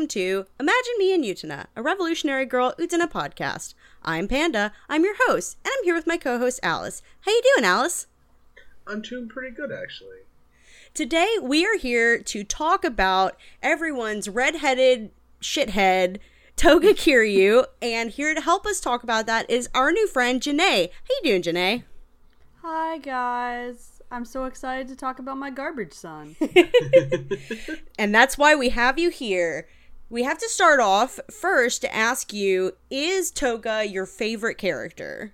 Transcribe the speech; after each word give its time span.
and 0.00 0.04
welcome 0.04 0.08
to 0.08 0.46
Imagine 0.58 0.94
Me 0.98 1.12
and 1.12 1.24
Utena, 1.24 1.66
a 1.76 1.82
Revolutionary 1.82 2.46
Girl 2.46 2.72
Utena 2.78 3.10
podcast. 3.10 3.74
I'm 4.02 4.28
Panda, 4.28 4.72
I'm 4.88 5.04
your 5.04 5.16
host, 5.26 5.58
and 5.62 5.70
I'm 5.76 5.84
here 5.84 5.94
with 5.94 6.06
my 6.06 6.16
co-host 6.16 6.58
Alice. 6.62 7.02
How 7.20 7.32
you 7.32 7.42
doing, 7.54 7.66
Alice? 7.66 8.06
I'm 8.86 9.02
doing 9.02 9.28
pretty 9.28 9.54
good, 9.54 9.70
actually. 9.70 10.20
Today 10.94 11.36
we 11.42 11.66
are 11.66 11.76
here 11.76 12.18
to 12.18 12.44
talk 12.44 12.82
about 12.82 13.36
everyone's 13.62 14.26
redheaded 14.26 15.10
shithead, 15.42 16.18
Toga 16.56 16.94
Kiryu, 16.94 17.66
and 17.82 18.10
here 18.10 18.34
to 18.34 18.40
help 18.40 18.64
us 18.64 18.80
talk 18.80 19.02
about 19.02 19.26
that 19.26 19.50
is 19.50 19.68
our 19.74 19.92
new 19.92 20.06
friend 20.06 20.40
Janae. 20.40 20.88
How 20.88 21.14
you 21.22 21.22
doing, 21.24 21.42
Janae? 21.42 21.82
Hi 22.62 22.96
guys. 22.96 24.00
I'm 24.10 24.24
so 24.24 24.46
excited 24.46 24.88
to 24.88 24.96
talk 24.96 25.18
about 25.18 25.36
my 25.36 25.50
garbage 25.50 25.92
son. 25.92 26.36
And 27.98 28.14
that's 28.14 28.38
why 28.38 28.54
we 28.54 28.70
have 28.70 28.98
you 28.98 29.10
here. 29.10 29.68
We 30.10 30.24
have 30.24 30.38
to 30.38 30.48
start 30.48 30.80
off 30.80 31.20
first 31.30 31.82
to 31.82 31.94
ask 31.94 32.32
you 32.32 32.72
Is 32.90 33.30
Toga 33.30 33.86
your 33.86 34.06
favorite 34.06 34.58
character? 34.58 35.32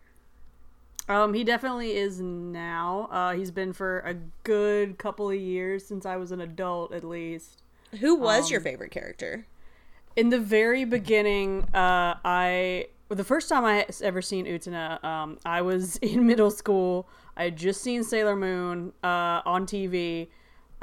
um, 1.08 1.34
he 1.34 1.44
definitely 1.44 1.96
is 1.96 2.20
now. 2.20 3.08
Uh, 3.12 3.32
he's 3.32 3.50
been 3.52 3.72
for 3.72 4.00
a 4.00 4.14
good 4.42 4.98
couple 4.98 5.30
of 5.30 5.36
years 5.36 5.86
since 5.86 6.04
I 6.04 6.16
was 6.16 6.32
an 6.32 6.40
adult, 6.40 6.92
at 6.92 7.04
least. 7.04 7.62
Who 8.00 8.16
was 8.16 8.46
Um, 8.46 8.50
your 8.52 8.60
favorite 8.60 8.90
character? 8.90 9.46
In 10.16 10.30
the 10.30 10.38
very 10.40 10.84
beginning, 10.84 11.62
uh, 11.72 12.16
I 12.24 12.88
the 13.08 13.22
first 13.24 13.48
time 13.48 13.64
I 13.64 13.86
ever 14.02 14.20
seen 14.20 14.46
Utena, 14.46 15.02
um, 15.04 15.38
I 15.46 15.62
was 15.62 15.96
in 16.02 16.26
middle 16.26 16.50
school. 16.50 17.08
I 17.36 17.44
had 17.44 17.56
just 17.56 17.82
seen 17.82 18.02
Sailor 18.02 18.34
Moon 18.36 18.92
uh, 19.04 19.42
on 19.46 19.64
TV. 19.66 20.28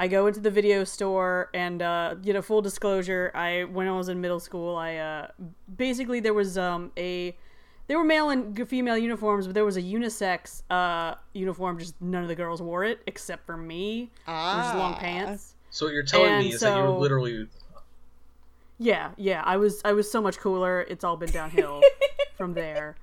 I 0.00 0.08
go 0.08 0.26
into 0.26 0.40
the 0.40 0.50
video 0.50 0.84
store 0.84 1.50
and 1.54 1.80
uh, 1.80 2.16
you 2.22 2.32
know, 2.32 2.42
full 2.42 2.62
disclosure, 2.62 3.30
I 3.34 3.64
when 3.64 3.86
I 3.88 3.92
was 3.92 4.08
in 4.08 4.20
middle 4.20 4.40
school, 4.40 4.76
I 4.76 4.96
uh, 4.96 5.28
basically 5.76 6.20
there 6.20 6.34
was 6.34 6.58
um, 6.58 6.90
a 6.96 7.36
there 7.86 7.98
were 7.98 8.04
male 8.04 8.30
and 8.30 8.68
female 8.68 8.96
uniforms, 8.98 9.46
but 9.46 9.54
there 9.54 9.64
was 9.64 9.76
a 9.76 9.82
unisex 9.82 10.62
uh, 10.70 11.14
uniform. 11.32 11.78
Just 11.78 11.94
none 12.00 12.22
of 12.22 12.28
the 12.28 12.34
girls 12.34 12.60
wore 12.60 12.82
it 12.84 13.02
except 13.06 13.46
for 13.46 13.56
me, 13.56 14.00
which 14.00 14.08
is 14.26 14.74
long 14.74 14.94
Ah. 14.94 14.98
pants. 14.98 15.54
So 15.70 15.86
what 15.86 15.92
you're 15.94 16.02
telling 16.02 16.30
And 16.32 16.44
me 16.46 16.52
is 16.54 16.60
that 16.60 16.76
you 16.76 16.82
were 16.82 16.88
so- 16.88 16.98
literally 16.98 17.48
Yeah, 18.78 19.10
yeah. 19.16 19.42
I 19.44 19.56
was 19.56 19.80
I 19.84 19.92
was 19.92 20.10
so 20.10 20.20
much 20.20 20.38
cooler. 20.38 20.82
It's 20.82 21.04
all 21.04 21.16
been 21.16 21.30
downhill 21.30 21.82
from 22.36 22.54
there. 22.54 22.96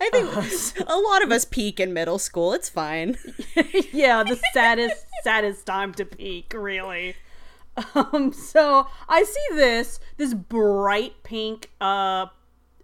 I 0.00 0.10
think 0.10 0.86
a 0.88 0.96
lot 0.96 1.22
of 1.22 1.30
us 1.30 1.44
peak 1.44 1.80
in 1.80 1.92
middle 1.92 2.18
school. 2.18 2.52
It's 2.52 2.68
fine. 2.68 3.16
yeah, 3.92 4.22
the 4.22 4.40
saddest 4.52 5.06
saddest 5.22 5.66
time 5.66 5.94
to 5.94 6.04
peak, 6.04 6.52
really. 6.54 7.16
Um, 7.94 8.32
so 8.32 8.86
I 9.08 9.24
see 9.24 9.56
this 9.56 10.00
this 10.16 10.34
bright 10.34 11.22
pink 11.22 11.70
uh 11.80 12.26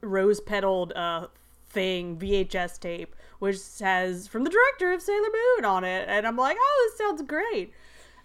rose 0.03 0.41
petaled 0.41 0.93
uh 0.95 1.29
thing 1.71 2.19
VHS 2.19 2.79
tape 2.79 3.17
which 3.39 3.59
says 3.59 4.29
from 4.29 4.45
the 4.45 4.51
director 4.51 4.93
of 4.93 5.01
Sailor 5.01 5.29
Moon 5.57 5.65
on 5.65 5.85
it 5.85 6.09
and 6.09 6.27
I'm 6.27 6.37
like, 6.37 6.57
"Oh, 6.61 6.89
this 6.91 6.99
sounds 6.99 7.23
great." 7.23 7.73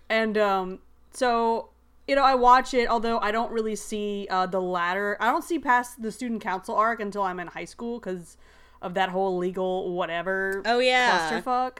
And 0.10 0.38
um 0.38 0.80
so 1.14 1.70
you 2.08 2.16
know, 2.16 2.24
I 2.24 2.36
watch 2.36 2.74
it 2.74 2.88
although 2.90 3.20
I 3.20 3.32
don't 3.32 3.52
really 3.52 3.76
see 3.76 4.28
uh 4.30 4.46
the 4.46 4.62
latter. 4.62 5.18
I 5.20 5.28
don't 5.32 5.44
see 5.44 5.60
past 5.60 6.02
the 6.02 6.12
student 6.12 6.42
council 6.42 6.76
arc 6.76 7.00
until 7.00 7.24
I'm 7.24 7.40
in 7.40 7.48
high 7.48 7.66
school 7.66 8.00
cuz 8.00 8.38
of 8.82 8.94
that 8.94 9.10
whole 9.10 9.38
legal 9.38 9.94
whatever 9.94 10.62
Oh, 10.66 10.80
yeah. 10.80 11.42
clusterfuck. 11.42 11.78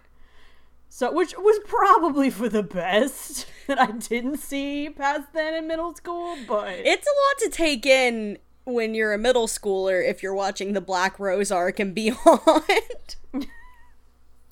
So, 0.90 1.12
which 1.12 1.36
was 1.38 1.60
probably 1.66 2.30
for 2.30 2.48
the 2.50 2.64
best 2.64 3.46
that 3.68 3.80
I 3.80 3.92
didn't 3.92 4.38
see 4.38 4.90
past 4.90 5.34
then 5.34 5.54
in 5.54 5.68
middle 5.68 5.94
school, 5.96 6.38
but 6.48 6.70
It's 6.70 7.06
a 7.06 7.44
lot 7.46 7.52
to 7.52 7.58
take 7.58 7.86
in 7.86 8.38
when 8.64 8.94
you're 8.96 9.14
a 9.14 9.18
middle 9.18 9.48
schooler 9.48 10.06
if 10.08 10.24
you're 10.24 10.34
watching 10.34 10.74
the 10.74 10.82
Black 10.82 11.20
Rose 11.20 11.52
arc 11.52 11.80
and 11.80 11.94
beyond. 11.94 13.16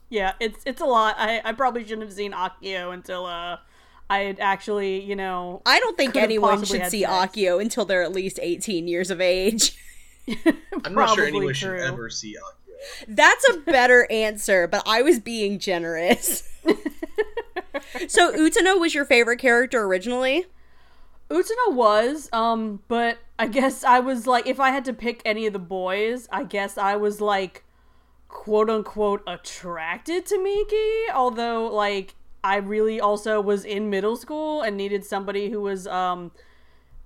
yeah, 0.10 0.34
it's 0.40 0.62
it's 0.66 0.82
a 0.82 0.86
lot. 0.86 1.16
I, 1.18 1.42
I 1.44 1.52
probably 1.54 1.84
shouldn't 1.84 2.04
have 2.04 2.14
seen 2.14 2.32
Akio 2.32 2.94
until 2.94 3.26
uh 3.26 3.58
I 4.10 4.20
had 4.20 4.40
actually, 4.40 5.02
you 5.02 5.16
know, 5.16 5.62
I 5.66 5.80
don't 5.80 5.98
think 5.98 6.16
anyone 6.16 6.64
should 6.64 6.86
see 6.88 7.02
sex. 7.02 7.12
Akio 7.12 7.60
until 7.60 7.86
they're 7.86 8.04
at 8.04 8.12
least 8.12 8.40
18 8.42 8.88
years 8.88 9.10
of 9.10 9.20
age. 9.20 9.78
I'm 10.84 10.94
not 10.94 11.16
sure 11.16 11.26
anyone 11.26 11.54
true. 11.54 11.54
should 11.54 11.80
ever 11.80 12.10
see 12.10 12.36
Akio. 12.36 13.06
That's 13.08 13.50
a 13.50 13.58
better 13.60 14.08
answer, 14.12 14.68
but 14.68 14.84
I 14.86 15.02
was 15.02 15.20
being 15.20 15.58
generous. 15.58 16.44
so 18.08 18.32
Utena 18.34 18.80
was 18.80 18.94
your 18.94 19.06
favorite 19.06 19.40
character 19.40 19.84
originally? 19.84 20.46
Utena 21.30 21.74
was, 21.74 22.30
um, 22.32 22.82
but 22.88 23.18
I 23.40 23.48
guess 23.48 23.84
I 23.84 24.00
was 24.00 24.28
like, 24.28 24.46
if 24.46 24.60
I 24.60 24.70
had 24.70 24.86
to 24.86 24.94
pick 24.94 25.22
any 25.26 25.48
of 25.48 25.54
the 25.54 25.60
boys, 25.60 26.28
I 26.32 26.44
guess 26.44 26.78
I 26.78 26.96
was 26.96 27.20
like, 27.20 27.64
quote 28.28 28.70
unquote, 28.70 29.24
attracted 29.26 30.26
to 30.28 30.42
Miki. 30.42 31.12
Although, 31.12 31.68
like, 31.68 32.14
I 32.46 32.58
really 32.58 33.00
also 33.00 33.42
was 33.42 33.66
in 33.66 33.90
middle 33.90 34.16
school 34.16 34.62
and 34.62 34.78
needed 34.78 35.04
somebody 35.04 35.50
who 35.50 35.62
was, 35.62 35.88
um, 35.88 36.32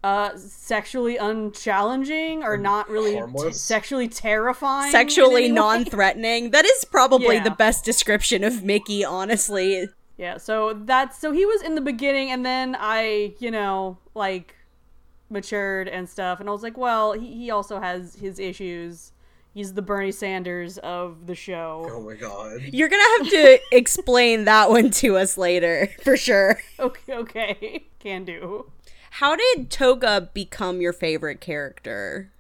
uh, 0.04 0.30
sexually 0.38 1.18
unchallenging 1.18 2.44
or 2.44 2.58
not 2.58 2.90
really 2.90 3.22
t- 3.38 3.52
sexually 3.52 4.08
terrifying. 4.08 4.92
Sexually 4.92 5.52
non-threatening. 5.52 6.52
That 6.52 6.66
is 6.66 6.86
probably 6.86 7.36
Yeah. 7.36 7.44
the 7.44 7.52
best 7.52 7.84
description 7.84 8.44
of 8.44 8.64
Miki, 8.64 9.04
honestly. 9.04 9.90
Yeah, 10.18 10.38
so 10.38 10.74
that's 10.74 11.18
so 11.20 11.32
he 11.32 11.46
was 11.46 11.62
in 11.62 11.76
the 11.76 11.82
beginning, 11.82 12.30
and 12.32 12.46
then 12.46 12.76
I, 12.80 13.34
you 13.40 13.52
know, 13.52 13.98
like 14.16 14.56
matured 15.30 15.88
and 15.88 16.10
stuff, 16.10 16.40
and 16.40 16.50
I 16.50 16.52
was 16.52 16.64
like, 16.64 16.78
well, 16.78 17.14
he, 17.14 17.28
he 17.34 17.52
also 17.52 17.80
has 17.80 18.16
his 18.16 18.40
issues. 18.40 19.12
He's 19.54 19.74
the 19.74 19.82
Bernie 19.82 20.12
Sanders 20.12 20.78
of 20.78 21.26
the 21.26 21.36
show. 21.36 21.88
Oh 21.90 22.02
my 22.02 22.16
god. 22.16 22.62
You're 22.72 22.90
gonna 22.90 23.18
have 23.18 23.30
to 23.30 23.60
explain 23.76 24.46
that 24.46 24.70
one 24.70 24.92
to 24.92 25.18
us 25.18 25.38
later, 25.38 25.90
for 26.04 26.16
sure. 26.16 26.62
Okay, 26.80 27.14
okay, 27.14 27.86
can 28.00 28.26
do. 28.26 28.72
How 29.12 29.36
did 29.36 29.72
Toga 29.72 30.30
become 30.34 30.82
your 30.82 30.94
favorite 30.94 31.42
character? 31.42 32.32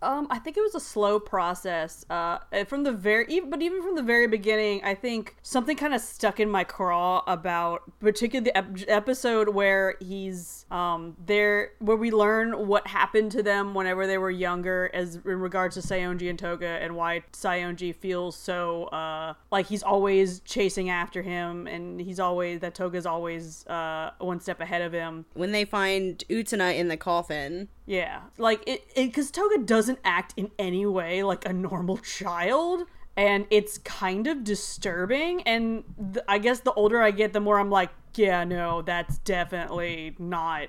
Um, 0.00 0.26
I 0.30 0.38
think 0.38 0.56
it 0.58 0.60
was 0.60 0.74
a 0.74 0.80
slow 0.80 1.18
process. 1.18 2.04
Uh, 2.10 2.38
from 2.66 2.82
the 2.82 2.92
very, 2.92 3.24
even, 3.30 3.48
but 3.48 3.62
even 3.62 3.82
from 3.82 3.94
the 3.94 4.02
very 4.02 4.26
beginning, 4.26 4.84
I 4.84 4.94
think 4.94 5.34
something 5.42 5.76
kind 5.78 5.94
of 5.94 6.00
stuck 6.02 6.38
in 6.40 6.50
my 6.50 6.62
craw 6.62 7.22
about, 7.26 7.82
particularly 8.00 8.50
the 8.50 8.56
ep- 8.56 8.88
episode 8.88 9.48
where 9.48 9.96
he's 10.00 10.63
um 10.70 11.16
there, 11.24 11.72
where 11.78 11.96
we 11.96 12.10
learn 12.10 12.66
what 12.66 12.86
happened 12.86 13.32
to 13.32 13.42
them 13.42 13.74
whenever 13.74 14.06
they 14.06 14.18
were 14.18 14.30
younger, 14.30 14.90
as 14.92 15.16
in 15.16 15.40
regards 15.40 15.74
to 15.74 15.80
Saionji 15.80 16.30
and 16.30 16.38
Toga, 16.38 16.66
and 16.66 16.96
why 16.96 17.22
Saionji 17.32 17.94
feels 17.94 18.36
so 18.36 18.84
uh 18.84 19.34
like 19.50 19.66
he's 19.66 19.82
always 19.82 20.40
chasing 20.40 20.90
after 20.90 21.22
him, 21.22 21.66
and 21.66 22.00
he's 22.00 22.20
always 22.20 22.60
that 22.60 22.74
Toga's 22.74 23.06
always 23.06 23.66
uh 23.66 24.10
one 24.18 24.40
step 24.40 24.60
ahead 24.60 24.82
of 24.82 24.92
him. 24.92 25.26
When 25.34 25.52
they 25.52 25.64
find 25.64 26.22
Utena 26.28 26.76
in 26.76 26.88
the 26.88 26.96
coffin. 26.96 27.68
Yeah, 27.86 28.22
like 28.38 28.62
it 28.66 28.82
because 28.94 29.30
Toga 29.30 29.58
doesn't 29.58 29.98
act 30.04 30.32
in 30.36 30.50
any 30.58 30.86
way 30.86 31.22
like 31.22 31.44
a 31.46 31.52
normal 31.52 31.96
child, 32.18 32.84
and 33.16 33.46
it's 33.50 33.78
kind 33.78 34.26
of 34.26 34.44
disturbing. 34.44 35.42
And 35.42 35.84
th- 36.14 36.24
I 36.28 36.38
guess 36.38 36.60
the 36.60 36.72
older 36.72 37.00
I 37.00 37.10
get, 37.10 37.32
the 37.32 37.40
more 37.40 37.58
I'm 37.58 37.70
like, 37.70 37.90
yeah, 38.14 38.44
no, 38.44 38.82
that's 38.82 39.18
definitely 39.18 40.14
not. 40.18 40.68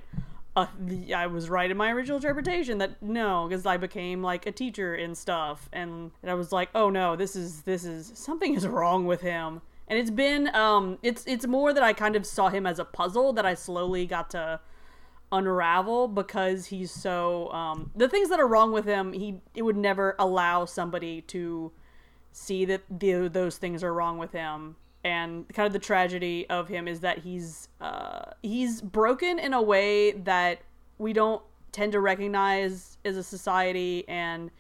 I 0.58 1.28
was 1.28 1.50
right 1.50 1.70
in 1.70 1.76
my 1.76 1.92
original 1.92 2.16
interpretation 2.16 2.78
that 2.78 3.02
no, 3.02 3.46
because 3.48 3.66
I 3.66 3.76
became 3.76 4.24
like 4.24 4.46
a 4.46 4.54
teacher 4.54 4.96
and 4.96 5.18
stuff, 5.18 5.70
and, 5.74 6.12
and 6.22 6.32
I 6.32 6.34
was 6.34 6.54
like, 6.54 6.70
oh 6.74 6.90
no, 6.90 7.18
this 7.18 7.36
is 7.36 7.64
this 7.64 7.84
is 7.84 8.14
something 8.16 8.56
is 8.56 8.66
wrong 8.66 9.06
with 9.06 9.20
him. 9.20 9.62
And 9.90 10.00
it's 10.00 10.10
been 10.10 10.56
um, 10.56 10.98
it's 11.04 11.26
it's 11.28 11.46
more 11.46 11.74
that 11.74 11.84
I 11.84 11.92
kind 11.92 12.16
of 12.16 12.26
saw 12.26 12.48
him 12.48 12.66
as 12.66 12.80
a 12.80 12.86
puzzle 12.86 13.34
that 13.34 13.46
I 13.46 13.54
slowly 13.54 14.06
got 14.06 14.30
to 14.30 14.62
unravel 15.32 16.08
because 16.08 16.68
he's 16.68 16.92
so 16.92 17.52
um 17.52 17.92
the 17.96 18.08
things 18.08 18.30
that 18.30 18.40
are 18.40 18.48
wrong 18.48 18.72
with 18.72 18.86
him 18.86 19.12
he 19.12 19.42
it 19.56 19.64
would 19.64 19.76
never 19.76 20.16
allow 20.20 20.66
somebody 20.66 21.22
to 21.22 21.72
see 22.36 22.66
that 22.66 22.82
the, 22.90 23.30
those 23.30 23.58
things 23.58 23.82
are 23.82 23.94
wrong 23.94 24.18
with 24.18 24.34
him. 24.34 24.76
And 25.06 25.48
kind 25.54 25.66
of 25.66 25.72
the 25.72 25.80
tragedy 25.80 26.50
of 26.50 26.68
him 26.68 26.88
is 26.88 27.00
that 27.00 27.20
he's 27.20 27.70
uh 27.80 28.32
he's 28.42 28.82
broken 28.82 29.40
in 29.40 29.54
a 29.54 29.62
way 29.62 30.12
that 30.12 30.60
we 30.98 31.14
don't 31.14 31.42
tend 31.72 31.92
to 31.94 32.00
recognize 32.00 32.98
as 33.06 33.16
a 33.16 33.24
society. 33.24 34.04
And 34.10 34.52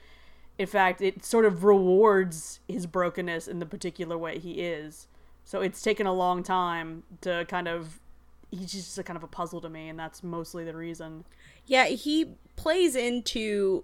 in 0.57 0.67
fact 0.67 1.01
it 1.01 1.25
sort 1.25 1.45
of 1.45 1.63
rewards 1.63 2.59
his 2.67 2.85
brokenness 2.85 3.47
in 3.47 3.59
the 3.59 3.65
particular 3.65 4.17
way 4.17 4.39
he 4.39 4.61
is. 4.61 5.07
So 5.43 5.61
it's 5.61 5.81
taken 5.81 6.05
a 6.07 6.13
long 6.13 6.43
time 6.43 7.03
to 7.21 7.45
kind 7.49 7.67
of 7.67 7.99
he's 8.51 8.71
just 8.71 8.97
a 8.97 9.03
kind 9.03 9.17
of 9.17 9.23
a 9.23 9.27
puzzle 9.27 9.59
to 9.61 9.69
me. 9.69 9.89
And 9.89 9.99
that's 9.99 10.23
mostly 10.23 10.63
the 10.63 10.75
reason. 10.75 11.25
Yeah, 11.65 11.87
he 11.87 12.35
plays 12.55 12.95
into. 12.95 13.83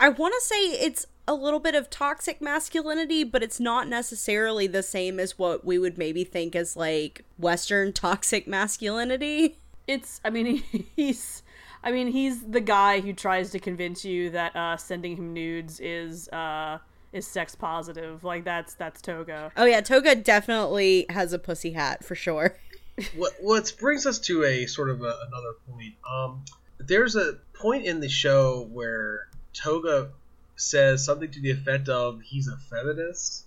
I 0.00 0.08
want 0.08 0.34
to 0.38 0.46
say 0.46 0.56
it's 0.56 1.06
a 1.26 1.34
little 1.34 1.60
bit 1.60 1.74
of 1.74 1.90
toxic 1.90 2.40
masculinity, 2.40 3.22
but 3.24 3.42
it's 3.42 3.60
not 3.60 3.88
necessarily 3.88 4.66
the 4.66 4.82
same 4.82 5.20
as 5.20 5.38
what 5.38 5.64
we 5.64 5.78
would 5.78 5.98
maybe 5.98 6.24
think 6.24 6.56
as 6.56 6.76
like 6.76 7.24
Western 7.38 7.92
toxic 7.92 8.46
masculinity. 8.46 9.58
it's 9.86 10.20
i 10.24 10.30
mean 10.30 10.62
he's 10.96 11.42
I 11.82 11.92
mean, 11.92 12.08
he's 12.08 12.42
the 12.42 12.60
guy 12.60 13.00
who 13.00 13.12
tries 13.12 13.50
to 13.50 13.58
convince 13.58 14.04
you 14.04 14.30
that 14.30 14.54
uh, 14.56 14.76
sending 14.76 15.16
him 15.16 15.32
nudes 15.32 15.80
is 15.80 16.28
uh, 16.30 16.78
is 17.12 17.26
sex 17.26 17.54
positive. 17.54 18.24
Like 18.24 18.44
that's 18.44 18.74
that's 18.74 19.00
Toga. 19.00 19.52
Oh 19.56 19.64
yeah, 19.64 19.80
Toga 19.80 20.14
definitely 20.16 21.06
has 21.08 21.32
a 21.32 21.38
pussy 21.38 21.72
hat 21.72 22.04
for 22.04 22.14
sure. 22.14 22.56
what 23.16 23.32
what 23.40 23.72
brings 23.78 24.06
us 24.06 24.18
to 24.20 24.44
a 24.44 24.66
sort 24.66 24.90
of 24.90 25.02
a, 25.02 25.18
another 25.28 25.52
point. 25.70 25.94
Um, 26.10 26.44
there's 26.78 27.16
a 27.16 27.34
point 27.54 27.84
in 27.84 28.00
the 28.00 28.08
show 28.08 28.68
where 28.72 29.27
Toga 29.52 30.10
says 30.56 31.04
something 31.04 31.30
to 31.30 31.40
the 31.40 31.50
effect 31.50 31.88
of 31.88 32.20
he's 32.22 32.48
a 32.48 32.56
feminist. 32.56 33.46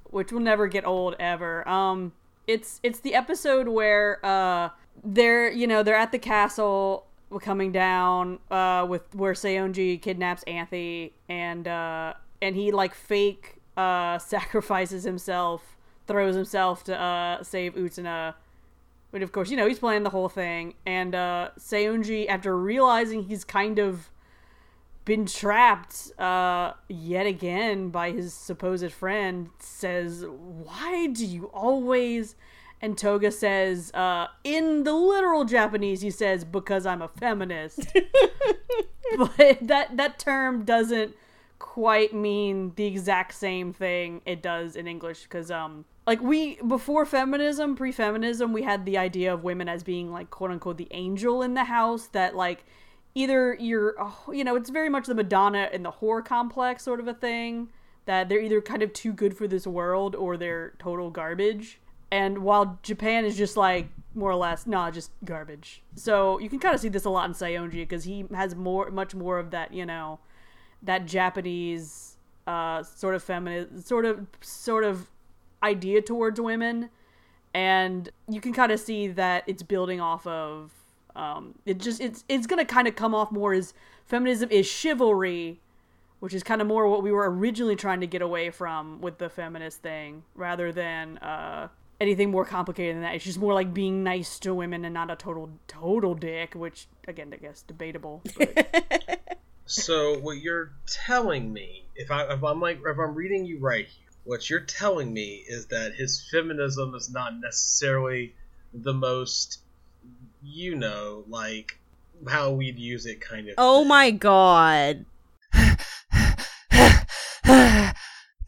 Which 0.09 0.31
will 0.31 0.39
never 0.39 0.67
get 0.67 0.85
old 0.85 1.15
ever. 1.19 1.67
Um 1.67 2.13
it's 2.45 2.79
it's 2.83 2.99
the 2.99 3.13
episode 3.15 3.67
where 3.67 4.25
uh 4.25 4.69
they're 5.03 5.51
you 5.51 5.67
know, 5.67 5.83
they're 5.83 5.95
at 5.95 6.11
the 6.11 6.19
castle 6.19 7.05
coming 7.41 7.71
down 7.71 8.39
uh 8.49 8.85
with 8.87 9.13
where 9.13 9.33
Saionji 9.33 10.01
kidnaps 10.01 10.43
Anthy 10.43 11.13
and 11.27 11.67
uh 11.67 12.13
and 12.41 12.55
he 12.55 12.71
like 12.71 12.93
fake 12.93 13.55
uh 13.75 14.17
sacrifices 14.19 15.03
himself, 15.03 15.75
throws 16.07 16.35
himself 16.35 16.83
to 16.85 16.99
uh 16.99 17.43
save 17.43 17.75
Utena. 17.75 18.35
But 19.11 19.21
of 19.21 19.31
course, 19.31 19.49
you 19.49 19.57
know, 19.57 19.67
he's 19.67 19.79
playing 19.79 20.03
the 20.03 20.09
whole 20.09 20.29
thing. 20.29 20.75
And 20.85 21.15
uh 21.15 21.49
Saionji 21.59 22.27
after 22.27 22.57
realizing 22.57 23.23
he's 23.23 23.43
kind 23.43 23.79
of 23.79 24.09
been 25.07 25.25
trapped 25.25 26.11
uh, 26.19 26.73
yet 26.89 27.25
again 27.25 27.87
by 27.87 28.11
his 28.11 28.33
supposed 28.33 28.91
friend 28.91 29.49
says 29.57 30.25
why 30.27 31.07
do 31.13 31.25
you 31.25 31.45
always 31.53 32.35
and 32.81 32.97
toga 32.97 33.31
says 33.31 33.89
uh, 33.93 34.27
in 34.43 34.83
the 34.83 34.91
literal 34.91 35.45
japanese 35.45 36.01
he 36.01 36.09
says 36.09 36.43
because 36.43 36.85
i'm 36.85 37.01
a 37.01 37.07
feminist 37.07 37.87
but 39.17 39.57
that 39.61 39.95
that 39.95 40.19
term 40.19 40.65
doesn't 40.65 41.15
quite 41.57 42.13
mean 42.13 42.73
the 42.75 42.85
exact 42.85 43.33
same 43.33 43.71
thing 43.71 44.21
it 44.25 44.41
does 44.41 44.75
in 44.75 44.87
english 44.87 45.23
because 45.23 45.49
um 45.49 45.85
like 46.07 46.21
we 46.21 46.55
before 46.63 47.05
feminism 47.05 47.75
pre-feminism 47.75 48.53
we 48.53 48.63
had 48.63 48.85
the 48.85 48.97
idea 48.97 49.31
of 49.31 49.43
women 49.43 49.69
as 49.69 49.83
being 49.83 50.11
like 50.11 50.29
quote 50.29 50.49
unquote 50.49 50.77
the 50.77 50.87
angel 50.91 51.43
in 51.43 51.53
the 51.53 51.65
house 51.65 52.07
that 52.07 52.35
like 52.35 52.65
either 53.13 53.55
you're 53.59 53.95
oh, 53.99 54.31
you 54.31 54.43
know 54.43 54.55
it's 54.55 54.69
very 54.69 54.89
much 54.89 55.05
the 55.05 55.13
madonna 55.13 55.69
and 55.73 55.83
the 55.83 55.91
whore 55.91 56.23
complex 56.23 56.83
sort 56.83 56.99
of 56.99 57.07
a 57.07 57.13
thing 57.13 57.69
that 58.05 58.29
they're 58.29 58.41
either 58.41 58.61
kind 58.61 58.81
of 58.81 58.91
too 58.93 59.11
good 59.11 59.35
for 59.37 59.47
this 59.47 59.67
world 59.67 60.15
or 60.15 60.37
they're 60.37 60.73
total 60.79 61.11
garbage. 61.11 61.79
And 62.09 62.39
while 62.39 62.79
japan 62.81 63.25
is 63.25 63.37
just 63.37 63.57
like 63.57 63.89
more 64.15 64.31
or 64.31 64.35
less 64.35 64.65
nah 64.65 64.89
just 64.89 65.11
garbage. 65.25 65.83
So 65.95 66.39
you 66.39 66.49
can 66.49 66.59
kind 66.59 66.73
of 66.73 66.79
see 66.81 66.89
this 66.89 67.05
a 67.05 67.09
lot 67.09 67.27
in 67.27 67.33
Saionji 67.33 67.71
because 67.73 68.05
he 68.05 68.25
has 68.33 68.55
more 68.55 68.89
much 68.89 69.13
more 69.13 69.37
of 69.37 69.51
that 69.51 69.73
you 69.73 69.85
know 69.85 70.19
that 70.83 71.05
japanese 71.05 72.17
uh 72.45 72.83
sort 72.83 73.15
of 73.15 73.23
feminine 73.23 73.81
sort 73.81 74.05
of 74.05 74.27
sort 74.41 74.83
of 74.83 75.09
idea 75.63 76.01
towards 76.01 76.39
women 76.39 76.89
and 77.53 78.09
you 78.29 78.39
can 78.39 78.53
kind 78.53 78.71
of 78.71 78.79
see 78.79 79.07
that 79.07 79.43
it's 79.47 79.63
building 79.63 79.99
off 79.99 80.27
of 80.27 80.71
um, 81.15 81.55
it 81.65 81.79
just 81.79 81.99
it's 81.99 82.23
it's 82.29 82.45
gonna 82.45 82.65
kind 82.65 82.87
of 82.87 82.95
come 82.95 83.15
off 83.15 83.31
more 83.31 83.53
as 83.53 83.73
feminism 84.05 84.49
is 84.51 84.67
chivalry, 84.67 85.59
which 86.19 86.33
is 86.33 86.43
kind 86.43 86.61
of 86.61 86.67
more 86.67 86.87
what 86.87 87.01
we 87.01 87.11
were 87.11 87.29
originally 87.31 87.75
trying 87.75 88.01
to 88.01 88.07
get 88.07 88.21
away 88.21 88.51
from 88.51 89.01
with 89.01 89.17
the 89.17 89.27
feminist 89.27 89.81
thing, 89.81 90.23
rather 90.35 90.71
than 90.71 91.17
uh, 91.17 91.69
anything 91.99 92.29
more 92.29 92.45
complicated 92.45 92.95
than 92.95 93.01
that. 93.01 93.15
It's 93.15 93.25
just 93.25 93.39
more 93.39 93.55
like 93.55 93.73
being 93.73 94.03
nice 94.03 94.37
to 94.39 94.53
women 94.53 94.85
and 94.85 94.93
not 94.93 95.09
a 95.09 95.15
total 95.15 95.49
total 95.67 96.13
dick, 96.13 96.53
which 96.53 96.87
again 97.07 97.33
I 97.33 97.37
guess 97.37 97.63
debatable. 97.63 98.21
So 99.69 100.17
what 100.19 100.37
you're 100.37 100.71
telling 100.85 101.51
me, 101.51 101.83
if 101.93 102.09
I 102.09 102.23
if 102.31 102.41
I'm 102.41 102.61
like 102.61 102.79
if 102.85 102.97
I'm 102.97 103.13
reading 103.13 103.45
you 103.45 103.59
right 103.59 103.85
here, 103.85 104.06
what 104.27 104.49
you're 104.49 104.59
telling 104.59 105.13
me 105.13 105.45
is 105.47 105.67
that 105.67 105.93
his 105.95 106.27
feminism 106.29 106.93
is 106.93 107.09
not 107.09 107.39
necessarily 107.39 108.35
the 108.73 108.93
most 108.93 109.59
you 110.43 110.75
know, 110.75 111.23
like 111.27 111.79
how 112.27 112.51
we'd 112.51 112.77
use 112.77 113.05
it 113.05 113.21
kind 113.21 113.47
of. 113.47 113.55
Oh 113.57 113.79
thing. 113.81 113.87
my 113.87 114.11
god. 114.11 115.05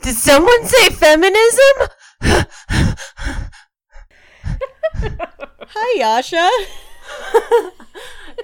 Did 0.01 0.15
someone 0.15 0.65
say 0.65 0.89
feminism? 0.89 1.87
Hi, 5.71 5.99
Yasha. 5.99 6.49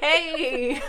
hey. 0.01 0.81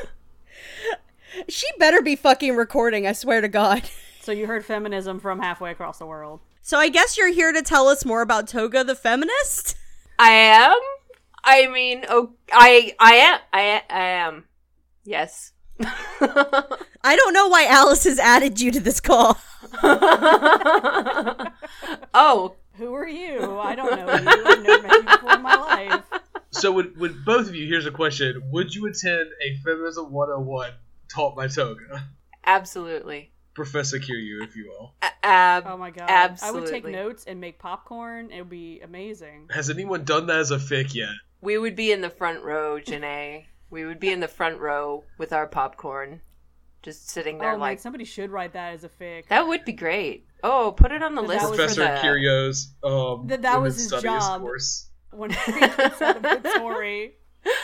She 1.49 1.67
better 1.79 2.03
be 2.03 2.15
fucking 2.17 2.57
recording, 2.57 3.07
I 3.07 3.13
swear 3.13 3.41
to 3.41 3.49
God. 3.49 3.83
So 4.27 4.33
you 4.33 4.49
heard 4.49 4.65
feminism 4.65 5.21
from 5.21 5.39
halfway 5.39 5.71
across 5.71 5.99
the 6.01 6.07
world. 6.07 6.41
So 6.61 6.79
I 6.79 6.89
guess 6.89 7.17
you're 7.17 7.33
here 7.33 7.53
to 7.53 7.63
tell 7.63 7.87
us 7.87 8.05
more 8.05 8.23
about 8.23 8.49
Toga 8.49 8.83
the 8.83 8.97
feminist? 8.97 9.77
I 10.19 10.33
am? 10.33 10.75
I 11.45 11.69
mean, 11.69 12.05
oh, 12.09 12.33
I, 12.53 12.93
I 12.99 13.15
am, 13.15 13.39
I, 13.53 13.83
I 13.89 14.01
am. 14.01 14.47
Yes. 15.05 15.53
I 15.81 17.15
don't 17.15 17.35
know 17.35 17.47
why 17.47 17.67
Alice 17.67 18.03
has 18.03 18.19
added 18.19 18.61
you 18.61 18.73
to 18.73 18.81
this 18.81 18.99
call. 18.99 19.39
oh, 22.13 22.57
who 22.73 22.95
are 22.95 23.07
you? 23.07 23.61
I 23.61 23.77
don't 23.77 23.93
know 23.93 24.13
you. 24.13 24.29
I've 24.29 24.63
never 24.65 24.83
met 24.89 24.93
you 24.93 25.03
before 25.05 25.35
in 25.35 25.43
my 25.43 25.55
life. 25.55 26.03
So, 26.51 26.73
would, 26.73 26.99
would 26.99 27.25
both 27.25 27.47
of 27.49 27.55
you? 27.55 27.69
Here's 27.69 27.87
a 27.87 27.93
question: 27.93 28.43
Would 28.51 28.75
you 28.75 28.87
attend 28.87 29.29
a 29.41 29.55
feminism 29.63 30.11
101 30.11 30.73
taught 31.15 31.37
by 31.37 31.47
Toga, 31.47 32.09
absolutely. 32.45 33.31
Professor 33.57 33.99
Kiryu, 33.99 34.45
if 34.45 34.55
you 34.55 34.69
will? 34.69 34.95
Ab- 35.23 35.65
Oh 35.67 35.77
my 35.77 35.91
god. 35.91 36.09
Absolutely. 36.09 36.59
I 36.59 36.63
would 36.63 36.71
take 36.71 36.87
notes 36.87 37.25
and 37.27 37.41
make 37.41 37.59
popcorn. 37.59 38.31
It 38.31 38.39
would 38.43 38.51
be 38.51 38.81
amazing. 38.81 39.49
Has 39.51 39.71
anyone 39.71 40.05
done 40.05 40.27
that 40.27 40.37
as 40.39 40.51
a 40.53 40.59
fic 40.59 40.95
yet? 40.95 41.09
We 41.41 41.59
would 41.59 41.75
be 41.75 41.91
in 41.91 42.01
the 42.03 42.11
front 42.11 42.45
row, 42.45 42.79
Janae. 42.79 43.47
We 43.71 43.85
would 43.85 43.99
be 43.99 44.11
in 44.13 44.21
the 44.21 44.29
front 44.29 44.61
row 44.61 45.05
with 45.19 45.33
our 45.33 45.47
popcorn, 45.47 46.21
just 46.83 47.11
sitting 47.11 47.39
there 47.39 47.53
oh 47.53 47.59
my, 47.59 47.71
like 47.71 47.81
somebody 47.81 48.05
should 48.05 48.31
write 48.31 48.53
that 48.53 48.75
as 48.75 48.85
a 48.85 48.89
fic. 48.89 49.27
that 49.29 49.49
would 49.49 49.65
be 49.65 49.73
great. 49.73 50.27
Oh, 50.45 50.73
put 50.77 50.93
it 50.93 51.03
on 51.03 51.15
the 51.17 51.23
That 51.23 51.29
list 51.29 51.43
was- 51.49 51.51
for 51.51 51.57
Professor 51.57 51.81
the. 51.83 52.01
Kiryu's 52.07 52.75
um, 52.85 53.27
That- 53.27 53.43
that 53.43 53.61
was 53.61 53.77
his 53.77 53.89
studies 53.89 54.05
job. 54.05 54.41
course. 54.43 54.91
when 55.11 55.31
he 55.31 55.53
gets 55.61 56.01
out 56.03 56.17
of 56.25 56.43
the 56.43 56.51
story. 56.55 57.15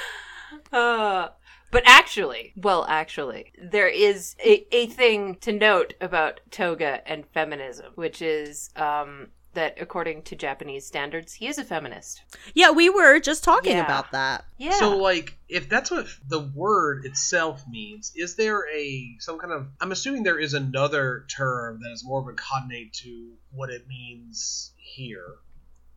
Uh, 0.72 1.28
but 1.72 1.82
actually, 1.86 2.52
well, 2.56 2.86
actually, 2.88 3.52
there 3.60 3.88
is 3.88 4.36
a, 4.44 4.64
a 4.72 4.86
thing 4.86 5.34
to 5.40 5.52
note 5.52 5.94
about 6.00 6.40
toga 6.52 7.00
and 7.10 7.26
feminism, 7.34 7.92
which 7.96 8.22
is 8.22 8.70
um, 8.76 9.28
that 9.54 9.76
according 9.80 10.22
to 10.22 10.36
Japanese 10.36 10.86
standards, 10.86 11.32
he 11.34 11.46
is 11.48 11.58
a 11.58 11.64
feminist. 11.64 12.22
Yeah, 12.54 12.70
we 12.70 12.88
were 12.88 13.18
just 13.18 13.42
talking 13.42 13.72
Yeah. 13.76 13.84
about 13.84 14.12
that. 14.12 14.44
Yeah. 14.58 14.78
So, 14.78 14.96
like, 14.96 15.36
if 15.48 15.68
that's 15.68 15.90
what 15.90 16.06
the 16.28 16.40
word 16.54 17.04
itself 17.04 17.64
means, 17.68 18.12
is 18.14 18.36
there 18.36 18.68
a 18.72 19.16
some 19.18 19.38
kind 19.38 19.52
of? 19.52 19.66
I'm 19.80 19.92
assuming 19.92 20.22
there 20.22 20.38
is 20.38 20.54
another 20.54 21.26
term 21.34 21.80
that 21.82 21.90
is 21.90 22.04
more 22.04 22.20
of 22.20 22.28
a 22.28 22.34
cognate 22.34 22.92
to 23.02 23.32
what 23.50 23.68
it 23.70 23.88
means 23.88 24.72
here, 24.76 25.36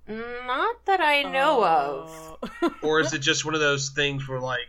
Not 0.07 0.85
that 0.85 1.01
I 1.01 1.23
know 1.23 1.65
of. 1.65 2.37
of. 2.61 2.73
or 2.81 2.99
is 3.01 3.13
it 3.13 3.19
just 3.19 3.43
one 3.45 3.53
of 3.55 3.59
those 3.61 3.89
things 3.89 4.27
where, 4.27 4.39
like, 4.39 4.67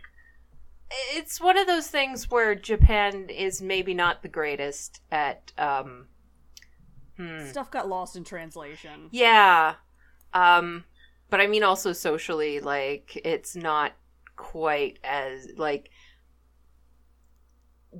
It's 0.89 1.41
one 1.41 1.57
of 1.57 1.67
those 1.67 1.87
things 1.87 2.29
where 2.29 2.55
Japan 2.55 3.29
is 3.29 3.61
maybe 3.61 3.93
not 3.93 4.21
the 4.21 4.29
greatest 4.29 5.01
at. 5.11 5.51
Um, 5.57 6.07
hmm. 7.17 7.45
Stuff 7.45 7.71
got 7.71 7.89
lost 7.89 8.15
in 8.15 8.23
translation. 8.23 9.09
Yeah. 9.11 9.75
Um 10.33 10.85
but 11.29 11.41
I 11.41 11.47
mean 11.47 11.63
also 11.63 11.93
socially 11.93 12.59
like 12.59 13.19
it's 13.25 13.55
not 13.55 13.93
quite 14.35 14.99
as 15.03 15.47
like 15.57 15.89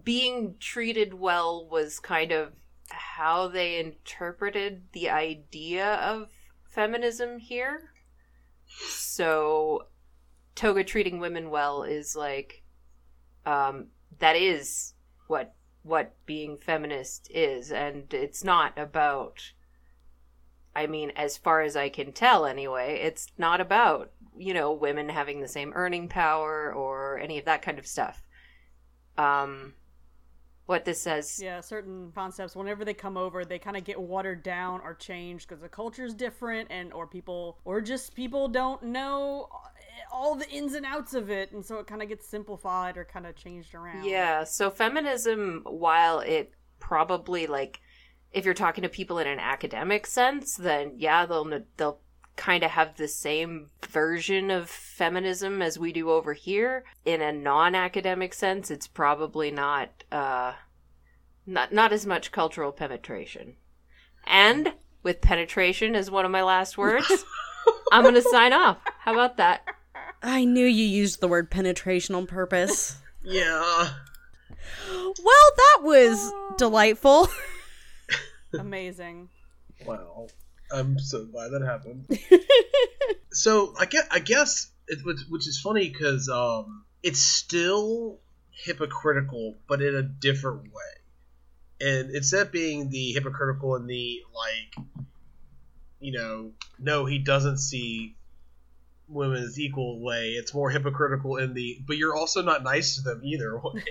being 0.04 0.56
treated 0.60 1.14
well 1.14 1.68
was 1.68 2.00
kind 2.00 2.32
of 2.32 2.54
how 2.90 3.48
they 3.48 3.80
interpreted 3.80 4.84
the 4.94 5.10
idea 5.10 5.96
of 5.96 6.30
feminism 6.64 7.40
here. 7.40 7.92
So 8.68 9.88
Toga 10.56 10.84
treating 10.84 11.20
women 11.20 11.50
well 11.50 11.84
is 11.84 12.16
like 12.16 12.64
um 13.48 13.88
that 14.20 14.36
is 14.36 14.94
what 15.28 15.56
what 15.84 16.14
being 16.26 16.58
feminist 16.58 17.32
is 17.32 17.72
and 17.72 18.14
it's 18.14 18.44
not 18.44 18.78
about 18.78 19.54
I 20.78 20.86
mean, 20.86 21.12
as 21.16 21.38
far 21.38 21.64
as 21.64 21.76
I 21.76 21.90
can 21.90 22.12
tell, 22.12 22.46
anyway, 22.46 23.00
it's 23.02 23.30
not 23.36 23.60
about, 23.60 24.12
you 24.38 24.54
know, 24.54 24.72
women 24.72 25.10
having 25.10 25.42
the 25.42 25.48
same 25.48 25.72
earning 25.74 26.08
power 26.08 26.72
or 26.72 27.18
any 27.18 27.40
of 27.40 27.46
that 27.46 27.64
kind 27.64 27.80
of 27.80 27.88
stuff. 27.88 28.28
Um, 29.18 29.74
what 30.68 30.86
this 30.86 31.02
says. 31.02 31.40
Yeah, 31.42 31.62
certain 31.62 32.12
concepts 32.14 32.56
whenever 32.56 32.86
they 32.86 32.94
come 32.94 33.18
over, 33.18 33.44
they 33.44 33.58
kind 33.58 33.76
of 33.76 33.86
get 33.86 34.00
watered 34.00 34.44
down 34.44 34.82
or 34.82 34.94
changed 34.94 35.48
because 35.50 35.64
the 35.64 35.70
culture 35.70 36.06
is 36.06 36.14
different 36.14 36.68
and 36.70 36.94
or 36.94 37.08
people 37.08 37.58
or 37.66 37.82
just 37.82 38.14
people 38.14 38.48
don't 38.48 38.84
know 38.84 39.50
all 40.12 40.36
the 40.36 40.50
ins 40.50 40.74
and 40.74 40.86
outs 40.86 41.14
of 41.14 41.30
it, 41.30 41.52
and 41.52 41.66
so 41.66 41.80
it 41.80 41.88
kind 41.88 42.02
of 42.02 42.10
gets 42.10 42.28
simplified 42.28 42.98
or 42.98 43.06
kind 43.06 43.26
of 43.26 43.36
changed 43.36 43.74
around. 43.76 44.06
Yeah, 44.06 44.44
so 44.44 44.70
feminism, 44.70 45.64
while 45.66 46.20
it 46.20 46.52
probably 46.80 47.48
like, 47.48 47.80
if 48.32 48.46
you're 48.46 48.54
talking 48.54 48.84
to 48.84 48.90
people 48.90 49.20
in 49.20 49.28
an 49.28 49.40
academic 49.40 50.06
sense, 50.06 50.56
then 50.56 50.94
yeah, 50.96 51.26
they'll 51.26 51.62
they'll 51.78 52.00
kind 52.38 52.64
of 52.64 52.72
have 52.72 52.96
the 52.96 53.08
same 53.08 53.72
version 53.86 54.52
of 54.52 54.70
feminism 54.70 55.62
as 55.62 55.78
we 55.78 55.92
do 55.92 56.10
over 56.10 56.34
here. 56.34 56.86
In 57.04 57.22
a 57.22 57.34
non-academic 57.34 58.34
sense, 58.34 58.72
it's 58.72 58.88
probably 58.88 59.52
not 59.52 60.04
uh, 60.12 60.54
not 61.46 61.74
not 61.74 61.92
as 61.92 62.06
much 62.06 62.32
cultural 62.32 62.72
penetration. 62.72 63.56
And 64.26 64.74
with 65.04 65.22
penetration 65.22 65.96
as 65.96 66.12
one 66.12 66.26
of 66.26 66.32
my 66.32 66.44
last 66.44 66.78
words, 66.78 67.26
I'm 67.92 68.04
gonna 68.04 68.22
sign 68.22 68.54
off. 68.54 68.78
How 69.00 69.14
about 69.14 69.38
that? 69.38 69.64
I 70.28 70.44
knew 70.44 70.66
you 70.66 70.84
used 70.84 71.22
the 71.22 71.28
word 71.30 71.50
penetration 71.50 72.14
on 72.14 72.28
purpose. 72.28 72.98
Yeah. 73.24 73.90
well, 74.90 75.14
that 75.58 75.80
was 75.82 76.32
delightful. 76.58 77.28
Amazing. 78.58 79.28
Wow. 79.86 80.28
I'm 80.72 80.98
so 80.98 81.26
glad 81.26 81.50
that 81.50 81.62
happened. 81.62 82.08
so 83.34 83.74
I 83.78 83.86
guess, 83.86 84.08
I 84.10 84.20
guess 84.20 84.72
it, 84.88 85.00
which, 85.04 85.18
which 85.28 85.46
is 85.46 85.60
funny 85.60 85.90
because 85.90 86.30
um, 86.30 86.86
it's 87.04 87.20
still 87.20 88.20
hypocritical, 88.52 89.58
but 89.68 89.82
in 89.82 89.94
a 89.94 90.04
different 90.04 90.64
way. 90.64 91.86
And 91.86 92.12
instead 92.12 92.44
of 92.48 92.52
being 92.54 92.90
the 92.90 93.12
hypocritical 93.12 93.76
and 93.76 93.90
the 93.90 94.22
like, 94.34 94.88
you 96.00 96.14
know, 96.14 96.52
no, 96.80 97.04
he 97.04 97.20
doesn't 97.20 97.58
see 97.58 98.16
women 99.08 99.44
as 99.44 99.60
equal 99.60 100.02
way. 100.02 100.30
It's 100.32 100.54
more 100.54 100.70
hypocritical 100.70 101.38
in 101.38 101.54
the, 101.54 101.80
but 101.88 101.98
you're 101.98 102.16
also 102.16 102.42
not 102.42 102.64
nice 102.64 102.96
to 102.96 103.02
them 103.02 103.22
either 103.24 103.58
way. 103.64 103.84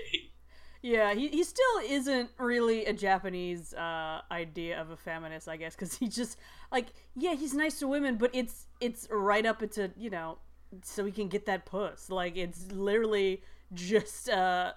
Yeah, 0.83 1.15
he, 1.15 1.29
he 1.29 1.43
still 1.43 1.79
isn't 1.85 2.31
really 2.39 2.85
a 2.85 2.93
Japanese 2.93 3.75
uh, 3.75 4.21
idea 4.31 4.81
of 4.81 4.91
a 4.91 4.97
feminist, 4.97 5.49
I 5.49 5.57
guess, 5.57 5.75
because 5.75 5.95
he 5.97 6.07
just 6.09 6.39
like 6.71 6.87
yeah, 7.17 7.35
he's 7.35 7.55
nice 7.55 7.79
to 7.81 7.89
women, 7.89 8.17
but 8.17 8.31
it's 8.35 8.67
it's 8.81 9.09
right 9.11 9.45
up 9.45 9.63
into 9.63 9.91
you 9.97 10.11
know, 10.11 10.39
so 10.83 11.05
he 11.05 11.11
can 11.13 11.29
get 11.29 11.47
that 11.47 11.65
puss. 11.67 12.09
Like 12.11 12.37
it's 12.37 12.71
literally 12.71 13.43
just 13.75 14.29
uh, 14.29 14.75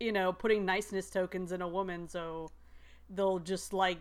you 0.00 0.12
know, 0.12 0.32
putting 0.32 0.64
niceness 0.64 1.10
tokens 1.10 1.52
in 1.52 1.60
a 1.60 1.68
woman, 1.68 2.08
so 2.08 2.50
they'll 3.10 3.40
just 3.40 3.74
like 3.74 3.98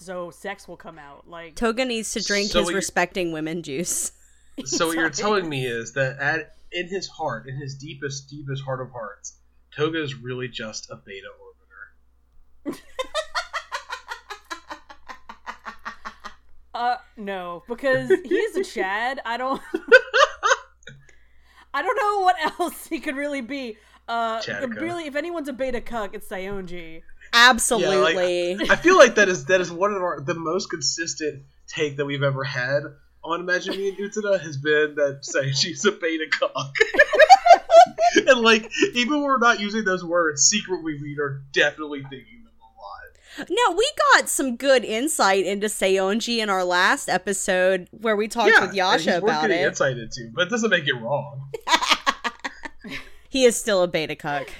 so 0.00 0.30
sex 0.30 0.68
will 0.68 0.76
come 0.76 0.98
out. 0.98 1.26
Like 1.26 1.54
Toga 1.54 1.86
needs 1.86 2.12
to 2.12 2.22
drink 2.22 2.50
So 2.50 2.60
his 2.60 2.70
you- 2.70 2.76
respecting 2.76 3.32
women 3.32 3.62
juice. 3.62 4.12
So 4.66 4.88
what 4.88 4.96
you're 4.96 5.10
telling 5.10 5.48
me 5.48 5.66
is 5.66 5.92
that 5.94 6.18
at 6.18 6.54
in 6.72 6.88
his 6.88 7.08
heart, 7.08 7.48
in 7.48 7.56
his 7.56 7.74
deepest, 7.74 8.28
deepest 8.28 8.62
heart 8.62 8.80
of 8.80 8.90
hearts, 8.90 9.36
Toga 9.74 10.02
is 10.02 10.14
really 10.14 10.48
just 10.48 10.90
a 10.90 10.96
beta 10.96 11.28
orbiter. 12.66 12.78
Uh, 16.72 16.96
no, 17.16 17.64
because 17.68 18.10
he's 18.24 18.56
a 18.56 18.64
Chad. 18.64 19.20
I 19.26 19.36
don't. 19.36 19.60
I 21.74 21.82
don't 21.82 21.96
know 21.96 22.20
what 22.20 22.36
else 22.58 22.86
he 22.86 23.00
could 23.00 23.16
really 23.16 23.42
be. 23.42 23.76
Uh, 24.08 24.40
Chadica. 24.40 24.80
really, 24.80 25.06
if 25.06 25.14
anyone's 25.14 25.48
a 25.48 25.52
beta 25.52 25.82
cuck, 25.82 26.14
it's 26.14 26.26
Saionji. 26.26 27.02
Absolutely. 27.34 28.56
I 28.70 28.76
feel 28.76 28.96
like 28.96 29.16
that 29.16 29.28
is 29.28 29.44
that 29.46 29.60
is 29.60 29.70
one 29.70 29.92
of 29.92 30.02
our 30.02 30.20
the 30.20 30.34
most 30.34 30.70
consistent 30.70 31.42
take 31.68 31.98
that 31.98 32.06
we've 32.06 32.22
ever 32.22 32.44
had 32.44 32.84
on 33.22 33.40
Imagine 33.40 33.76
Me 33.76 33.88
and 33.88 33.98
Utena 33.98 34.40
has 34.40 34.56
been 34.56 34.94
that 34.96 35.18
saying 35.22 35.52
she's 35.54 35.84
a 35.84 35.92
beta 35.92 36.26
cock. 36.30 36.74
and 38.26 38.40
like 38.40 38.70
even 38.94 39.14
when 39.14 39.22
we're 39.22 39.38
not 39.38 39.60
using 39.60 39.84
those 39.84 40.04
words, 40.04 40.42
secretly 40.42 40.98
we 41.00 41.18
are 41.20 41.42
definitely 41.52 42.02
thinking 42.02 42.44
them 42.44 42.52
a 42.60 43.42
lot. 43.42 43.48
Now 43.50 43.76
we 43.76 43.90
got 44.14 44.28
some 44.28 44.56
good 44.56 44.84
insight 44.84 45.44
into 45.44 45.66
Saionji 45.66 46.38
in 46.38 46.48
our 46.48 46.64
last 46.64 47.08
episode 47.08 47.88
where 47.90 48.16
we 48.16 48.28
talked 48.28 48.52
with 48.52 48.70
and 48.70 48.76
Yasha 48.76 48.98
he's 48.98 49.06
worth 49.22 49.22
about 49.22 49.42
getting 49.42 49.62
it. 49.62 49.68
insight 49.68 49.98
into, 49.98 50.30
but 50.34 50.46
it 50.46 50.50
doesn't 50.50 50.70
make 50.70 50.86
it 50.86 50.94
wrong. 50.94 51.50
He 53.30 53.44
is 53.44 53.56
still 53.56 53.84
a 53.84 53.88
beta 53.88 54.16
cuck, 54.16 54.50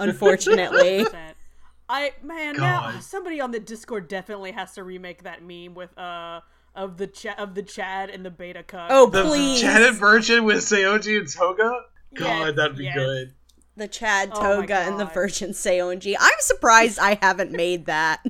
unfortunately. 0.00 1.06
I 1.88 2.12
man, 2.24 2.56
now 2.56 2.98
somebody 2.98 3.40
on 3.40 3.52
the 3.52 3.60
Discord 3.60 4.08
definitely 4.08 4.50
has 4.50 4.74
to 4.74 4.82
remake 4.82 5.22
that 5.22 5.44
meme 5.44 5.74
with 5.74 5.96
uh 5.96 6.40
of 6.76 6.96
the 6.98 7.06
cha- 7.06 7.34
of 7.38 7.54
the 7.54 7.62
Chad 7.62 8.10
and 8.10 8.24
the 8.24 8.30
beta 8.30 8.62
cuck. 8.62 8.88
Oh, 8.90 9.06
The 9.10 9.24
please. 9.24 9.60
chatted 9.60 9.94
version 9.94 10.44
with 10.44 10.58
Saionji 10.58 11.18
and 11.18 11.28
Toga? 11.32 11.70
God, 12.14 12.46
Yes, 12.48 12.56
that'd 12.56 12.76
be 12.76 12.84
yes. 12.84 12.94
good. 12.96 13.34
the 13.76 13.88
Chad 13.88 14.30
Oh 14.32 14.40
Toga 14.60 14.76
and 14.78 14.98
the 15.00 15.04
God. 15.04 15.14
Virgin 15.14 15.50
Saionji. 15.50 16.14
I'm 16.18 16.38
surprised 16.40 16.98
I 16.98 17.18
haven't 17.20 17.52
made 17.52 17.86
that. 17.86 18.24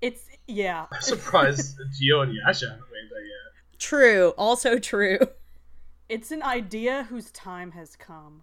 it's 0.00 0.22
yeah. 0.46 0.86
I'm 0.92 1.00
surprised 1.00 1.78
Gio 2.00 2.22
and 2.22 2.34
Yasha 2.34 2.66
haven't 2.66 2.80
made 2.92 3.08
that 3.10 3.22
yet. 3.22 3.78
True. 3.80 4.34
Also 4.36 4.78
true. 4.78 5.18
It's 6.08 6.30
an 6.30 6.42
idea 6.42 7.04
whose 7.08 7.30
time 7.30 7.72
has 7.72 7.96
come. 7.96 8.42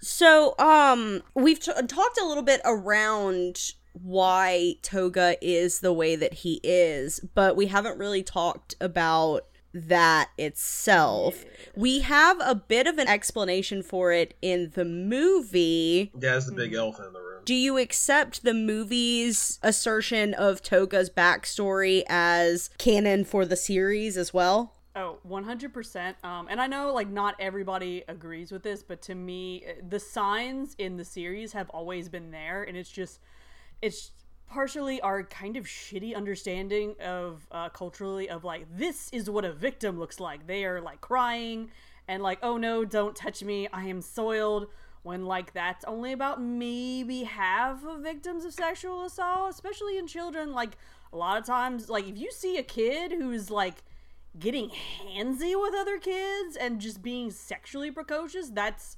So, 0.00 0.54
um, 0.60 1.22
we've 1.34 1.58
t- 1.58 1.72
talked 1.88 2.20
a 2.20 2.24
little 2.24 2.44
bit 2.44 2.60
around 2.64 3.72
why 3.92 4.74
Toga 4.82 5.36
is 5.40 5.80
the 5.80 5.92
way 5.92 6.16
that 6.16 6.34
he 6.34 6.60
is, 6.62 7.20
but 7.34 7.56
we 7.56 7.66
haven't 7.66 7.98
really 7.98 8.22
talked 8.22 8.74
about 8.80 9.46
that 9.74 10.30
itself. 10.38 11.44
We 11.76 12.00
have 12.00 12.38
a 12.40 12.54
bit 12.54 12.86
of 12.86 12.98
an 12.98 13.08
explanation 13.08 13.82
for 13.82 14.12
it 14.12 14.34
in 14.40 14.72
the 14.74 14.84
movie. 14.84 16.10
Yeah, 16.14 16.32
that's 16.32 16.46
the 16.46 16.52
big 16.52 16.74
elephant 16.74 17.08
in 17.08 17.12
the 17.12 17.20
room. 17.20 17.42
Do 17.44 17.54
you 17.54 17.78
accept 17.78 18.44
the 18.44 18.54
movie's 18.54 19.58
assertion 19.62 20.34
of 20.34 20.62
Toga's 20.62 21.10
backstory 21.10 22.02
as 22.08 22.70
canon 22.78 23.24
for 23.24 23.44
the 23.44 23.56
series 23.56 24.16
as 24.16 24.34
well? 24.34 24.74
Oh, 24.96 25.18
100%. 25.28 26.24
Um, 26.24 26.48
and 26.50 26.60
I 26.60 26.66
know, 26.66 26.92
like, 26.92 27.08
not 27.08 27.36
everybody 27.38 28.02
agrees 28.08 28.50
with 28.50 28.64
this, 28.64 28.82
but 28.82 29.00
to 29.02 29.14
me, 29.14 29.64
uh, 29.64 29.72
the 29.88 30.00
signs 30.00 30.74
in 30.76 30.96
the 30.96 31.04
series 31.04 31.52
have 31.52 31.70
always 31.70 32.08
been 32.08 32.32
there, 32.32 32.64
and 32.64 32.76
it's 32.76 32.90
just, 32.90 33.20
it's 33.82 34.12
partially 34.46 35.00
our 35.00 35.22
kind 35.24 35.56
of 35.56 35.64
shitty 35.64 36.14
understanding 36.14 36.94
of, 37.00 37.46
uh, 37.50 37.68
culturally, 37.68 38.28
of, 38.28 38.44
like, 38.44 38.66
this 38.76 39.08
is 39.12 39.28
what 39.28 39.44
a 39.44 39.52
victim 39.52 39.98
looks 39.98 40.20
like. 40.20 40.46
They 40.46 40.64
are, 40.64 40.80
like, 40.80 41.00
crying, 41.00 41.70
and, 42.06 42.22
like, 42.22 42.38
oh 42.42 42.56
no, 42.56 42.84
don't 42.84 43.14
touch 43.14 43.42
me, 43.42 43.68
I 43.72 43.84
am 43.84 44.00
soiled. 44.00 44.68
When, 45.02 45.24
like, 45.24 45.52
that's 45.52 45.84
only 45.84 46.12
about 46.12 46.42
maybe 46.42 47.22
half 47.22 47.84
of 47.86 48.00
victims 48.00 48.44
of 48.44 48.52
sexual 48.52 49.04
assault, 49.04 49.50
especially 49.50 49.96
in 49.96 50.06
children. 50.06 50.52
Like, 50.52 50.76
a 51.12 51.16
lot 51.16 51.38
of 51.38 51.46
times, 51.46 51.88
like, 51.88 52.06
if 52.06 52.18
you 52.18 52.30
see 52.30 52.58
a 52.58 52.62
kid 52.62 53.12
who's, 53.12 53.50
like, 53.50 53.76
getting 54.38 54.70
handsy 54.70 55.58
with 55.58 55.74
other 55.74 55.98
kids 55.98 56.56
and 56.56 56.80
just 56.80 57.00
being 57.00 57.30
sexually 57.30 57.90
precocious, 57.90 58.50
that's 58.50 58.97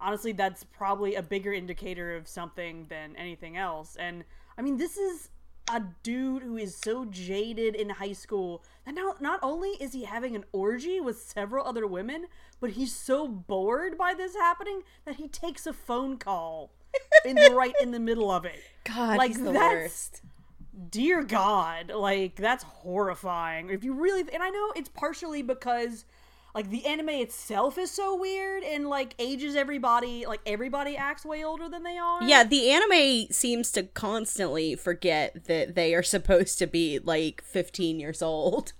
honestly 0.00 0.32
that's 0.32 0.64
probably 0.64 1.14
a 1.14 1.22
bigger 1.22 1.52
indicator 1.52 2.16
of 2.16 2.26
something 2.28 2.86
than 2.88 3.16
anything 3.16 3.56
else. 3.56 3.96
And 3.96 4.24
I 4.56 4.62
mean, 4.62 4.76
this 4.76 4.96
is 4.96 5.30
a 5.70 5.82
dude 6.02 6.42
who 6.42 6.56
is 6.56 6.74
so 6.74 7.04
jaded 7.04 7.74
in 7.74 7.90
high 7.90 8.12
school 8.14 8.64
that 8.86 8.94
now 8.94 9.14
not 9.20 9.38
only 9.42 9.70
is 9.80 9.92
he 9.92 10.04
having 10.04 10.34
an 10.34 10.44
orgy 10.52 10.98
with 11.00 11.20
several 11.20 11.66
other 11.66 11.86
women, 11.86 12.26
but 12.60 12.70
he's 12.70 12.94
so 12.94 13.28
bored 13.28 13.98
by 13.98 14.14
this 14.14 14.34
happening 14.34 14.82
that 15.04 15.16
he 15.16 15.28
takes 15.28 15.66
a 15.66 15.72
phone 15.72 16.16
call 16.16 16.70
in 17.24 17.36
right 17.54 17.74
in 17.82 17.90
the 17.90 18.00
middle 18.00 18.30
of 18.30 18.44
it. 18.46 18.58
God, 18.84 19.18
Like, 19.18 19.34
the 19.34 19.52
that's- 19.52 19.72
worst. 19.74 20.22
dear 20.90 21.24
god 21.24 21.90
like 21.90 22.36
that's 22.36 22.62
horrifying 22.62 23.68
if 23.68 23.82
you 23.82 23.92
really 23.92 24.20
and 24.32 24.42
i 24.44 24.48
know 24.48 24.72
it's 24.76 24.88
partially 24.88 25.42
because 25.42 26.04
like 26.58 26.70
the 26.70 26.84
anime 26.86 27.10
itself 27.10 27.78
is 27.78 27.88
so 27.88 28.16
weird 28.16 28.64
and 28.64 28.88
like 28.88 29.14
ages 29.20 29.54
everybody 29.54 30.26
like 30.26 30.40
everybody 30.44 30.96
acts 30.96 31.24
way 31.24 31.44
older 31.44 31.68
than 31.68 31.84
they 31.84 31.96
are 31.96 32.20
Yeah, 32.24 32.42
the 32.42 32.70
anime 32.70 33.28
seems 33.30 33.70
to 33.72 33.84
constantly 33.84 34.74
forget 34.74 35.44
that 35.46 35.76
they 35.76 35.94
are 35.94 36.02
supposed 36.16 36.58
to 36.58 36.66
be 36.66 36.98
like 36.98 37.42
15 37.44 38.00
years 38.00 38.22
old. 38.22 38.72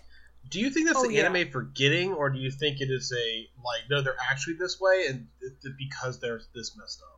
Do 0.50 0.58
you 0.58 0.70
think 0.70 0.86
that's 0.88 0.98
Oh, 0.98 1.06
the 1.06 1.14
yeah. 1.14 1.26
anime 1.30 1.50
forgetting, 1.52 2.12
or 2.12 2.30
do 2.30 2.40
you 2.40 2.50
think 2.50 2.80
it 2.80 2.90
is 2.90 3.12
a 3.16 3.46
like 3.64 3.82
no, 3.88 4.02
they're 4.02 4.16
actually 4.30 4.54
this 4.54 4.80
way, 4.80 5.04
and 5.08 5.28
it, 5.40 5.52
it- 5.62 5.74
because 5.78 6.18
they're 6.20 6.40
this 6.54 6.74
messed 6.76 7.00
up? 7.02 7.17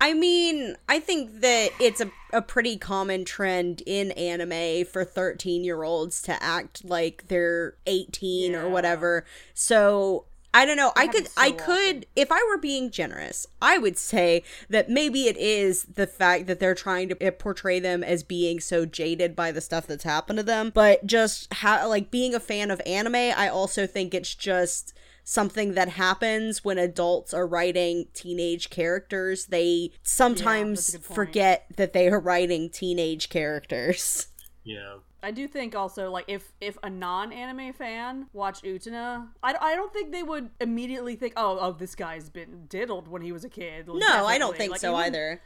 I 0.00 0.14
mean, 0.14 0.76
I 0.88 0.98
think 0.98 1.40
that 1.40 1.70
it's 1.78 2.00
a, 2.00 2.10
a 2.32 2.40
pretty 2.40 2.78
common 2.78 3.24
trend 3.24 3.82
in 3.84 4.12
anime 4.12 4.86
for 4.86 5.04
13 5.04 5.62
year 5.62 5.82
olds 5.82 6.22
to 6.22 6.42
act 6.42 6.84
like 6.84 7.24
they're 7.28 7.74
18 7.86 8.54
or 8.54 8.68
whatever. 8.68 9.26
So 9.52 10.24
I 10.52 10.64
don't 10.64 10.76
know. 10.76 10.92
I 10.96 11.06
could 11.06 11.28
so 11.28 11.40
I 11.40 11.52
could 11.52 12.06
if 12.16 12.32
I 12.32 12.42
were 12.48 12.58
being 12.58 12.90
generous, 12.90 13.46
I 13.62 13.78
would 13.78 13.96
say 13.96 14.42
that 14.68 14.88
maybe 14.88 15.28
it 15.28 15.36
is 15.36 15.84
the 15.84 16.06
fact 16.06 16.46
that 16.48 16.58
they're 16.58 16.74
trying 16.74 17.08
to 17.10 17.22
eh, 17.22 17.30
portray 17.30 17.78
them 17.78 18.02
as 18.02 18.22
being 18.24 18.58
so 18.58 18.84
jaded 18.84 19.36
by 19.36 19.52
the 19.52 19.60
stuff 19.60 19.86
that's 19.86 20.04
happened 20.04 20.38
to 20.38 20.42
them, 20.42 20.72
but 20.74 21.06
just 21.06 21.52
how 21.54 21.88
like 21.88 22.10
being 22.10 22.34
a 22.34 22.40
fan 22.40 22.70
of 22.70 22.80
anime, 22.84 23.14
I 23.14 23.48
also 23.48 23.86
think 23.86 24.12
it's 24.12 24.34
just 24.34 24.92
something 25.30 25.74
that 25.74 25.88
happens 25.90 26.64
when 26.64 26.76
adults 26.76 27.32
are 27.32 27.46
writing 27.46 28.06
teenage 28.14 28.68
characters. 28.68 29.46
They 29.46 29.92
sometimes 30.02 30.90
good 30.90 31.04
point. 31.04 31.14
forget 31.14 31.66
that 31.76 31.92
they 31.92 32.08
are 32.08 32.18
writing 32.18 32.68
teenage 32.68 33.28
characters. 33.28 34.26
Yeah. 34.62 34.96
I 35.22 35.30
do 35.30 35.48
think 35.48 35.74
also 35.74 36.10
like 36.10 36.26
if 36.28 36.52
if 36.60 36.76
a 36.82 36.90
non 36.90 37.32
anime 37.32 37.72
fan 37.72 38.26
watched 38.34 38.62
Utena, 38.62 39.28
I, 39.42 39.54
I 39.58 39.74
don't 39.74 39.90
think 39.90 40.12
they 40.12 40.22
would 40.22 40.50
immediately 40.60 41.16
think 41.16 41.32
oh 41.38 41.58
oh 41.58 41.72
this 41.72 41.94
guy's 41.94 42.28
been 42.28 42.66
diddled 42.68 43.08
when 43.08 43.22
he 43.22 43.32
was 43.32 43.42
a 43.42 43.48
kid. 43.48 43.88
No, 43.88 44.26
I 44.26 44.36
don't 44.36 44.54
think 44.54 44.72
Like, 44.72 44.80
so 44.80 44.90
it 44.90 44.96
wouldn't- 44.96 45.16
either. 45.16 45.42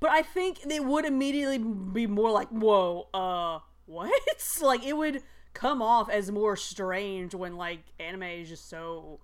But 0.00 0.10
I 0.10 0.22
think 0.22 0.62
they 0.62 0.80
would 0.80 1.04
immediately 1.04 1.58
be 1.58 2.08
more 2.08 2.32
like 2.32 2.48
whoa 2.48 3.06
uh 3.14 3.60
what 3.86 4.10
like 4.62 4.84
it 4.84 4.96
would 4.96 5.22
come 5.52 5.82
off 5.82 6.08
as 6.08 6.30
more 6.30 6.56
strange 6.56 7.34
when 7.34 7.56
like 7.56 7.80
anime 7.98 8.22
is 8.22 8.48
just 8.48 8.68
so 8.68 9.20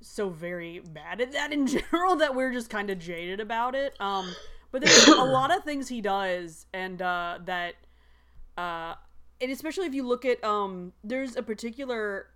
so 0.00 0.28
very 0.28 0.80
bad 0.80 1.20
at 1.20 1.32
that 1.32 1.52
in 1.52 1.66
general 1.92 2.16
that 2.16 2.34
we're 2.34 2.52
just 2.52 2.70
kind 2.70 2.90
of 2.90 2.98
jaded 2.98 3.40
about 3.40 3.74
it. 3.74 3.94
Um, 4.00 4.34
but 4.70 4.82
there's 4.82 5.08
a 5.08 5.14
lot 5.24 5.56
of 5.56 5.64
things 5.64 5.88
he 5.88 6.00
does, 6.00 6.66
and 6.72 7.00
uh, 7.00 7.38
that, 7.44 7.74
uh, 8.58 8.94
and 9.40 9.50
especially 9.50 9.86
if 9.86 9.94
you 9.94 10.06
look 10.06 10.24
at, 10.24 10.42
um, 10.44 10.92
there's 11.02 11.36
a 11.36 11.42
particular 11.42 12.26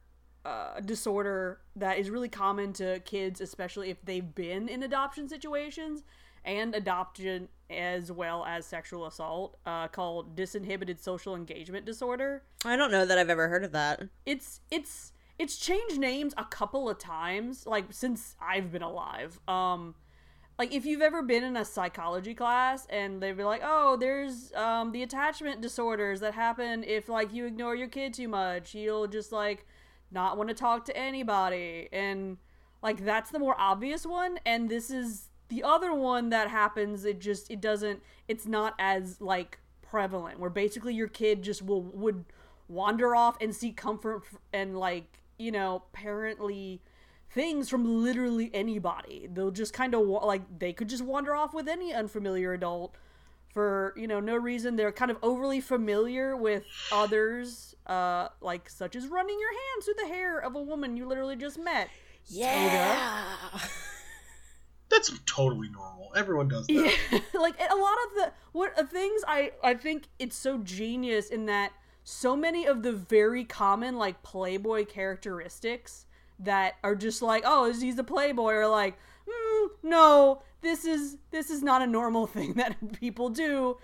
uh, 0.44 0.80
disorder 0.80 1.60
that 1.76 1.98
is 1.98 2.08
really 2.08 2.28
common 2.28 2.72
to 2.74 3.00
kids, 3.00 3.40
especially 3.40 3.90
if 3.90 4.02
they've 4.04 4.34
been 4.34 4.68
in 4.68 4.82
adoption 4.82 5.28
situations 5.28 6.02
and 6.44 6.74
adoption 6.74 7.48
as 7.68 8.10
well 8.10 8.44
as 8.44 8.66
sexual 8.66 9.06
assault, 9.06 9.56
uh, 9.64 9.86
called 9.88 10.34
disinhibited 10.34 10.98
social 10.98 11.36
engagement 11.36 11.86
disorder 11.86 12.42
I 12.64 12.76
don't 12.76 12.90
know 12.90 13.06
that 13.06 13.16
I've 13.18 13.30
ever 13.30 13.48
heard 13.48 13.64
of 13.64 13.72
that. 13.72 14.02
it's 14.26 14.60
it's 14.70 15.12
it's 15.38 15.56
changed 15.56 15.98
names 15.98 16.34
a 16.36 16.44
couple 16.44 16.90
of 16.90 16.98
times 16.98 17.66
like 17.66 17.86
since 17.90 18.36
I've 18.40 18.70
been 18.70 18.82
alive. 18.82 19.40
Um 19.48 19.94
like 20.58 20.74
if 20.74 20.84
you've 20.84 21.00
ever 21.00 21.22
been 21.22 21.42
in 21.42 21.56
a 21.56 21.64
psychology 21.64 22.34
class 22.34 22.86
and 22.90 23.22
they'd 23.22 23.36
be 23.36 23.44
like, 23.44 23.62
"Oh, 23.64 23.96
there's 23.96 24.52
um 24.52 24.92
the 24.92 25.02
attachment 25.02 25.62
disorders 25.62 26.20
that 26.20 26.34
happen 26.34 26.84
if 26.84 27.08
like 27.08 27.32
you 27.32 27.46
ignore 27.46 27.74
your 27.74 27.88
kid 27.88 28.12
too 28.12 28.28
much. 28.28 28.74
You'll 28.74 29.06
just 29.06 29.32
like 29.32 29.64
not 30.10 30.36
want 30.36 30.50
to 30.50 30.54
talk 30.54 30.84
to 30.86 30.96
anybody." 30.96 31.88
And 31.92 32.36
like 32.82 33.02
that's 33.04 33.30
the 33.30 33.38
more 33.38 33.54
obvious 33.58 34.04
one 34.04 34.38
and 34.44 34.68
this 34.68 34.90
is 34.90 35.29
the 35.50 35.62
other 35.62 35.92
one 35.92 36.30
that 36.30 36.48
happens 36.48 37.04
it 37.04 37.20
just 37.20 37.50
it 37.50 37.60
doesn't 37.60 38.02
it's 38.28 38.46
not 38.46 38.74
as 38.78 39.20
like 39.20 39.58
prevalent 39.82 40.38
where 40.38 40.50
basically 40.50 40.94
your 40.94 41.08
kid 41.08 41.42
just 41.42 41.60
will 41.60 41.82
would 41.82 42.24
wander 42.68 43.14
off 43.14 43.36
and 43.40 43.54
seek 43.54 43.76
comfort 43.76 44.22
and 44.52 44.78
like 44.78 45.20
you 45.38 45.50
know 45.50 45.82
parently 45.92 46.78
things 47.30 47.68
from 47.68 48.02
literally 48.02 48.50
anybody. 48.52 49.28
They'll 49.32 49.50
just 49.50 49.72
kind 49.72 49.94
of 49.94 50.00
wa- 50.02 50.24
like 50.24 50.42
they 50.58 50.72
could 50.72 50.88
just 50.88 51.04
wander 51.04 51.34
off 51.34 51.54
with 51.54 51.68
any 51.68 51.94
unfamiliar 51.94 52.52
adult 52.52 52.96
for 53.52 53.94
you 53.96 54.06
know 54.06 54.20
no 54.20 54.36
reason. 54.36 54.76
They're 54.76 54.92
kind 54.92 55.10
of 55.10 55.16
overly 55.22 55.60
familiar 55.60 56.36
with 56.36 56.64
others 56.92 57.74
uh 57.86 58.28
like 58.40 58.68
such 58.68 58.94
as 58.94 59.06
running 59.08 59.38
your 59.40 59.50
hands 59.50 59.84
through 59.84 59.94
the 59.98 60.06
hair 60.14 60.38
of 60.38 60.54
a 60.54 60.62
woman 60.62 60.96
you 60.96 61.06
literally 61.06 61.36
just 61.36 61.58
met. 61.58 61.88
Yeah. 62.26 63.36
That's 64.90 65.12
totally 65.24 65.68
normal. 65.68 66.12
Everyone 66.16 66.48
does 66.48 66.66
that. 66.66 66.72
Yeah, 66.72 67.18
like 67.40 67.54
a 67.58 67.76
lot 67.76 67.96
of 68.06 68.14
the 68.16 68.32
what 68.52 68.78
uh, 68.78 68.84
things 68.84 69.22
I 69.26 69.52
I 69.62 69.74
think 69.74 70.08
it's 70.18 70.36
so 70.36 70.58
genius 70.58 71.30
in 71.30 71.46
that 71.46 71.72
so 72.04 72.34
many 72.34 72.66
of 72.66 72.82
the 72.82 72.92
very 72.92 73.44
common 73.44 73.96
like 73.96 74.22
playboy 74.22 74.84
characteristics 74.86 76.06
that 76.38 76.74
are 76.82 76.96
just 76.96 77.22
like 77.22 77.42
oh 77.46 77.72
he's 77.72 77.98
a 77.98 78.04
playboy 78.04 78.54
or 78.54 78.66
like 78.66 78.98
mm, 79.28 79.68
no 79.82 80.42
this 80.62 80.84
is 80.84 81.18
this 81.30 81.50
is 81.50 81.62
not 81.62 81.82
a 81.82 81.86
normal 81.86 82.26
thing 82.26 82.54
that 82.54 82.76
people 82.98 83.28
do 83.28 83.76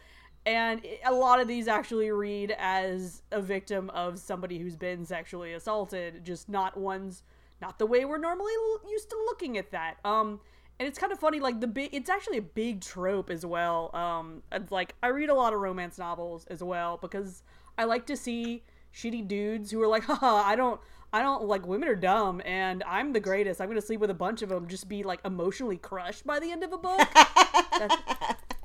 and 0.45 0.81
a 1.05 1.12
lot 1.12 1.40
of 1.40 1.49
these 1.49 1.69
actually 1.69 2.11
read 2.11 2.55
as 2.59 3.23
a 3.33 3.40
victim 3.40 3.90
of 3.90 4.19
somebody 4.19 4.59
who's 4.59 4.77
been 4.77 5.05
sexually 5.05 5.53
assaulted 5.53 6.25
just 6.25 6.49
not 6.49 6.77
ones 6.77 7.23
not 7.61 7.79
the 7.79 7.87
way 7.87 8.05
we're 8.05 8.19
normally 8.19 8.53
used 8.88 9.11
to 9.11 9.16
looking 9.27 9.59
at 9.59 9.71
that 9.71 9.97
um 10.05 10.40
and 10.79 10.87
it's 10.87 10.99
kind 10.99 11.12
of 11.12 11.19
funny 11.19 11.41
like 11.41 11.61
the 11.61 11.67
big 11.67 11.91
it's 11.93 12.11
actually 12.11 12.39
a 12.39 12.43
big 12.43 12.81
trope 12.81 13.31
as 13.31 13.45
well 13.47 13.95
um 13.95 14.43
it's 14.53 14.71
like 14.71 14.95
i 15.03 15.09
read 15.09 15.29
a 15.29 15.35
lot 15.35 15.53
of 15.53 15.61
romance 15.61 15.99
novels 15.99 16.47
as 16.47 16.62
well 16.62 16.99
because 17.01 17.43
i 17.79 17.85
like 17.85 18.07
to 18.07 18.17
see 18.17 18.62
shitty 18.95 19.27
dudes 19.27 19.71
who 19.71 19.83
are 19.83 19.89
like 19.89 20.03
haha 20.11 20.43
i 20.47 20.55
don't 20.57 20.81
i 21.12 21.23
don't 21.23 21.45
like 21.45 21.67
women 21.67 21.89
are 21.89 21.95
dumb 21.95 22.43
and 22.45 22.83
i'm 22.87 23.12
the 23.12 23.21
greatest 23.21 23.61
i'm 23.61 23.69
gonna 23.69 23.81
sleep 23.81 24.01
with 24.01 24.11
a 24.11 24.15
bunch 24.15 24.43
of 24.43 24.49
them 24.49 24.67
just 24.67 24.89
be 24.89 25.03
like 25.03 25.21
emotionally 25.25 25.77
crushed 25.77 26.27
by 26.27 26.39
the 26.39 26.51
end 26.51 26.62
of 26.62 26.73
a 26.73 26.79
book 26.79 27.01
that's, 27.79 27.97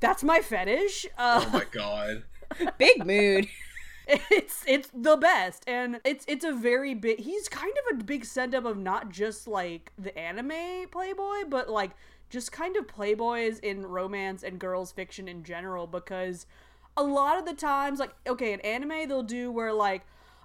that's 0.00 0.22
my 0.24 0.40
fetish 0.40 1.06
uh 1.18 1.42
Oh 1.46 1.50
my 1.50 1.64
god. 1.70 2.24
Big 2.78 3.04
mood. 3.06 3.48
It's 4.30 4.62
it's 4.66 4.90
the 4.94 5.16
best 5.16 5.64
and 5.66 6.00
it's 6.04 6.24
it's 6.28 6.44
a 6.44 6.52
very 6.52 6.94
big 6.94 7.18
he's 7.20 7.48
kind 7.48 7.72
of 7.72 7.98
a 7.98 8.04
big 8.04 8.24
send 8.24 8.54
up 8.54 8.64
of 8.64 8.76
not 8.76 9.10
just 9.10 9.48
like 9.48 9.92
the 9.98 10.16
anime 10.18 10.86
playboy 10.90 11.44
but 11.48 11.68
like 11.68 11.92
just 12.28 12.52
kind 12.52 12.76
of 12.76 12.86
playboys 12.86 13.58
in 13.60 13.86
romance 13.86 14.42
and 14.42 14.58
girls 14.58 14.92
fiction 14.92 15.28
in 15.28 15.42
general 15.42 15.86
because 15.86 16.46
a 16.96 17.02
lot 17.02 17.38
of 17.38 17.46
the 17.46 17.54
times 17.54 17.98
like 17.98 18.14
okay 18.26 18.52
in 18.52 18.60
anime 18.60 19.08
they'll 19.08 19.22
do 19.22 19.50
where 19.50 19.72
like 19.72 20.02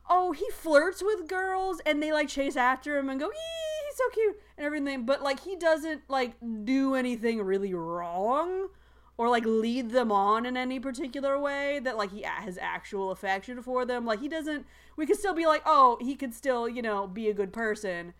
oh 0.09 0.31
he 0.31 0.49
flirts 0.51 1.03
with 1.03 1.27
girls 1.27 1.81
and 1.85 2.01
they 2.01 2.13
like 2.13 2.29
chase 2.29 2.55
after 2.55 2.97
him 2.97 3.09
and 3.09 3.19
go 3.19 3.29
he's 3.29 3.97
so 3.97 4.09
cute 4.13 4.39
and 4.57 4.65
everything 4.65 5.05
but 5.05 5.21
like 5.21 5.41
he 5.41 5.55
doesn't 5.55 6.01
like 6.07 6.33
do 6.63 6.95
anything 6.95 7.41
really 7.41 7.73
wrong 7.73 8.69
or 9.17 9.29
like 9.29 9.45
lead 9.45 9.91
them 9.91 10.11
on 10.11 10.45
in 10.45 10.55
any 10.55 10.79
particular 10.79 11.39
way 11.39 11.79
that 11.79 11.97
like 11.97 12.11
he 12.11 12.21
has 12.21 12.57
actual 12.61 13.11
affection 13.11 13.61
for 13.61 13.85
them 13.85 14.05
like 14.05 14.19
he 14.19 14.27
doesn't 14.27 14.65
we 14.95 15.05
could 15.05 15.17
still 15.17 15.33
be 15.33 15.45
like 15.45 15.61
oh 15.65 15.97
he 16.01 16.15
could 16.15 16.33
still 16.33 16.69
you 16.69 16.81
know 16.81 17.07
be 17.07 17.27
a 17.27 17.33
good 17.33 17.51
person 17.51 18.13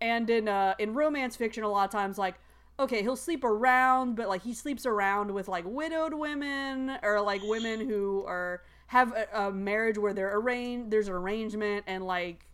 and 0.00 0.30
in 0.30 0.48
uh 0.48 0.74
in 0.78 0.94
romance 0.94 1.36
fiction 1.36 1.62
a 1.62 1.68
lot 1.68 1.84
of 1.84 1.90
times 1.90 2.18
like 2.18 2.36
okay 2.78 3.02
he'll 3.02 3.16
sleep 3.16 3.44
around 3.44 4.14
but 4.16 4.28
like 4.28 4.42
he 4.42 4.54
sleeps 4.54 4.86
around 4.86 5.30
with 5.30 5.48
like 5.48 5.64
widowed 5.66 6.14
women 6.14 6.98
or 7.02 7.20
like 7.20 7.42
women 7.44 7.88
who 7.88 8.24
are 8.26 8.62
have 8.88 9.12
a, 9.12 9.26
a 9.46 9.52
marriage 9.52 9.98
where 9.98 10.14
they're 10.14 10.36
arranged 10.36 10.90
there's 10.90 11.08
an 11.08 11.14
arrangement 11.14 11.84
and 11.86 12.06
like 12.06 12.48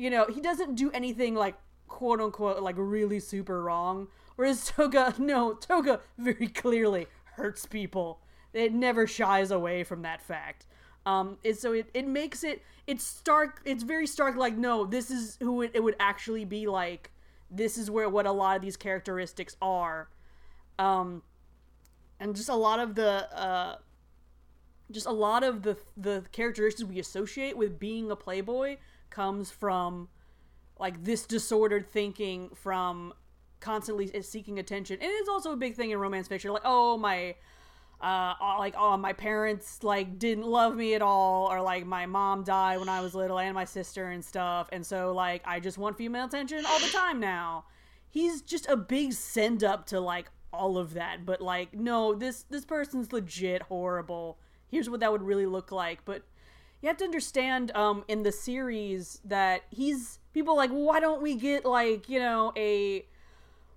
you 0.00 0.08
know, 0.08 0.24
he 0.24 0.40
doesn't 0.40 0.76
do 0.76 0.90
anything 0.92 1.34
like 1.34 1.56
quote 1.86 2.22
unquote 2.22 2.62
like 2.62 2.76
really 2.78 3.20
super 3.20 3.62
wrong. 3.62 4.08
Whereas 4.36 4.66
Toga, 4.66 5.14
no, 5.18 5.52
Toga 5.52 6.00
very 6.16 6.48
clearly 6.48 7.06
hurts 7.40 7.66
people. 7.66 8.20
It 8.52 8.72
never 8.72 9.06
shies 9.06 9.50
away 9.50 9.84
from 9.84 10.02
that 10.02 10.22
fact. 10.22 10.66
Um, 11.06 11.38
and 11.44 11.56
so 11.56 11.72
it, 11.72 11.88
it 11.94 12.06
makes 12.06 12.44
it 12.44 12.62
it's 12.86 13.04
stark. 13.04 13.62
It's 13.64 13.82
very 13.82 14.06
stark. 14.06 14.36
Like 14.36 14.56
no, 14.56 14.84
this 14.84 15.10
is 15.10 15.38
who 15.40 15.62
it, 15.62 15.70
it 15.74 15.82
would 15.82 15.96
actually 15.98 16.44
be 16.44 16.66
like. 16.66 17.10
This 17.50 17.76
is 17.78 17.90
where 17.90 18.08
what 18.08 18.26
a 18.26 18.32
lot 18.32 18.56
of 18.56 18.62
these 18.62 18.76
characteristics 18.76 19.56
are. 19.60 20.08
Um, 20.78 21.22
and 22.20 22.36
just 22.36 22.48
a 22.48 22.54
lot 22.54 22.78
of 22.78 22.94
the 22.94 23.36
uh, 23.36 23.76
just 24.90 25.06
a 25.06 25.12
lot 25.12 25.42
of 25.42 25.62
the 25.62 25.76
the 25.96 26.24
characteristics 26.32 26.88
we 26.88 26.98
associate 26.98 27.56
with 27.56 27.78
being 27.78 28.10
a 28.10 28.16
playboy 28.16 28.76
comes 29.08 29.50
from 29.50 30.08
like 30.78 31.02
this 31.04 31.26
disordered 31.26 31.88
thinking 31.88 32.50
from 32.54 33.12
constantly 33.60 34.06
is 34.06 34.28
seeking 34.28 34.58
attention. 34.58 34.98
And 35.00 35.10
it's 35.10 35.28
also 35.28 35.52
a 35.52 35.56
big 35.56 35.74
thing 35.74 35.90
in 35.90 35.98
romance 35.98 36.28
fiction 36.28 36.52
like 36.52 36.62
oh 36.64 36.96
my 36.96 37.34
uh 38.00 38.34
like 38.58 38.74
oh 38.78 38.96
my 38.96 39.12
parents 39.12 39.82
like 39.82 40.18
didn't 40.18 40.46
love 40.46 40.74
me 40.74 40.94
at 40.94 41.02
all 41.02 41.52
or 41.52 41.60
like 41.60 41.84
my 41.84 42.06
mom 42.06 42.42
died 42.42 42.78
when 42.78 42.88
i 42.88 42.98
was 43.02 43.14
little 43.14 43.38
and 43.38 43.54
my 43.54 43.64
sister 43.64 44.08
and 44.08 44.24
stuff. 44.24 44.68
And 44.72 44.84
so 44.84 45.12
like 45.12 45.42
i 45.44 45.60
just 45.60 45.78
want 45.78 45.98
female 45.98 46.26
attention 46.26 46.64
all 46.66 46.80
the 46.80 46.88
time 46.88 47.20
now. 47.20 47.64
He's 48.08 48.42
just 48.42 48.68
a 48.68 48.76
big 48.76 49.12
send 49.12 49.62
up 49.62 49.86
to 49.86 50.00
like 50.00 50.30
all 50.52 50.78
of 50.78 50.94
that. 50.94 51.26
But 51.26 51.40
like 51.40 51.74
no 51.74 52.14
this 52.14 52.44
this 52.48 52.64
person's 52.64 53.12
legit 53.12 53.62
horrible. 53.62 54.38
Here's 54.68 54.88
what 54.88 55.00
that 55.00 55.12
would 55.12 55.22
really 55.22 55.46
look 55.46 55.70
like. 55.70 56.04
But 56.04 56.22
you 56.80 56.88
have 56.88 56.96
to 56.98 57.04
understand 57.04 57.70
um 57.76 58.04
in 58.08 58.22
the 58.22 58.32
series 58.32 59.20
that 59.24 59.62
he's 59.70 60.18
people 60.32 60.56
like 60.56 60.70
well, 60.70 60.84
why 60.84 61.00
don't 61.00 61.20
we 61.20 61.34
get 61.34 61.66
like 61.66 62.08
you 62.08 62.18
know 62.18 62.52
a 62.56 63.04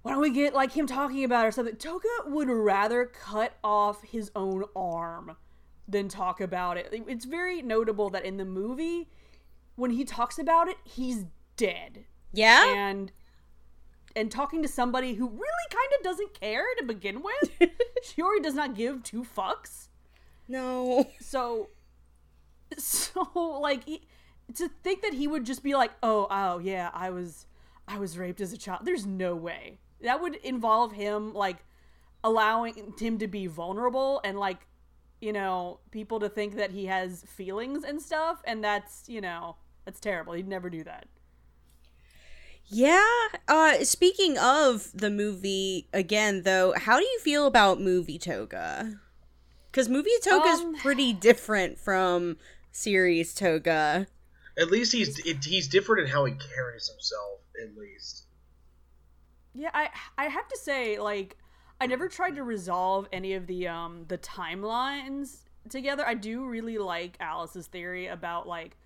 why 0.03 0.11
don't 0.11 0.21
we 0.21 0.29
get 0.29 0.53
like 0.53 0.73
him 0.73 0.85
talking 0.85 1.23
about 1.23 1.45
it 1.45 1.47
or 1.47 1.51
something 1.51 1.75
toga 1.75 2.07
would 2.27 2.49
rather 2.49 3.05
cut 3.05 3.57
off 3.63 4.03
his 4.03 4.31
own 4.35 4.63
arm 4.75 5.35
than 5.87 6.07
talk 6.07 6.39
about 6.39 6.77
it 6.77 6.87
it's 7.07 7.25
very 7.25 7.61
notable 7.61 8.09
that 8.09 8.23
in 8.23 8.37
the 8.37 8.45
movie 8.45 9.09
when 9.75 9.91
he 9.91 10.05
talks 10.05 10.37
about 10.37 10.67
it 10.67 10.77
he's 10.83 11.25
dead 11.57 12.05
Yeah? 12.31 12.73
and 12.75 13.11
and 14.15 14.31
talking 14.31 14.61
to 14.61 14.67
somebody 14.67 15.15
who 15.15 15.27
really 15.27 15.69
kind 15.71 15.89
of 15.97 16.03
doesn't 16.03 16.39
care 16.39 16.65
to 16.77 16.85
begin 16.85 17.23
with. 17.23 17.49
Shiori 18.05 18.43
does 18.43 18.53
not 18.53 18.75
give 18.75 19.01
two 19.01 19.23
fucks. 19.23 19.87
No. 20.47 21.09
So, 21.19 21.69
so 22.77 23.23
like 23.59 23.85
he, 23.85 24.01
to 24.53 24.69
think 24.83 25.01
that 25.01 25.13
he 25.13 25.27
would 25.27 25.45
just 25.45 25.63
be 25.63 25.73
like, 25.73 25.91
oh, 26.03 26.27
oh 26.29 26.59
yeah, 26.59 26.91
I 26.93 27.09
was, 27.09 27.47
I 27.87 27.97
was 27.97 28.17
raped 28.17 28.39
as 28.39 28.53
a 28.53 28.57
child. 28.57 28.81
There's 28.83 29.05
no 29.07 29.35
way 29.35 29.79
that 30.03 30.21
would 30.21 30.35
involve 30.35 30.93
him 30.93 31.33
like 31.33 31.65
allowing 32.23 32.93
him 32.99 33.17
to 33.17 33.27
be 33.27 33.47
vulnerable 33.47 34.21
and 34.23 34.37
like, 34.39 34.67
you 35.21 35.33
know, 35.33 35.79
people 35.91 36.19
to 36.19 36.29
think 36.29 36.55
that 36.55 36.71
he 36.71 36.85
has 36.85 37.23
feelings 37.23 37.83
and 37.83 38.01
stuff, 38.01 38.41
and 38.45 38.63
that's 38.63 39.05
you 39.07 39.21
know 39.21 39.55
that's 39.85 39.99
terrible. 39.99 40.33
He'd 40.33 40.47
never 40.47 40.69
do 40.69 40.83
that. 40.83 41.07
Yeah. 42.67 43.05
Uh 43.47 43.83
speaking 43.83 44.37
of 44.37 44.89
the 44.93 45.09
movie 45.09 45.87
again 45.93 46.43
though, 46.43 46.73
how 46.75 46.97
do 46.97 47.03
you 47.05 47.19
feel 47.19 47.45
about 47.45 47.81
movie 47.81 48.17
Toga? 48.19 48.99
Cuz 49.71 49.89
movie 49.89 50.11
Toga's 50.23 50.61
Um, 50.61 50.75
pretty 50.81 51.13
different 51.13 51.77
from 51.79 52.37
series 52.71 53.33
Toga. 53.33 54.07
At 54.57 54.71
least 54.71 54.91
he's 54.93 55.17
he's 55.45 55.67
different 55.67 56.03
in 56.03 56.07
how 56.07 56.25
he 56.25 56.33
carries 56.33 56.87
himself. 56.87 57.39
At 57.61 57.75
least. 57.77 58.22
Yeah, 59.53 59.69
I 59.73 59.89
I 60.17 60.25
have 60.25 60.47
to 60.47 60.57
say, 60.57 60.99
like, 60.99 61.37
I 61.79 61.87
never 61.87 62.07
tried 62.07 62.35
to 62.35 62.43
resolve 62.43 63.07
any 63.11 63.33
of 63.33 63.47
the 63.47 63.67
um 63.67 64.05
the 64.07 64.17
timelines 64.17 65.39
together. 65.69 66.05
I 66.05 66.13
do 66.15 66.45
really 66.45 66.77
like 66.77 67.17
Alice's 67.19 67.67
theory 67.67 68.07
about 68.07 68.47
like 68.47 68.77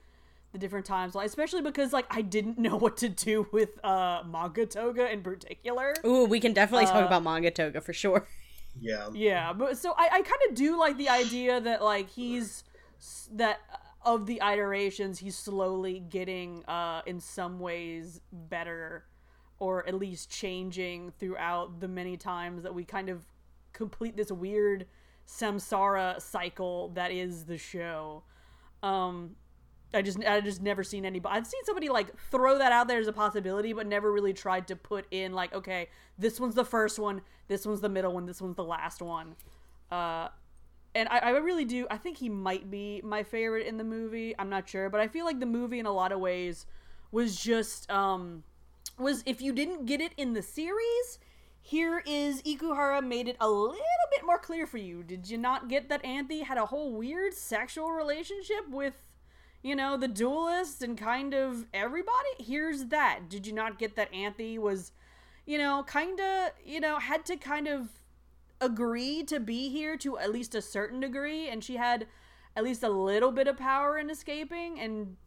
the 0.54 0.58
different 0.58 0.86
times, 0.86 1.16
especially 1.16 1.62
because 1.62 1.94
like 1.94 2.06
I 2.10 2.22
didn't 2.22 2.58
know 2.66 2.76
what 2.78 2.98
to 2.98 3.10
do 3.10 3.48
with 3.52 3.84
uh 3.84 4.24
manga 4.26 4.66
toga 4.66 5.12
in 5.12 5.22
particular. 5.22 5.94
Ooh, 6.06 6.26
we 6.26 6.40
can 6.40 6.54
definitely 6.54 6.86
talk 6.86 7.04
Uh, 7.04 7.06
about 7.06 7.24
manga 7.24 7.52
Toga 7.52 7.82
for 7.82 7.94
sure. 7.94 8.28
Yeah. 8.80 9.10
Yeah, 9.12 9.54
but 9.54 9.76
so 9.80 9.94
I, 9.98 10.06
I 10.12 10.22
kind 10.22 10.42
of 10.50 10.54
do 10.56 10.78
like 10.78 10.98
the 10.98 11.10
idea 11.10 11.60
that 11.60 11.84
like 11.84 12.12
he's 12.12 12.64
that 13.32 13.60
of 14.06 14.28
the 14.28 14.38
iterations 14.38 15.18
he's 15.20 15.36
slowly 15.36 16.00
getting 16.00 16.64
uh 16.66 17.02
in 17.08 17.20
some 17.20 17.60
ways 17.60 18.22
better 18.32 19.04
or 19.60 19.88
at 19.88 19.93
least 19.93 20.30
changing 20.30 21.12
throughout 21.20 21.80
the 21.80 21.88
many 21.88 22.17
times 22.17 22.63
that 22.63 22.74
we 22.74 22.84
kind 22.84 23.10
of 23.10 23.26
complete 23.74 24.15
this 24.17 24.32
weird 24.32 24.86
samsara 25.28 26.22
cycle 26.22 26.89
that 26.89 27.12
is 27.12 27.46
the 27.46 27.58
show. 27.58 28.24
Um 28.84 29.36
I 29.93 30.02
just 30.02 30.24
I 30.26 30.41
just 30.41 30.62
never 30.62 30.84
seen 30.84 31.06
anybody. 31.06 31.36
I've 31.36 31.48
seen 31.48 31.63
somebody 31.63 31.89
like 31.89 32.15
throw 32.30 32.58
that 32.58 32.72
out 32.72 32.88
there 32.88 33.00
as 33.00 33.08
a 33.08 33.13
possibility, 33.13 33.72
but 33.74 33.88
never 33.88 34.12
really 34.12 34.34
tried 34.34 34.67
to 34.67 34.76
put 34.76 35.06
in 35.12 35.34
like, 35.34 35.54
okay, 35.54 35.88
this 36.17 36.39
one's 36.39 36.56
the 36.56 36.65
first 36.65 37.00
one, 37.00 37.22
this 37.48 37.65
one's 37.65 37.82
the 37.82 37.89
middle 37.89 38.13
one, 38.13 38.26
this 38.26 38.41
one's 38.41 38.56
the 38.56 38.63
last 38.63 39.02
one. 39.02 39.36
Uh, 39.89 40.28
and 40.93 41.08
I, 41.10 41.20
I 41.20 41.30
really 41.38 41.63
do. 41.63 41.88
I 41.89 41.98
think 41.98 42.17
he 42.17 42.28
might 42.28 42.70
be 42.70 43.02
my 43.04 43.24
favorite 43.24 43.65
in 43.65 43.78
the 43.78 43.84
movie. 43.84 44.36
I'm 44.38 44.50
not 44.50 44.67
sure, 44.67 44.89
but 44.89 45.00
I 45.00 45.08
feel 45.08 45.26
like 45.26 45.39
the 45.39 45.46
movie 45.46 45.80
in 45.80 45.86
a 45.86 45.91
lot 45.91 46.12
of 46.12 46.20
ways 46.20 46.65
was 47.12 47.38
just 47.38 47.89
um 47.89 48.43
was 48.98 49.24
if 49.26 49.42
you 49.42 49.54
didn't 49.54 49.86
get 49.86 50.02
it 50.02 50.14
in 50.18 50.34
the 50.34 50.42
series. 50.42 51.20
Here 51.60 52.02
is 52.06 52.42
Ikuhara 52.44 53.06
made 53.06 53.28
it 53.28 53.36
a 53.42 53.50
little 53.50 54.08
bit 54.10 54.26
more 54.26 54.40
clear 54.40 54.66
for 54.66 54.78
you. 54.78 55.04
Did 55.04 55.30
you 55.30 55.38
not 55.38 55.68
get 55.68 55.90
that 55.90 56.06
Anthy 56.06 56.44
had 56.44 56.58
a 56.58 56.68
whole 56.68 56.94
weird 56.94 57.34
sexual 57.34 57.92
relationship 57.92 58.70
with 58.70 58.94
you 59.64 59.76
know, 59.76 59.98
the 59.98 60.08
duelist 60.08 60.82
and 60.82 60.98
kind 60.98 61.34
of 61.34 61.66
everybody. 61.74 62.30
Here's 62.40 62.86
that. 62.86 63.30
Did 63.30 63.48
you 63.48 63.54
not 63.54 63.80
get 63.80 63.96
that 63.96 64.14
Anthy 64.14 64.58
was, 64.58 64.92
you 65.46 65.58
know, 65.58 65.84
kind 65.84 66.20
of, 66.20 66.52
you 66.64 66.80
know, 66.80 67.00
had 67.00 67.26
to 67.26 67.36
kind 67.36 67.68
of 67.68 67.90
agree 68.62 69.24
to 69.24 69.40
be 69.40 69.70
here 69.70 69.98
to 69.98 70.18
at 70.18 70.32
least 70.32 70.56
a 70.56 70.62
certain 70.62 71.00
degree, 71.00 71.50
and 71.50 71.64
she 71.64 71.76
had 71.76 72.08
at 72.56 72.64
least 72.64 72.84
a 72.84 72.90
little 72.90 73.32
bit 73.32 73.48
of 73.48 73.58
power 73.58 73.98
in 73.98 74.10
escaping, 74.10 74.80
and 74.80 75.18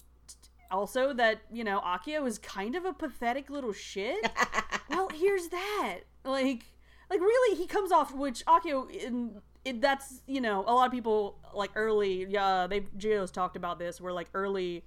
also 0.70 1.12
that, 1.14 1.40
you 1.52 1.64
know, 1.64 1.80
Akio 1.80 2.26
is 2.26 2.38
kind 2.38 2.76
of 2.76 2.84
a 2.84 2.92
pathetic 2.92 3.50
little 3.50 3.72
shit. 3.72 4.30
well, 4.90 5.08
here's 5.14 5.48
that. 5.48 6.00
Like, 6.24 6.64
like 7.08 7.20
really, 7.20 7.56
he 7.56 7.66
comes 7.66 7.92
off, 7.92 8.14
which 8.14 8.44
Akio 8.46 8.90
in 8.90 9.40
it, 9.64 9.80
that's 9.80 10.22
you 10.26 10.40
know 10.40 10.64
a 10.66 10.72
lot 10.72 10.86
of 10.86 10.92
people 10.92 11.38
like 11.54 11.70
early 11.74 12.26
yeah 12.28 12.66
they 12.66 12.80
Geo's 12.80 13.30
talked 13.30 13.56
about 13.56 13.78
this 13.78 14.00
where 14.00 14.12
like 14.12 14.28
early 14.34 14.84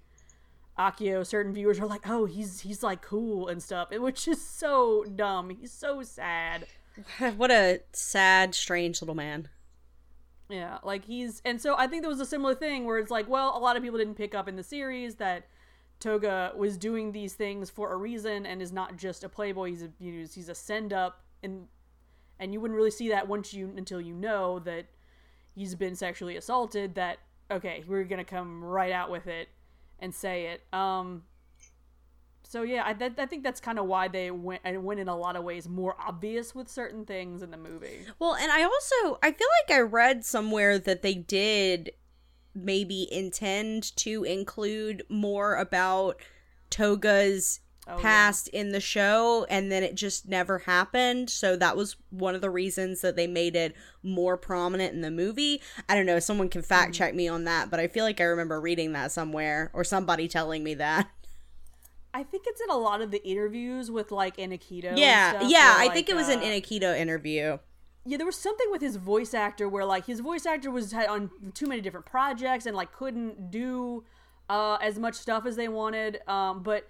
Akio 0.78 1.26
certain 1.26 1.54
viewers 1.54 1.80
are 1.80 1.86
like 1.86 2.08
oh 2.10 2.26
he's 2.26 2.62
he's 2.62 2.82
like 2.82 3.02
cool 3.02 3.48
and 3.48 3.62
stuff 3.62 3.90
which 3.92 4.28
is 4.28 4.44
so 4.44 5.04
dumb 5.16 5.50
he's 5.50 5.72
so 5.72 6.02
sad 6.02 6.66
what 7.38 7.52
a 7.52 7.82
sad, 7.92 8.54
strange 8.54 9.02
little 9.02 9.16
man. 9.16 9.50
yeah 10.50 10.78
like 10.84 11.06
he's 11.06 11.42
and 11.46 11.62
so 11.62 11.76
I 11.78 11.88
think 11.88 12.02
there 12.02 12.10
was 12.10 12.20
a 12.20 12.26
similar 12.26 12.56
thing 12.56 12.86
where 12.86 12.98
it's 12.98 13.12
like 13.12 13.30
well 13.30 13.56
a 13.56 13.60
lot 13.60 13.76
of 13.76 13.84
people 13.84 14.00
didn't 14.00 14.16
pick 14.16 14.34
up 14.34 14.48
in 14.48 14.56
the 14.56 14.64
series 14.64 15.16
that 15.16 15.46
Toga 16.04 16.52
was 16.58 16.78
doing 16.78 17.14
these 17.14 17.34
things 17.34 17.70
for 17.70 17.94
a 17.94 17.96
reason 17.96 18.46
and 18.46 18.62
is 18.62 18.74
not 18.74 18.98
just 18.98 19.24
a 19.24 19.30
playboy. 19.30 19.70
He's 19.70 19.84
a 19.84 19.90
he's 20.00 20.50
a 20.50 20.56
send 20.56 20.92
up 20.92 21.24
and 21.42 21.68
and 22.40 22.52
you 22.52 22.60
wouldn't 22.60 22.76
really 22.76 22.92
see 22.92 23.08
that 23.10 23.30
once 23.30 23.54
you 23.54 23.72
until 23.78 24.02
you 24.02 24.14
know 24.14 24.60
that 24.60 24.88
he's 25.56 25.76
been 25.76 25.96
sexually 25.96 26.36
assaulted 26.36 26.96
that 26.96 27.20
okay 27.50 27.86
we're 27.88 28.04
gonna 28.04 28.26
come 28.26 28.62
right 28.62 28.92
out 28.92 29.10
with 29.10 29.28
it 29.28 29.48
and 30.00 30.14
say 30.14 30.48
it. 30.48 30.62
Um 30.78 31.24
so 32.46 32.62
yeah 32.62 32.84
i, 32.86 32.94
that, 32.94 33.14
I 33.18 33.26
think 33.26 33.42
that's 33.42 33.62
kind 33.62 33.80
of 33.80 33.86
why 33.86 34.10
they 34.10 34.30
went 34.30 34.62
and 34.66 34.84
went 34.84 35.00
in 35.00 35.08
a 35.08 35.18
lot 35.18 35.38
of 35.38 35.44
ways 35.44 35.68
more 35.68 35.96
obvious 36.00 36.54
with 36.54 36.68
certain 36.68 37.06
things 37.06 37.42
in 37.42 37.50
the 37.50 37.58
movie. 37.58 38.00
Well, 38.20 38.36
and 38.36 38.52
I 38.52 38.64
also 38.64 39.20
I 39.24 39.32
feel 39.32 39.48
like 39.62 39.78
I 39.78 39.80
read 39.80 40.26
somewhere 40.26 40.78
that 40.80 41.02
they 41.02 41.14
did 41.14 41.94
maybe 42.56 43.08
intend 43.12 43.96
to 43.98 44.24
include 44.24 45.04
more 45.10 45.56
about 45.56 46.18
Toga's 46.70 47.60
Oh, 47.86 47.98
yeah. 47.98 48.02
past 48.02 48.48
in 48.48 48.70
the 48.70 48.80
show 48.80 49.46
and 49.50 49.70
then 49.70 49.84
it 49.84 49.96
just 49.96 50.26
never 50.26 50.60
happened. 50.60 51.30
So 51.30 51.58
that 51.58 51.76
was 51.76 51.98
one 52.12 52.34
of 52.34 52.40
the 52.40 52.50
reasons 52.50 53.02
that 53.02 53.18
they 53.18 53.28
made 53.28 53.58
it 53.58 53.76
more 54.02 54.38
prominent 54.38 54.94
in 54.94 55.02
the 55.02 55.12
movie. 55.12 55.62
I 55.90 55.96
don't 55.96 56.06
know, 56.06 56.20
someone 56.20 56.48
can 56.48 56.62
Mm. 56.62 56.66
fact 56.66 56.94
check 56.94 57.14
me 57.14 57.28
on 57.28 57.44
that, 57.44 57.70
but 57.70 57.82
I 57.82 57.90
feel 57.90 58.06
like 58.06 58.22
I 58.22 58.24
remember 58.24 58.62
reading 58.62 58.94
that 58.94 59.12
somewhere 59.12 59.70
or 59.74 59.84
somebody 59.84 60.30
telling 60.30 60.64
me 60.64 60.76
that. 60.76 61.10
i 62.14 62.24
think 62.24 62.44
it's 62.48 62.62
in 62.62 62.70
a 62.70 62.78
lot 62.78 63.02
of 63.02 63.12
the 63.12 63.26
interviews 63.28 63.90
with 63.90 64.12
like 64.12 64.38
Enokido 64.38 64.86
and 64.86 64.98
Yeah, 65.00 65.30
stuff, 65.32 65.52
yeah, 65.52 65.76
where, 65.76 65.80
I 65.80 65.90
think 65.90 66.10
it 66.10 66.16
was 66.16 66.30
an 66.30 66.40
uh, 66.40 66.44
Enokido 66.44 66.98
interview. 66.98 67.58
Yeah 68.06 68.18
there 68.18 68.26
was 68.26 68.36
something 68.38 68.68
with 68.72 68.82
his 68.82 68.96
voice 68.98 69.34
actor 69.34 69.70
where 69.70 69.86
like 69.86 70.06
his 70.06 70.20
voice 70.20 70.46
actor 70.46 70.70
was 70.72 70.94
on 70.94 71.30
too 71.54 71.68
many 71.68 71.82
different 71.82 72.06
projects 72.06 72.66
and 72.66 72.76
like 72.76 72.92
couldn't 72.92 73.50
do 73.52 74.04
uh 74.50 74.78
as 74.82 75.00
much 75.00 75.16
stuff 75.16 75.46
as 75.46 75.56
they 75.56 75.68
wanted 75.70 76.20
um 76.28 76.64
but 76.64 76.88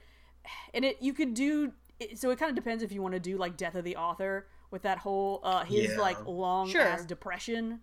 and 0.73 0.83
it 0.83 0.97
you 1.01 1.13
could 1.13 1.33
do 1.35 1.71
it, 1.99 2.17
so 2.19 2.31
it 2.31 2.39
kind 2.39 2.49
of 2.49 2.55
depends 2.55 2.81
if 2.83 2.91
you 2.91 3.01
want 3.01 3.13
to 3.13 3.19
do 3.19 3.37
like 3.37 3.55
death 3.57 3.75
of 3.75 3.83
the 3.83 3.95
author 3.95 4.47
with 4.71 4.81
that 4.81 4.97
whole 4.97 5.39
uh 5.43 5.63
his 5.63 5.91
Yeah. 5.91 5.99
like 5.99 6.25
long 6.25 6.67
Sure. 6.67 6.81
ass 6.81 7.05
depression 7.05 7.81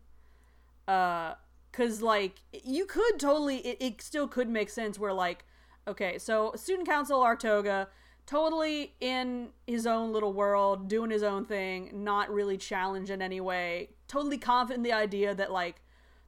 uh 0.88 1.35
because 1.71 2.03
like 2.03 2.40
you 2.64 2.85
could 2.85 3.21
totally 3.21 3.59
it, 3.59 3.77
it 3.81 4.03
still 4.03 4.27
could 4.27 4.49
make 4.49 4.69
sense 4.71 4.99
where 4.99 5.12
like 5.12 5.45
okay 5.87 6.19
so 6.19 6.53
student 6.57 6.88
council 6.88 7.21
arc 7.21 7.38
Toga 7.38 7.88
totally 8.31 8.95
in 9.01 9.49
his 9.66 9.87
own 9.87 10.12
little 10.12 10.33
world 10.33 10.88
doing 10.88 11.11
his 11.11 11.23
own 11.23 11.45
thing 11.45 11.90
not 11.93 12.31
really 12.33 12.57
challenged 12.57 13.11
in 13.11 13.21
any 13.21 13.40
way 13.40 13.88
totally 14.07 14.38
confident 14.38 14.79
in 14.79 14.83
the 14.83 14.93
idea 14.93 15.35
that 15.35 15.51
like 15.51 15.81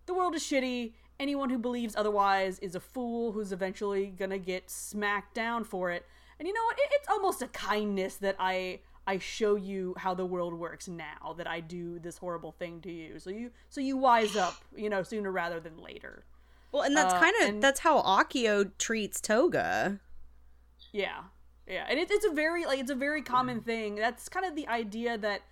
the 0.07 0.15
world 0.15 0.35
is 0.35 0.43
shitty. 0.43 0.95
Anyone 1.21 1.51
who 1.51 1.59
believes 1.59 1.95
otherwise 1.95 2.59
is 2.59 2.75
a 2.75 2.81
fool 2.81 3.33
who's 3.33 3.53
eventually 3.53 4.07
gonna 4.07 4.39
get 4.39 4.69
smacked 4.71 5.35
down 5.35 5.63
for 5.63 5.91
it. 5.91 6.05
And 6.39 6.49
you 6.49 6.55
know 6.55 6.65
what? 6.65 6.77
It, 6.79 6.89
it's 6.93 7.09
almost 7.09 7.43
a 7.43 7.47
kindness 7.49 8.17
that 8.17 8.37
i 8.39 8.81
i 9.07 9.19
show 9.19 9.55
you 9.57 9.95
how 9.99 10.15
the 10.15 10.25
world 10.27 10.55
works 10.55 10.87
now 10.89 11.35
that 11.37 11.47
i 11.49 11.59
do 11.61 11.99
this 11.99 12.19
horrible 12.19 12.53
thing 12.53 12.81
to 12.81 12.91
you. 12.91 13.19
So 13.21 13.31
you 13.31 13.51
so 13.69 13.81
you 13.81 13.97
wise 13.97 14.35
up 14.37 14.57
you 14.77 14.91
know 14.91 15.03
sooner 15.03 15.31
rather 15.31 15.61
than 15.61 15.77
later. 15.79 16.25
Well, 16.73 16.83
and 16.83 16.97
that's 16.97 17.15
Uh, 17.15 17.21
kind 17.21 17.37
of 17.43 17.61
that's 17.61 17.81
how 17.81 18.03
Akio 18.03 18.71
treats 18.79 19.21
Toga. 19.21 20.01
Yeah, 20.91 21.23
yeah, 21.67 21.87
and 21.89 21.99
it's 21.99 22.11
it's 22.11 22.25
a 22.25 22.33
very 22.33 22.65
like 22.65 22.79
it's 22.79 22.91
a 22.91 22.95
very 22.97 23.23
common 23.23 23.61
thing. 23.61 23.97
That's 23.97 24.29
kind 24.29 24.47
of 24.47 24.57
the 24.57 24.69
idea 24.69 25.19
that 25.19 25.43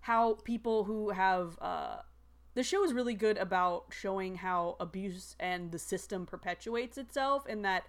how 0.00 0.34
people 0.44 0.84
who 0.84 1.10
have 1.10 1.58
uh, 1.60 1.98
the 2.54 2.62
show 2.62 2.84
is 2.84 2.92
really 2.92 3.14
good 3.14 3.38
about 3.38 3.86
showing 3.90 4.36
how 4.36 4.76
abuse 4.80 5.36
and 5.38 5.72
the 5.72 5.78
system 5.78 6.26
perpetuates 6.26 6.98
itself, 6.98 7.44
and 7.48 7.64
that 7.64 7.84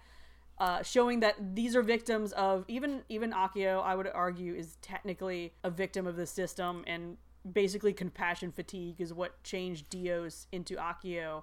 uh, 0.58 0.82
showing 0.82 1.20
that 1.20 1.54
these 1.54 1.74
are 1.74 1.82
victims 1.82 2.32
of 2.32 2.64
even 2.68 3.02
even 3.08 3.32
Akio. 3.32 3.82
I 3.82 3.94
would 3.94 4.08
argue 4.08 4.54
is 4.54 4.76
technically 4.82 5.54
a 5.64 5.70
victim 5.70 6.06
of 6.06 6.16
the 6.16 6.26
system, 6.26 6.84
and 6.86 7.16
basically 7.50 7.92
compassion 7.92 8.52
fatigue 8.52 9.00
is 9.00 9.12
what 9.12 9.42
changed 9.42 9.90
Dios 9.90 10.46
into 10.52 10.76
Akio 10.76 11.42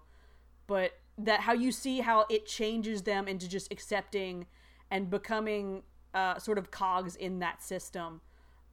but 0.70 0.92
that 1.18 1.42
how 1.42 1.52
you 1.52 1.72
see 1.72 2.00
how 2.00 2.28
it 2.30 2.46
changes 2.46 3.02
them 3.02 3.28
into 3.28 3.50
just 3.50 3.72
accepting 3.74 4.46
and 4.92 5.10
becoming 5.10 5.82
uh, 6.14 6.40
sort 6.40 6.58
of 6.58 6.72
cogs 6.72 7.16
in 7.16 7.40
that 7.40 7.62
system 7.64 8.22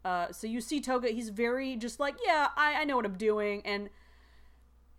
Uh, 0.05 0.31
so 0.33 0.47
you 0.47 0.61
see 0.61 0.81
Toga, 0.81 1.09
he's 1.09 1.31
very 1.31 1.77
just 1.77 1.99
like, 1.99 2.15
yeah, 2.25 2.49
I, 2.57 2.83
I 2.83 2.85
know 2.85 2.95
what 2.97 3.05
I'm 3.05 3.17
doing, 3.19 3.63
and 3.65 3.91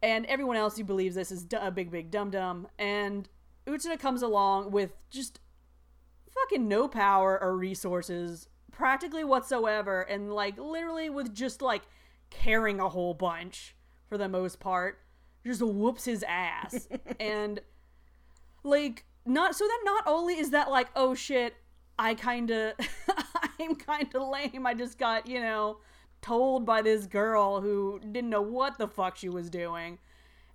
and 0.02 0.26
everyone 0.26 0.58
else 0.58 0.78
who 0.78 0.84
believes 0.84 1.16
this 1.16 1.32
is 1.32 1.48
a 1.54 1.72
big, 1.72 1.90
big 1.92 2.12
dum 2.12 2.30
dum. 2.30 2.68
And 2.78 3.30
Utsuda 3.66 4.00
comes 4.00 4.22
along 4.22 4.72
with 4.72 4.92
just 5.10 5.40
fucking 6.30 6.68
no 6.68 6.88
power 6.90 7.40
or 7.42 7.58
resources, 7.58 8.50
practically 8.72 9.24
whatsoever, 9.24 10.02
and 10.02 10.34
like 10.34 10.58
literally 10.58 11.10
with 11.10 11.34
just 11.34 11.62
like 11.62 11.84
caring 12.30 12.80
a 12.82 12.90
whole 12.90 13.14
bunch 13.14 13.76
for 14.10 14.18
the 14.18 14.28
most 14.30 14.60
part, 14.60 15.00
just 15.46 15.62
whoops 15.62 16.04
his 16.06 16.24
ass. 16.28 16.88
and 17.20 17.62
like 18.64 19.06
not 19.26 19.56
so 19.56 19.66
that 19.66 19.82
not 19.86 20.04
only 20.06 20.38
is 20.38 20.50
that 20.52 20.70
like 20.70 20.88
oh 20.96 21.16
shit 21.16 21.56
i 22.00 22.14
kind 22.14 22.52
of 22.52 22.74
i'm 23.60 23.76
kind 23.76 24.08
of 24.14 24.22
lame. 24.30 24.66
I 24.66 24.74
just 24.74 24.98
got 24.98 25.28
you 25.28 25.40
know 25.40 25.78
told 26.22 26.66
by 26.66 26.82
this 26.82 27.06
girl 27.06 27.62
who 27.62 28.00
didn't 28.00 28.30
know 28.30 28.42
what 28.42 28.78
the 28.78 28.88
fuck 28.88 29.18
she 29.18 29.30
was 29.30 29.50
doing. 29.50 30.00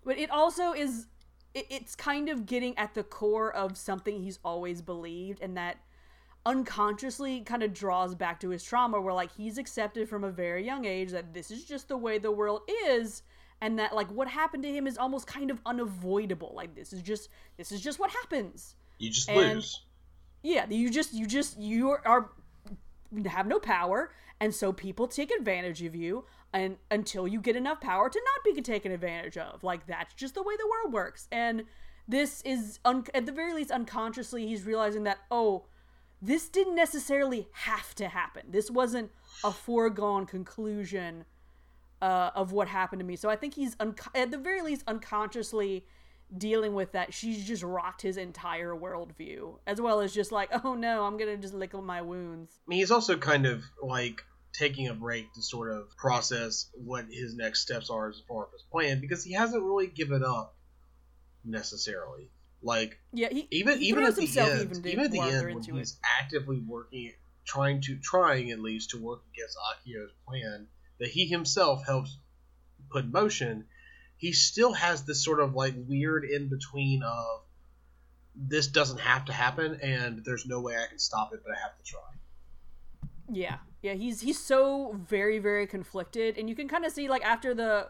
But 0.05 0.19
it 0.19 0.31
also 0.31 0.73
is 0.73 1.07
it, 1.55 1.67
it's 1.71 1.95
kind 1.95 2.29
of 2.29 2.47
getting 2.47 2.77
at 2.79 2.95
the 2.95 3.03
core 3.05 3.55
of 3.55 3.77
something 3.77 4.23
he's 4.23 4.39
always 4.45 4.83
believed 4.83 5.41
and 5.41 5.57
that 5.57 5.77
unconsciously 6.45 7.41
kind 7.43 7.63
of 7.63 7.73
draws 7.73 8.15
back 8.15 8.41
to 8.41 8.49
his 8.49 8.65
trauma 8.65 9.01
where 9.01 9.15
like 9.15 9.31
he's 9.33 9.59
accepted 9.59 10.09
from 10.09 10.25
a 10.25 10.31
very 10.31 10.65
young 10.67 10.85
age 10.85 11.11
that 11.11 11.33
this 11.33 11.51
is 11.53 11.65
just 11.65 11.87
the 11.89 11.97
way 11.97 12.19
the 12.19 12.33
world 12.33 12.63
is 12.87 13.23
and 13.61 13.79
that 13.79 13.95
like 13.95 14.11
what 14.11 14.27
happened 14.27 14.65
to 14.65 14.73
him 14.73 14.87
is 14.89 14.99
almost 14.99 15.27
kind 15.29 15.51
of 15.51 15.61
unavoidable. 15.65 16.53
Like 16.55 16.75
this 16.75 16.93
is 16.93 17.03
just 17.03 17.29
this 17.57 17.71
is 17.71 17.81
just 17.81 18.01
what 18.01 18.11
happens. 18.11 18.75
You 18.99 19.11
just 19.11 19.29
And- 19.29 19.55
lose. 19.55 19.83
Yeah 20.43 20.67
you 20.69 20.91
just 20.91 21.13
you 21.13 21.27
just 21.27 21.59
you 21.59 21.91
are, 22.05 22.31
have 23.27 23.47
no 23.47 23.59
power 23.59 24.11
and 24.43 24.53
so 24.53 24.73
people 24.73 25.07
take 25.07 25.31
advantage 25.31 25.83
of 25.83 25.95
you 25.95 26.25
and 26.53 26.77
until 26.91 27.29
you 27.29 27.41
get 27.41 27.55
enough 27.55 27.81
power 27.81 28.09
to 28.11 28.21
not 28.25 28.57
be 28.57 28.61
taken 28.61 28.91
advantage 28.91 29.39
of. 29.39 29.63
Like 29.63 29.87
that's 29.87 30.15
just 30.15 30.35
the 30.35 30.43
way 30.43 30.57
the 30.57 30.69
world 30.69 30.93
works. 30.93 31.29
And 31.31 31.63
this 32.09 32.43
is 32.43 32.81
un- 32.85 33.07
at 33.15 33.25
the 33.27 33.31
very 33.31 33.55
least 33.55 33.71
unconsciously 33.71 34.49
he's 34.49 34.65
realizing 34.65 35.05
that 35.05 35.19
oh 35.31 35.67
this 36.21 36.49
didn't 36.49 36.75
necessarily 36.75 37.47
have 37.53 37.95
to 37.95 38.09
happen. 38.09 38.43
This 38.51 38.69
wasn't 38.69 39.13
a 39.45 39.53
foregone 39.53 40.27
conclusion 40.27 41.25
uh, 42.01 42.31
of 42.35 42.51
what 42.51 42.67
happened 42.67 42.99
to 42.99 43.07
me. 43.07 43.15
So 43.15 43.31
I 43.31 43.37
think 43.37 43.55
he's 43.55 43.77
un- 43.79 43.95
at 44.13 44.33
the 44.33 44.39
very 44.39 44.61
least 44.61 44.83
unconsciously 44.89 45.87
dealing 46.37 46.75
with 46.75 46.93
that. 46.93 47.15
She's 47.15 47.45
just 47.45 47.63
rocked 47.63 48.03
his 48.03 48.17
entire 48.17 48.75
worldview, 48.75 49.59
as 49.67 49.81
well 49.81 50.01
as 50.01 50.13
just 50.13 50.33
like, 50.33 50.51
oh 50.65 50.75
no, 50.75 51.05
I'm 51.05 51.17
gonna 51.17 51.37
just 51.37 51.55
lick 51.55 51.75
my 51.75 52.03
wounds. 52.03 52.53
I 52.67 52.69
mean, 52.69 52.79
he's 52.81 52.91
also 52.91 53.17
kind 53.17 53.47
of 53.47 53.63
like 53.83 54.23
taking 54.53 54.89
a 54.89 54.95
break 54.95 55.33
to 55.35 55.43
sort 55.43 55.73
of 55.73 55.97
process 55.97 56.69
what 56.75 57.07
his 57.11 57.35
next 57.35 57.63
steps 57.63 57.89
are 57.91 58.11
as 58.11 58.21
far 58.29 58.45
as 58.45 58.53
his 58.53 58.63
plan 58.71 59.01
because 59.01 59.25
he 59.25 59.33
hasn't 59.33 59.63
really 59.63 59.87
given 59.87 60.23
up 60.23 60.55
necessarily. 61.45 62.31
Like 62.63 62.99
Yeah, 63.13 63.29
he 63.31 63.49
even 63.51 63.79
he 63.79 63.87
even 63.87 64.05
at 64.05 64.15
the 64.15 64.39
end, 64.39 64.71
even 64.77 64.87
even, 64.87 65.05
at 65.05 65.11
the 65.11 65.19
farther 65.19 65.37
end 65.37 65.47
when 65.47 65.57
into 65.57 65.77
it. 65.77 65.79
he's 65.81 65.99
actively 66.21 66.61
working, 66.61 67.13
trying 67.45 67.81
to 67.83 67.97
trying 67.99 68.51
at 68.51 68.61
least 68.61 68.91
to 68.91 68.99
work 68.99 69.23
against 69.35 69.57
Akio's 69.59 70.13
plan 70.29 70.69
that 71.01 71.09
he 71.09 71.27
himself 71.27 71.85
helps 71.85 72.17
put 72.91 73.05
in 73.05 73.11
motion, 73.11 73.65
he 74.23 74.31
still 74.31 74.73
has 74.73 75.03
this 75.03 75.23
sort 75.23 75.41
of 75.41 75.57
like 75.57 75.75
weird 75.89 76.25
in 76.25 76.49
between 76.49 77.03
of 77.03 77.41
this 78.37 78.69
doesn't 78.69 79.01
have 79.01 79.25
to 79.25 79.33
happen 79.33 79.81
and 79.83 80.25
there's 80.25 80.47
no 80.47 80.61
way 80.61 80.77
I 80.77 80.87
can 80.87 81.01
stop 81.01 81.35
it, 81.35 81.41
but 81.45 81.53
I 81.53 81.61
have 81.61 81.77
to 81.77 81.83
try. 81.83 82.01
Yeah, 83.29 83.57
yeah, 83.83 83.95
he's 83.95 84.21
he's 84.21 84.39
so 84.39 84.97
very 85.09 85.41
very 85.41 85.67
conflicted, 85.67 86.39
and 86.39 86.49
you 86.49 86.55
can 86.55 86.69
kind 86.69 86.85
of 86.85 86.93
see 86.93 87.09
like 87.09 87.25
after 87.25 87.53
the 87.53 87.89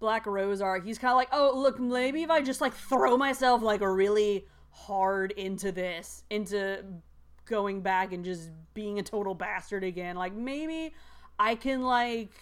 Black 0.00 0.24
Rose 0.24 0.62
arc, 0.62 0.86
he's 0.86 0.96
kind 0.96 1.12
of 1.12 1.18
like, 1.18 1.28
oh 1.32 1.52
look, 1.54 1.78
maybe 1.78 2.22
if 2.22 2.30
I 2.30 2.40
just 2.40 2.62
like 2.62 2.72
throw 2.72 3.18
myself 3.18 3.60
like 3.60 3.82
really 3.82 4.46
hard 4.70 5.32
into 5.32 5.70
this, 5.70 6.24
into 6.30 6.82
going 7.44 7.82
back 7.82 8.14
and 8.14 8.24
just 8.24 8.50
being 8.72 8.98
a 9.00 9.02
total 9.02 9.34
bastard 9.34 9.84
again, 9.84 10.16
like 10.16 10.32
maybe 10.32 10.94
I 11.38 11.56
can 11.56 11.82
like 11.82 12.32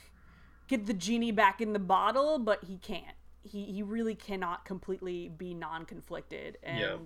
get 0.68 0.86
the 0.86 0.94
genie 0.94 1.32
back 1.32 1.60
in 1.60 1.72
the 1.72 1.80
bottle, 1.80 2.38
but 2.38 2.62
he 2.62 2.78
can't. 2.78 3.15
He 3.46 3.64
he 3.64 3.82
really 3.82 4.14
cannot 4.14 4.64
completely 4.64 5.28
be 5.28 5.54
non-conflicted, 5.54 6.58
and 6.62 6.78
Yeah. 6.78 6.96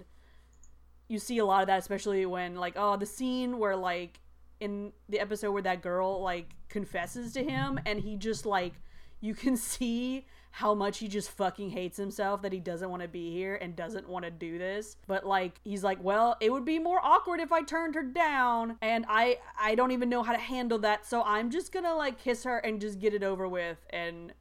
you 1.08 1.18
see 1.18 1.38
a 1.38 1.44
lot 1.44 1.60
of 1.62 1.66
that, 1.68 1.78
especially 1.78 2.24
when 2.26 2.56
like 2.56 2.74
oh 2.76 2.96
the 2.96 3.06
scene 3.06 3.58
where 3.58 3.76
like 3.76 4.20
in 4.60 4.92
the 5.08 5.18
episode 5.20 5.52
where 5.52 5.62
that 5.62 5.82
girl 5.82 6.20
like 6.22 6.50
confesses 6.68 7.32
to 7.32 7.42
him 7.42 7.80
and 7.86 8.00
he 8.00 8.14
just 8.16 8.44
like 8.44 8.74
you 9.20 9.34
can 9.34 9.56
see 9.72 10.26
how 10.52 10.74
much 10.74 10.98
he 10.98 11.06
just 11.08 11.30
fucking 11.30 11.70
hates 11.70 11.96
himself 11.96 12.42
that 12.42 12.52
he 12.52 12.58
doesn't 12.58 12.90
want 12.90 13.00
to 13.00 13.08
be 13.08 13.30
here 13.32 13.54
and 13.54 13.76
doesn't 13.76 14.08
want 14.08 14.24
to 14.24 14.30
do 14.32 14.58
this. 14.58 14.96
But 15.06 15.24
like 15.24 15.60
he's 15.64 15.82
like 15.84 16.02
well 16.02 16.36
it 16.40 16.52
would 16.52 16.64
be 16.64 16.78
more 16.78 17.00
awkward 17.02 17.40
if 17.40 17.52
i 17.52 17.62
turned 17.62 17.94
her 17.94 18.02
down. 18.02 18.76
And 18.82 19.04
i 19.08 19.38
i 19.58 19.74
don't 19.74 19.92
even 19.92 20.08
know 20.08 20.22
how 20.22 20.32
to 20.32 20.38
handle 20.38 20.78
that. 20.80 21.06
So 21.06 21.22
i'm 21.22 21.50
just 21.50 21.72
gonna 21.72 21.94
like 21.94 22.18
kiss 22.18 22.44
her 22.44 22.58
and 22.58 22.80
just 22.80 22.98
get 22.98 23.14
it 23.14 23.22
over 23.22 23.48
with 23.48 23.78
and 23.90 24.32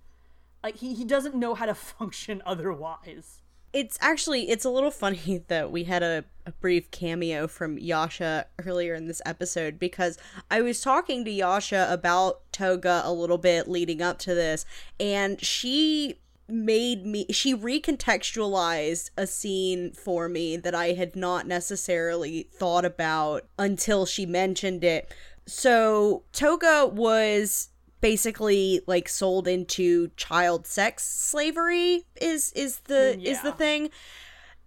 like 0.64 0.78
he, 0.78 0.94
he 0.94 1.06
doesn't 1.06 1.36
know 1.36 1.54
how 1.54 1.66
to 1.66 1.76
function 1.76 2.42
otherwise 2.46 3.42
It's 3.74 3.98
actually 4.02 4.50
it's 4.50 4.66
a 4.66 4.70
little 4.70 4.92
funny 4.92 5.44
that 5.48 5.72
we 5.72 5.86
had 5.86 6.04
a, 6.04 6.26
a 6.46 6.52
brief 6.52 6.90
cameo 6.92 7.48
from 7.48 7.78
Yasha 7.78 8.48
earlier 8.66 8.94
in 8.94 9.08
this 9.08 9.22
episode 9.26 9.80
because 9.80 10.18
I 10.50 10.62
was 10.62 10.82
talking 10.82 11.26
to 11.26 11.32
Yasha 11.32 11.88
about 11.90 12.42
Toga 12.52 13.02
a 13.04 13.14
little 13.14 13.38
bit 13.38 13.68
leading 13.68 14.02
up 14.02 14.20
to 14.20 14.34
this 14.34 14.66
and 15.00 15.42
she 15.44 16.20
made 16.50 17.06
me 17.06 17.26
she 17.30 17.56
recontextualized 17.56 19.12
a 19.18 19.28
scene 19.28 19.92
for 19.92 20.28
me 20.28 20.58
that 20.58 20.74
I 20.74 20.94
had 20.94 21.16
not 21.16 21.48
necessarily 21.48 22.50
thought 22.52 22.86
about 22.86 23.46
until 23.58 24.06
she 24.06 24.26
mentioned 24.26 24.84
it. 24.84 25.14
So 25.46 26.24
Toga 26.32 26.88
was 26.88 27.69
basically 28.02 28.82
like 28.88 29.10
sold 29.10 29.48
into 29.48 30.10
child 30.16 30.66
sex 30.66 31.04
slavery 31.04 32.06
is 32.22 32.52
is 32.54 32.80
the 32.82 33.20
is 33.22 33.42
the 33.42 33.52
thing. 33.52 33.90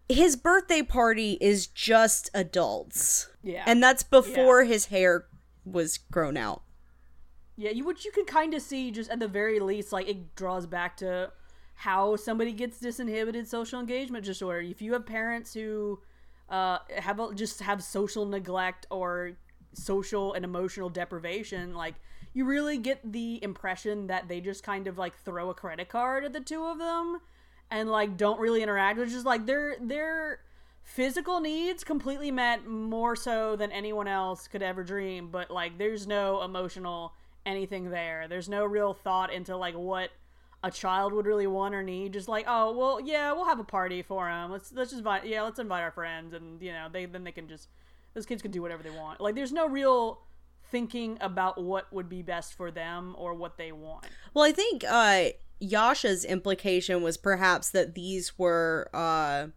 His 0.09 0.37
birthday 0.37 0.83
party 0.83 1.39
is 1.41 1.67
just 1.67 2.29
adults. 2.35 3.29
Yeah. 3.43 3.65
And 3.67 3.83
that's 3.83 4.03
before 4.03 4.65
his 4.65 4.87
hair 4.87 5.27
was 5.65 5.99
grown 5.99 6.37
out. 6.37 6.63
Yeah, 7.57 7.71
you 7.71 7.85
which 7.85 8.05
you 8.05 8.13
can 8.13 8.25
kind 8.25 8.55
of 8.55 8.63
see 8.63 8.91
just 8.91 9.11
at 9.11 9.21
the 9.21 9.29
very 9.29 9.61
least, 9.61 9.93
like 9.93 10.09
it 10.09 10.35
draws 10.35 10.67
back 10.67 10.97
to 10.99 11.31
how 11.75 12.17
somebody 12.17 12.53
gets 12.53 12.79
disinhibited 12.79 13.47
social 13.47 13.81
engagement 13.81 14.25
disorder. 14.25 14.61
If 14.61 14.83
you 14.83 14.93
have 14.93 15.07
parents 15.07 15.55
who 15.55 16.01
uh, 16.49 16.79
have 16.97 17.19
a, 17.21 17.35
just 17.35 17.61
have 17.61 17.83
social 17.83 18.27
neglect 18.27 18.87
or 18.91 19.33
social 19.75 20.33
and 20.35 20.45
emotional 20.45 20.89
deprivation, 20.89 21.75
like 21.75 21.95
you 22.35 22.45
really 22.45 22.79
get 22.79 23.13
the 23.13 23.43
impression 23.43 24.07
that 24.07 24.29
they 24.29 24.41
just 24.41 24.63
kind 24.63 24.87
of 24.87 24.99
like 24.99 25.15
throw 25.25 25.51
a 25.51 25.55
credit 25.55 25.89
card 25.89 26.25
at 26.25 26.33
the 26.33 26.41
two 26.41 26.65
of 26.65 26.79
them 26.79 27.21
and 27.71 27.91
like 27.91 28.17
don't 28.17 28.41
really 28.41 28.63
interact. 28.63 28.99
Which 28.99 29.13
is 29.13 29.25
like 29.25 29.47
their 29.47 29.77
their 29.81 30.41
physical 30.83 31.41
needs 31.41 31.85
completely 31.85 32.31
met 32.31 32.67
more 32.67 33.15
so 33.15 33.55
than 33.55 33.71
anyone 33.71 34.09
else 34.09 34.49
could 34.49 34.63
ever 34.63 34.83
dream 34.83 35.29
but 35.31 35.49
like 35.49 35.79
there's 35.79 36.07
no 36.07 36.43
emotional 36.43 37.13
anything 37.45 37.91
there. 37.91 38.27
There's 38.29 38.49
no 38.49 38.65
real 38.65 38.95
thought 38.95 39.33
into 39.33 39.57
like 39.57 39.75
what 39.75 40.11
a 40.65 40.71
child 40.71 41.13
would 41.13 41.27
really 41.27 41.47
want 41.47 41.75
or 41.75 41.83
need. 41.83 42.15
Just 42.15 42.29
like 42.29 42.47
oh 42.49 42.73
well 42.73 43.01
yeah 43.01 43.33
we'll 43.33 43.45
have 43.45 43.61
a 43.61 43.65
party 43.65 44.01
for 44.01 44.29
him 44.31 44.51
let's 44.51 44.73
let's 44.73 44.91
just 44.91 45.01
invite 45.01 45.27
yeah 45.27 45.43
let's 45.43 45.59
invite 45.59 45.83
our 45.83 45.91
friends 45.91 46.33
and 46.33 46.63
you 46.63 46.73
know 46.73 46.89
they 46.91 47.05
then 47.05 47.25
they 47.25 47.33
can 47.33 47.47
just 47.47 47.69
those 48.15 48.27
kids 48.27 48.43
can 48.43 48.51
do 48.51 48.63
whatever 48.63 48.83
they 48.83 48.91
want. 48.91 49.21
Like 49.21 49.35
there's 49.35 49.53
no 49.53 49.69
real 49.69 50.21
thinking 50.73 51.19
about 51.21 51.63
what 51.63 51.93
would 51.93 52.09
be 52.09 52.23
best 52.23 52.55
for 52.55 52.73
them 52.73 53.15
or 53.17 53.35
what 53.35 53.59
they 53.59 53.71
want. 53.71 54.07
Well 54.35 54.45
i 54.45 54.51
think 54.51 54.83
uh 54.89 55.27
yasha's 55.61 56.25
implication 56.25 57.03
was 57.03 57.17
perhaps 57.17 57.71
that 57.71 57.95
these 57.95 58.37
were 58.37 58.91
uh 58.93 59.49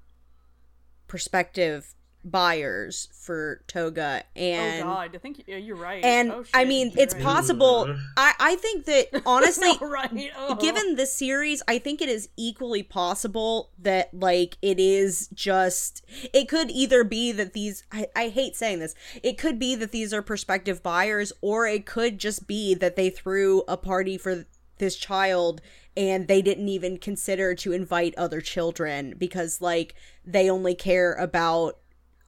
prospective 1.08 1.96
buyers 2.26 3.08
for 3.14 3.62
toga 3.68 4.24
oh, 4.26 4.40
and 4.40 4.82
oh 4.84 4.86
god 4.86 5.16
i 5.16 5.18
think 5.20 5.44
you're 5.46 5.76
right 5.76 6.04
and 6.04 6.32
Oh, 6.32 6.44
I 6.54 6.66
mean, 6.66 6.92
you're 6.92 7.04
it's 7.04 7.14
right. 7.14 7.24
possible. 7.24 7.96
I 8.18 8.34
I 8.40 8.56
think 8.56 8.86
that 8.86 9.22
honestly, 9.26 9.72
No, 9.80 9.88
right 9.88 10.32
oh. 10.38 10.56
given 10.56 10.96
this 10.96 11.14
series, 11.14 11.62
I 11.68 11.78
think 11.78 12.02
it 12.02 12.10
is 12.10 12.30
equally 12.36 12.84
possible 12.84 13.70
that 13.80 14.14
like 14.14 14.58
it 14.62 14.80
is 14.80 15.28
just. 15.34 16.04
It 16.34 16.50
could 16.50 16.72
either 16.72 17.04
be 17.04 17.32
that 17.32 17.54
these. 17.54 17.84
I, 17.92 18.08
I 18.16 18.30
hate 18.30 18.56
saying 18.56 18.80
this. 18.80 18.96
It 19.24 19.38
could 19.38 19.60
be 19.60 19.76
that 19.76 19.92
these 19.92 20.14
are 20.14 20.22
prospective 20.22 20.82
buyers, 20.82 21.32
or 21.42 21.68
it 21.68 21.86
could 21.86 22.18
just 22.18 22.48
be 22.48 22.74
that 22.76 22.96
they 22.96 23.10
threw 23.10 23.64
a 23.68 23.78
party 23.78 24.18
for 24.18 24.46
this 24.78 24.96
child 24.96 25.62
and 25.96 26.28
they 26.28 26.42
didn't 26.42 26.68
even 26.68 26.98
consider 26.98 27.56
to 27.56 27.72
invite 27.72 28.14
other 28.18 28.42
children 28.42 29.14
because 29.18 29.62
like 29.62 29.96
they 30.26 30.50
only 30.50 30.76
care 30.76 31.14
about 31.14 31.78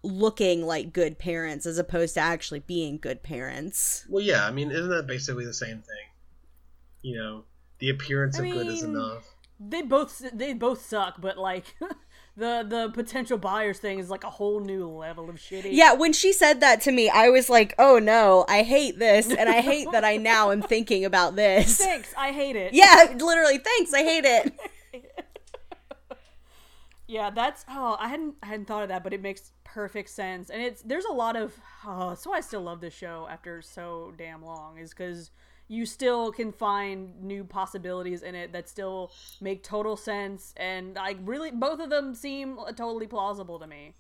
looking 0.08 0.66
like 0.66 0.94
good 0.94 1.20
parents 1.20 1.66
as 1.66 1.78
opposed 1.78 2.14
to 2.16 2.20
actually 2.20 2.60
being 2.60 2.98
good 2.98 3.24
parents. 3.24 4.06
Well, 4.10 4.24
yeah, 4.24 4.46
I 4.46 4.52
mean, 4.52 4.72
isn't 4.72 4.90
that 4.90 5.08
basically 5.08 5.46
the 5.46 5.54
same 5.54 5.82
thing? 5.82 6.06
You 7.02 7.18
know, 7.18 7.44
the 7.80 7.90
appearance 7.90 8.40
I 8.40 8.46
of 8.46 8.54
good 8.54 8.68
is 8.68 8.84
enough. 8.84 9.36
They 9.60 9.82
both 9.82 10.24
they 10.34 10.54
both 10.54 10.86
suck, 10.86 11.20
but 11.20 11.38
like 11.38 11.76
the 12.38 12.64
the 12.68 12.92
potential 12.94 13.38
buyers 13.40 13.80
thing 13.80 13.98
is 13.98 14.10
like 14.10 14.24
a 14.24 14.30
whole 14.30 14.60
new 14.60 14.88
level 14.88 15.30
of 15.30 15.38
shitty. 15.38 15.70
Yeah, 15.72 15.94
when 15.94 16.14
she 16.14 16.32
said 16.32 16.60
that 16.62 16.82
to 16.82 16.92
me, 16.92 17.10
I 17.10 17.30
was 17.30 17.50
like, 17.50 17.74
"Oh 17.80 17.98
no, 17.98 18.46
I 18.48 18.62
hate 18.62 19.00
this, 19.00 19.32
and 19.32 19.50
I 19.50 19.62
hate 19.62 19.88
that 19.92 20.06
I 20.06 20.18
now 20.18 20.52
am 20.52 20.62
thinking 20.62 21.06
about 21.06 21.36
this." 21.36 21.78
Thanks, 21.84 22.14
I 22.16 22.32
hate 22.32 22.56
it. 22.56 22.74
Yeah, 22.74 23.16
literally, 23.20 23.58
thanks. 23.58 23.94
I 23.94 24.04
hate 24.04 24.26
it. 24.26 24.54
Yeah, 27.08 27.30
that's 27.30 27.64
oh, 27.70 27.96
I 28.00 28.10
hadn't 28.10 28.36
I 28.44 28.48
hadn't 28.48 28.66
thought 28.66 28.84
of 28.84 28.90
that, 28.90 29.04
but 29.04 29.14
it 29.14 29.22
makes 29.22 29.52
perfect 29.64 30.10
sense. 30.10 30.50
And 30.50 30.62
it's 30.62 30.82
there's 30.82 31.06
a 31.06 31.14
lot 31.14 31.38
of 31.38 31.54
oh, 31.86 32.16
why 32.26 32.38
I 32.38 32.42
still 32.42 32.62
love 32.62 32.82
this 32.82 32.94
show 32.94 33.28
after 33.30 33.62
so 33.62 34.14
damn 34.18 34.44
long 34.44 34.78
is 34.78 34.90
because 34.90 35.32
you 35.70 35.86
still 35.86 36.32
can 36.32 36.52
find 36.52 37.22
new 37.22 37.44
possibilities 37.44 38.24
in 38.24 38.36
it 38.36 38.52
that 38.54 38.70
still 38.70 39.12
make 39.40 39.64
total 39.64 39.96
sense, 39.96 40.54
and 40.58 40.96
like 40.96 41.18
really 41.22 41.52
both 41.52 41.80
of 41.80 41.90
them 41.90 42.14
seem 42.14 42.58
totally 42.76 43.08
plausible 43.08 43.58
to 43.60 43.68
me. 43.68 43.96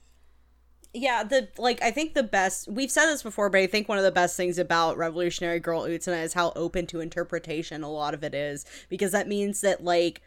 Yeah, 0.93 1.24
the 1.24 1.48
like 1.58 1.82
I 1.82 1.91
think 1.91 2.13
the 2.13 2.24
best 2.24 2.67
we've 2.67 2.91
said 2.91 3.06
this 3.08 3.24
before, 3.24 3.50
but 3.50 3.62
I 3.62 3.67
think 3.67 3.88
one 3.88 3.98
of 3.98 4.04
the 4.04 4.12
best 4.12 4.36
things 4.36 4.58
about 4.58 4.98
Revolutionary 4.98 5.60
Girl 5.60 5.84
Utena 5.84 6.24
is 6.24 6.34
how 6.34 6.52
open 6.58 6.88
to 6.88 7.00
interpretation 7.00 7.84
a 7.84 7.91
lot 7.91 8.13
of 8.13 8.24
it 8.24 8.34
is 8.34 8.65
because 8.89 9.12
that 9.13 9.28
means 9.30 9.62
that 9.62 9.84
like 9.84 10.22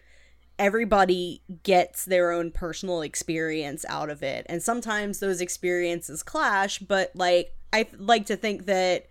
everybody 0.60 1.42
gets 1.62 2.04
their 2.04 2.30
own 2.30 2.52
personal 2.52 3.00
experience 3.00 3.84
out 3.88 4.10
of 4.10 4.22
it. 4.22 4.44
And 4.48 4.62
sometimes 4.62 5.18
those 5.18 5.40
experiences 5.40 6.22
clash, 6.22 6.78
but 6.78 7.10
like 7.14 7.56
I 7.72 7.86
like 7.96 8.26
to 8.26 8.36
think 8.36 8.66
that 8.66 9.06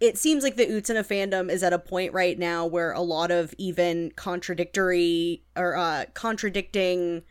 it 0.00 0.16
seems 0.16 0.44
like 0.44 0.54
the 0.54 0.66
Utena 0.66 1.04
fandom 1.04 1.50
is 1.50 1.64
at 1.64 1.72
a 1.72 1.78
point 1.78 2.12
right 2.12 2.38
now 2.38 2.66
where 2.66 2.92
a 2.92 3.00
lot 3.00 3.32
of 3.32 3.52
even 3.58 4.12
contradictory 4.14 5.42
or 5.56 5.76
uh 5.76 6.04
contradicting 6.14 7.22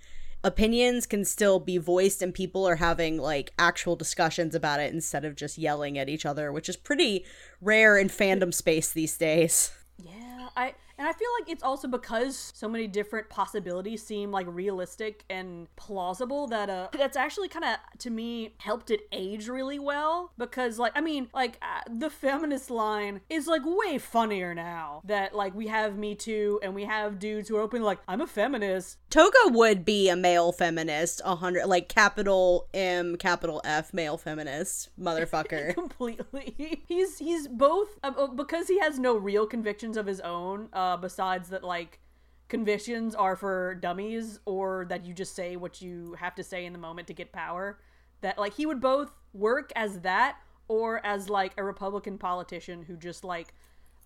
opinions 0.43 1.05
can 1.05 1.23
still 1.23 1.59
be 1.59 1.77
voiced 1.77 2.21
and 2.21 2.33
people 2.33 2.67
are 2.67 2.75
having 2.75 3.17
like 3.17 3.53
actual 3.57 3.95
discussions 3.95 4.53
about 4.53 4.81
it 4.81 4.93
instead 4.93 5.23
of 5.23 5.37
just 5.37 5.57
yelling 5.57 5.97
at 5.97 6.09
each 6.09 6.25
other, 6.25 6.51
which 6.51 6.67
is 6.67 6.75
pretty 6.75 7.23
rare 7.61 7.97
in 7.97 8.09
fandom 8.09 8.53
space 8.53 8.91
these 8.91 9.17
days. 9.17 9.71
Yeah, 9.97 10.49
I 10.57 10.73
and 11.03 11.09
I 11.09 11.13
feel 11.13 11.27
like 11.37 11.49
it's 11.49 11.63
also 11.63 11.89
because 11.89 12.53
so 12.55 12.69
many 12.69 12.87
different 12.87 13.29
possibilities 13.29 14.01
seem 14.01 14.31
like 14.31 14.47
realistic 14.49 15.25
and 15.29 15.67
plausible 15.75 16.47
that 16.47 16.69
uh 16.69 16.87
that's 16.97 17.17
actually 17.17 17.49
kind 17.49 17.65
of 17.65 17.75
to 17.99 18.09
me 18.09 18.53
helped 18.59 18.89
it 18.89 19.01
age 19.11 19.49
really 19.49 19.79
well 19.79 20.31
because 20.37 20.79
like 20.79 20.93
I 20.95 21.01
mean 21.01 21.27
like 21.33 21.59
uh, 21.61 21.81
the 21.93 22.09
feminist 22.09 22.69
line 22.69 23.19
is 23.29 23.47
like 23.47 23.63
way 23.65 23.97
funnier 23.97 24.55
now 24.55 25.01
that 25.03 25.35
like 25.35 25.53
we 25.53 25.67
have 25.67 25.97
Me 25.97 26.15
Too 26.15 26.61
and 26.63 26.73
we 26.73 26.85
have 26.85 27.19
dudes 27.19 27.49
who 27.49 27.57
are 27.57 27.61
open 27.61 27.83
like 27.83 27.99
I'm 28.07 28.21
a 28.21 28.27
feminist. 28.27 28.97
Toga 29.09 29.33
would 29.47 29.83
be 29.83 30.07
a 30.07 30.15
male 30.15 30.53
feminist, 30.53 31.21
a 31.25 31.35
hundred 31.35 31.65
like 31.67 31.89
capital 31.89 32.69
M, 32.73 33.17
capital 33.17 33.61
F, 33.65 33.93
male 33.93 34.17
feminist, 34.17 34.89
motherfucker. 34.97 35.73
completely. 35.73 36.81
He's 36.87 37.17
he's 37.17 37.49
both 37.49 37.99
uh, 38.03 38.11
uh, 38.17 38.27
because 38.27 38.67
he 38.69 38.79
has 38.79 38.99
no 38.99 39.17
real 39.17 39.45
convictions 39.45 39.97
of 39.97 40.05
his 40.05 40.21
own. 40.21 40.69
Uh, 40.71 40.92
besides 40.97 41.49
that, 41.49 41.63
like 41.63 41.99
convictions 42.47 43.15
are 43.15 43.35
for 43.35 43.75
dummies, 43.75 44.39
or 44.45 44.85
that 44.89 45.05
you 45.05 45.13
just 45.13 45.35
say 45.35 45.55
what 45.55 45.81
you 45.81 46.15
have 46.19 46.35
to 46.35 46.43
say 46.43 46.65
in 46.65 46.73
the 46.73 46.79
moment 46.79 47.07
to 47.07 47.13
get 47.13 47.31
power. 47.31 47.79
That 48.21 48.37
like 48.37 48.53
he 48.53 48.65
would 48.65 48.81
both 48.81 49.11
work 49.33 49.71
as 49.75 49.99
that 50.01 50.37
or 50.67 51.05
as 51.05 51.29
like 51.29 51.53
a 51.57 51.63
Republican 51.63 52.17
politician 52.17 52.83
who 52.83 52.95
just 52.95 53.23
like 53.23 53.53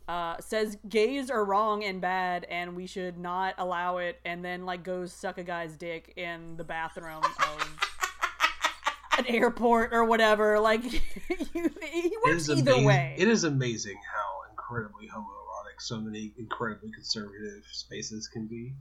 uh, 0.07 0.37
says 0.39 0.77
gays 0.87 1.29
are 1.29 1.43
wrong 1.43 1.83
and 1.83 1.99
bad 1.99 2.45
and 2.49 2.75
we 2.75 2.87
should 2.87 3.17
not 3.17 3.53
allow 3.57 3.97
it, 3.97 4.19
and 4.25 4.43
then 4.43 4.65
like 4.65 4.83
goes 4.83 5.11
suck 5.11 5.37
a 5.37 5.43
guy's 5.43 5.75
dick 5.75 6.13
in 6.15 6.55
the 6.57 6.63
bathroom 6.63 7.23
of 7.23 7.87
an 9.17 9.25
airport 9.27 9.93
or 9.93 10.05
whatever. 10.05 10.59
Like 10.59 10.83
he, 10.83 10.99
he 11.53 12.17
works 12.25 12.49
either 12.49 12.71
amazing. 12.71 12.85
way. 12.85 13.15
It 13.17 13.27
is 13.27 13.43
amazing 13.43 13.97
how 14.13 14.49
incredibly 14.49 15.07
homoerotic 15.07 15.46
so 15.79 15.99
many 15.99 16.33
incredibly 16.37 16.91
conservative 16.91 17.63
spaces 17.71 18.27
can 18.27 18.47
be. 18.47 18.73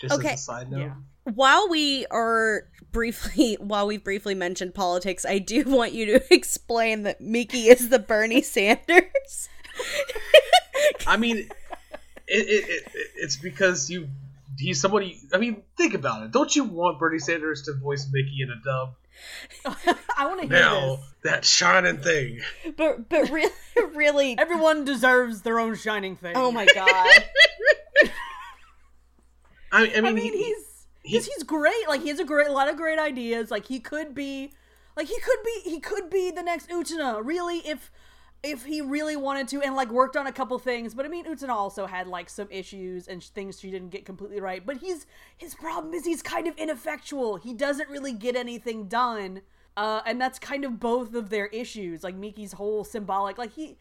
Just 0.00 0.14
Okay. 0.14 0.32
as 0.34 0.40
a 0.40 0.42
side 0.42 0.70
note. 0.70 0.80
Yeah. 0.80 0.94
while 1.34 1.68
we 1.70 2.04
are 2.10 2.68
briefly 2.92 3.54
while 3.60 3.86
we 3.86 3.96
briefly 3.96 4.34
mentioned 4.34 4.74
politics, 4.74 5.24
I 5.24 5.38
do 5.38 5.64
want 5.64 5.92
you 5.92 6.06
to 6.06 6.24
explain 6.34 7.04
that 7.04 7.20
Miki 7.20 7.68
is 7.68 7.88
the 7.88 7.98
Bernie 7.98 8.42
Sanders. 8.56 9.48
I 11.06 11.16
mean, 11.16 11.36
it, 11.38 11.48
it, 12.28 12.68
it, 12.68 12.92
it's 13.16 13.36
because 13.36 13.88
you 13.90 14.08
he's 14.58 14.80
somebody. 14.80 15.18
I 15.32 15.38
mean, 15.38 15.62
think 15.76 15.94
about 15.94 16.22
it. 16.24 16.30
Don't 16.32 16.54
you 16.54 16.64
want 16.64 16.98
Bernie 16.98 17.18
Sanders 17.18 17.62
to 17.62 17.72
voice 17.74 18.06
Miki 18.12 18.42
in 18.42 18.50
a 18.50 18.56
dub? 18.64 18.94
I 20.16 20.26
want 20.26 20.42
to 20.42 20.46
hear 20.48 20.58
Now 20.58 20.96
this. 20.96 21.04
that 21.24 21.44
shining 21.44 21.98
thing. 21.98 22.40
but 22.76 23.08
but 23.08 23.30
really 23.30 23.50
really 23.94 24.38
Everyone 24.38 24.84
deserves 24.84 25.42
their 25.42 25.58
own 25.60 25.74
shining 25.74 26.16
thing. 26.16 26.34
Oh 26.36 26.50
my 26.52 26.66
god. 26.66 27.24
I, 29.72 29.82
I 29.96 30.00
mean, 30.00 30.06
I 30.06 30.12
mean, 30.12 30.32
he- 30.32 30.44
he's 30.44 30.86
he's 31.02 31.26
he's 31.26 31.42
great. 31.42 31.88
Like 31.88 32.02
he 32.02 32.08
has 32.08 32.20
a 32.20 32.24
great, 32.24 32.48
a 32.48 32.52
lot 32.52 32.68
of 32.68 32.76
great 32.76 32.98
ideas. 32.98 33.50
Like 33.50 33.66
he 33.66 33.80
could 33.80 34.14
be, 34.14 34.52
like 34.96 35.08
he 35.08 35.18
could 35.20 35.38
be, 35.44 35.60
he 35.70 35.80
could 35.80 36.08
be 36.08 36.30
the 36.30 36.42
next 36.42 36.68
Utena. 36.70 37.20
Really, 37.24 37.58
if 37.58 37.90
if 38.50 38.64
he 38.64 38.80
really 38.80 39.16
wanted 39.16 39.48
to, 39.48 39.62
and 39.62 39.74
like 39.74 39.90
worked 39.90 40.16
on 40.16 40.26
a 40.26 40.32
couple 40.32 40.58
things. 40.58 40.94
But 40.94 41.04
I 41.04 41.08
mean, 41.08 41.24
Utena 41.24 41.50
also 41.50 41.86
had 41.86 42.06
like 42.06 42.30
some 42.30 42.48
issues 42.50 43.08
and 43.08 43.22
sh- 43.22 43.28
things 43.28 43.60
she 43.60 43.70
didn't 43.70 43.90
get 43.90 44.04
completely 44.04 44.40
right. 44.40 44.64
But 44.64 44.78
he's 44.78 45.06
his 45.36 45.54
problem 45.54 45.94
is 45.94 46.04
he's 46.04 46.22
kind 46.22 46.46
of 46.46 46.56
ineffectual. 46.56 47.36
He 47.36 47.52
doesn't 47.52 47.88
really 47.88 48.12
get 48.12 48.36
anything 48.36 48.88
done. 48.88 49.42
Uh, 49.76 50.00
and 50.06 50.18
that's 50.18 50.38
kind 50.38 50.64
of 50.64 50.80
both 50.80 51.14
of 51.14 51.28
their 51.28 51.46
issues. 51.48 52.02
Like 52.02 52.14
Miki's 52.14 52.52
whole 52.52 52.84
symbolic, 52.84 53.36
like 53.38 53.52
he. 53.52 53.78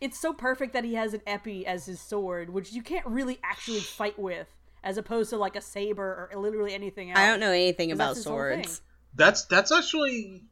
It's 0.00 0.20
so 0.20 0.32
perfect 0.34 0.72
that 0.74 0.84
he 0.84 0.94
has 0.94 1.14
an 1.14 1.20
épée 1.26 1.64
as 1.64 1.86
his 1.86 2.00
sword, 2.00 2.50
which 2.50 2.72
you 2.72 2.82
can't 2.82 3.06
really 3.06 3.38
actually 3.42 3.80
fight 3.80 4.18
with, 4.18 4.48
as 4.84 4.98
opposed 4.98 5.30
to 5.30 5.38
like 5.38 5.56
a 5.56 5.60
saber 5.62 6.28
or 6.30 6.38
literally 6.38 6.74
anything 6.74 7.10
else. 7.10 7.18
I 7.18 7.28
don't 7.28 7.40
know 7.40 7.50
anything 7.52 7.92
about 7.92 8.08
that's 8.08 8.18
his 8.18 8.26
whole 8.26 8.38
thing. 8.40 8.64
swords. 8.64 8.82
that's 9.14 9.44
that's 9.46 9.72
actually 9.72 10.44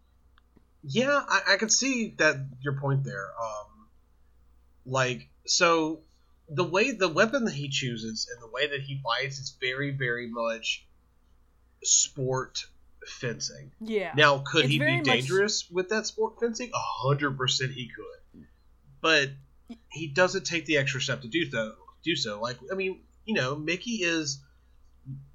yeah 0.87 1.21
I, 1.29 1.55
I 1.55 1.57
can 1.57 1.71
see 1.71 2.15
that 2.19 2.37
your 2.61 2.75
point 2.79 3.05
there 3.05 3.29
um 3.41 3.67
like 4.87 5.29
so 5.47 6.01
the 6.49 6.65
way 6.65 6.93
the 6.93 7.09
weapon 7.09 7.45
that 7.47 7.55
he 7.55 7.69
chooses 7.69 8.29
and 8.33 8.43
the 8.43 8.53
way 8.53 8.67
that 8.69 8.81
he 8.81 9.01
fights 9.03 9.39
is 9.39 9.57
very 9.61 9.91
very 9.93 10.27
much 10.29 10.87
sport 11.83 12.67
fencing. 13.07 13.71
Yeah. 13.81 14.13
now 14.17 14.39
could 14.39 14.65
It's 14.65 14.73
he 14.73 14.79
be 14.79 14.97
much- 14.97 15.05
dangerous 15.05 15.71
with 15.71 15.91
that 15.91 16.07
sport 16.07 16.41
fencing? 16.41 16.71
A 16.75 16.79
hundred 16.79 17.37
percent 17.37 17.73
he 17.73 17.89
could. 17.89 18.47
But 19.01 19.31
he 19.91 20.07
doesn't 20.09 20.45
take 20.45 20.65
the 20.67 20.79
extra 20.79 21.01
step 21.01 21.23
to 21.23 21.29
do 21.29 21.51
so 21.51 21.73
do 22.03 22.17
so. 22.17 22.41
Like 22.41 22.59
i 22.73 22.75
mean 22.75 23.01
you 23.25 23.35
know 23.35 23.57
Miki 23.57 23.97
is 24.03 24.39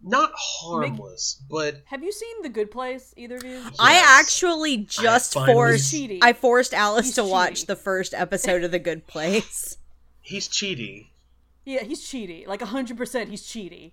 not 0.01 0.32
harmless 0.36 1.41
but 1.49 1.82
Have 1.86 2.03
you 2.03 2.12
seen 2.12 2.41
The 2.41 2.49
Good 2.49 2.71
Place? 2.71 3.13
Either 3.17 3.36
of 3.38 3.43
you? 3.43 3.62
I 3.79 4.01
actually 4.19 4.77
just 4.77 5.34
finally- 5.34 5.53
forced 5.53 5.93
Chidi. 5.93 6.19
I 6.21 6.34
forced 6.34 6.73
Alice 6.73 7.08
He's 7.08 7.15
to 7.15 7.23
watch 7.23 7.65
the 7.65 7.75
first 7.75 8.13
episode 8.13 8.63
of 8.63 8.71
The 8.71 8.79
Good 8.79 9.05
Place. 9.08 9.77
he's 10.21 10.47
Chidi 10.47 11.08
Yeah, 11.65 11.84
he's 11.84 12.01
Chidi. 12.05 12.47
Like 12.47 12.62
hundred 12.62 12.97
percent, 12.97 13.29
he's 13.29 13.43
Chidi. 13.43 13.91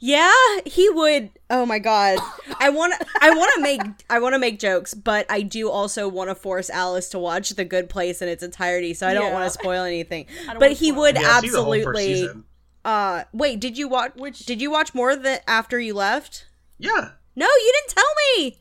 Yeah, 0.00 0.32
he 0.66 0.90
would. 0.90 1.30
Oh 1.48 1.64
my 1.64 1.78
god. 1.78 2.18
I 2.58 2.68
want 2.70 2.94
to 2.98 3.06
I 3.22 3.30
want 3.30 3.52
to 3.54 3.60
make 3.62 3.80
I 4.10 4.18
want 4.18 4.34
to 4.34 4.38
make 4.38 4.58
jokes, 4.58 4.92
but 4.92 5.24
I 5.30 5.42
do 5.42 5.70
also 5.70 6.08
want 6.08 6.30
to 6.30 6.34
force 6.34 6.68
Alice 6.68 7.08
to 7.10 7.18
watch 7.18 7.50
The 7.50 7.64
Good 7.64 7.88
Place 7.88 8.20
in 8.20 8.28
its 8.28 8.42
entirety, 8.42 8.92
so 8.94 9.06
I 9.06 9.14
don't 9.14 9.26
Yeah. 9.28 9.32
want 9.32 9.44
to 9.44 9.50
spoil 9.58 9.84
anything. 9.84 10.26
But 10.58 10.72
he 10.72 10.88
spoil 10.90 11.00
would 11.00 11.16
it. 11.16 11.22
Yeah, 11.22 11.40
see 11.40 11.48
the 11.50 11.62
whole 11.62 11.72
first 11.74 11.86
absolutely 11.86 12.14
season. 12.14 12.44
Uh 12.84 13.24
wait, 13.32 13.60
did 13.60 13.78
you 13.78 13.88
watch 13.88 14.12
Which- 14.16 14.40
Did 14.46 14.60
you 14.60 14.70
watch 14.70 14.94
more 14.94 15.16
than 15.16 15.38
after 15.46 15.80
you 15.80 15.94
left? 15.94 16.46
Yeah, 16.78 17.10
No, 17.36 17.46
you 17.46 17.72
didn't 17.80 17.94
tell 17.94 18.12
me. 18.38 18.58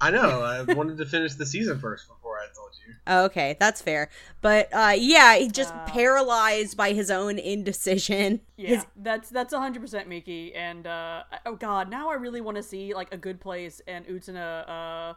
I 0.00 0.10
know. 0.12 0.42
I 0.42 0.62
wanted 0.74 0.96
to 0.98 1.06
finish 1.06 1.34
the 1.34 1.44
season 1.44 1.78
first 1.80 2.06
before 2.08 2.38
I 2.38 2.46
told 2.54 2.70
you. 2.86 2.94
Oh, 3.06 3.24
okay, 3.24 3.56
that's 3.58 3.82
fair. 3.82 4.08
But 4.40 4.68
uh 4.72 4.94
yeah, 4.96 5.36
he 5.36 5.48
just 5.48 5.74
Uh. 5.74 5.84
paralyzed 5.86 6.76
by 6.76 6.92
his 6.92 7.10
own 7.10 7.38
indecision. 7.38 8.40
Yeah, 8.56 8.68
His 8.68 8.86
that's 8.96 9.28
that's 9.30 9.52
hundred 9.54 9.82
percent 9.82 10.08
Miki. 10.08 10.54
And 10.54 10.86
uh, 10.86 11.22
oh 11.46 11.54
god, 11.56 11.90
now 11.90 12.10
I 12.10 12.14
really 12.14 12.40
want 12.40 12.56
to 12.56 12.62
see 12.62 12.94
like 12.94 13.12
a 13.12 13.16
Good 13.16 13.40
Place 13.40 13.80
and 13.86 14.04
Utena 14.06 14.68
uh, 14.68 15.14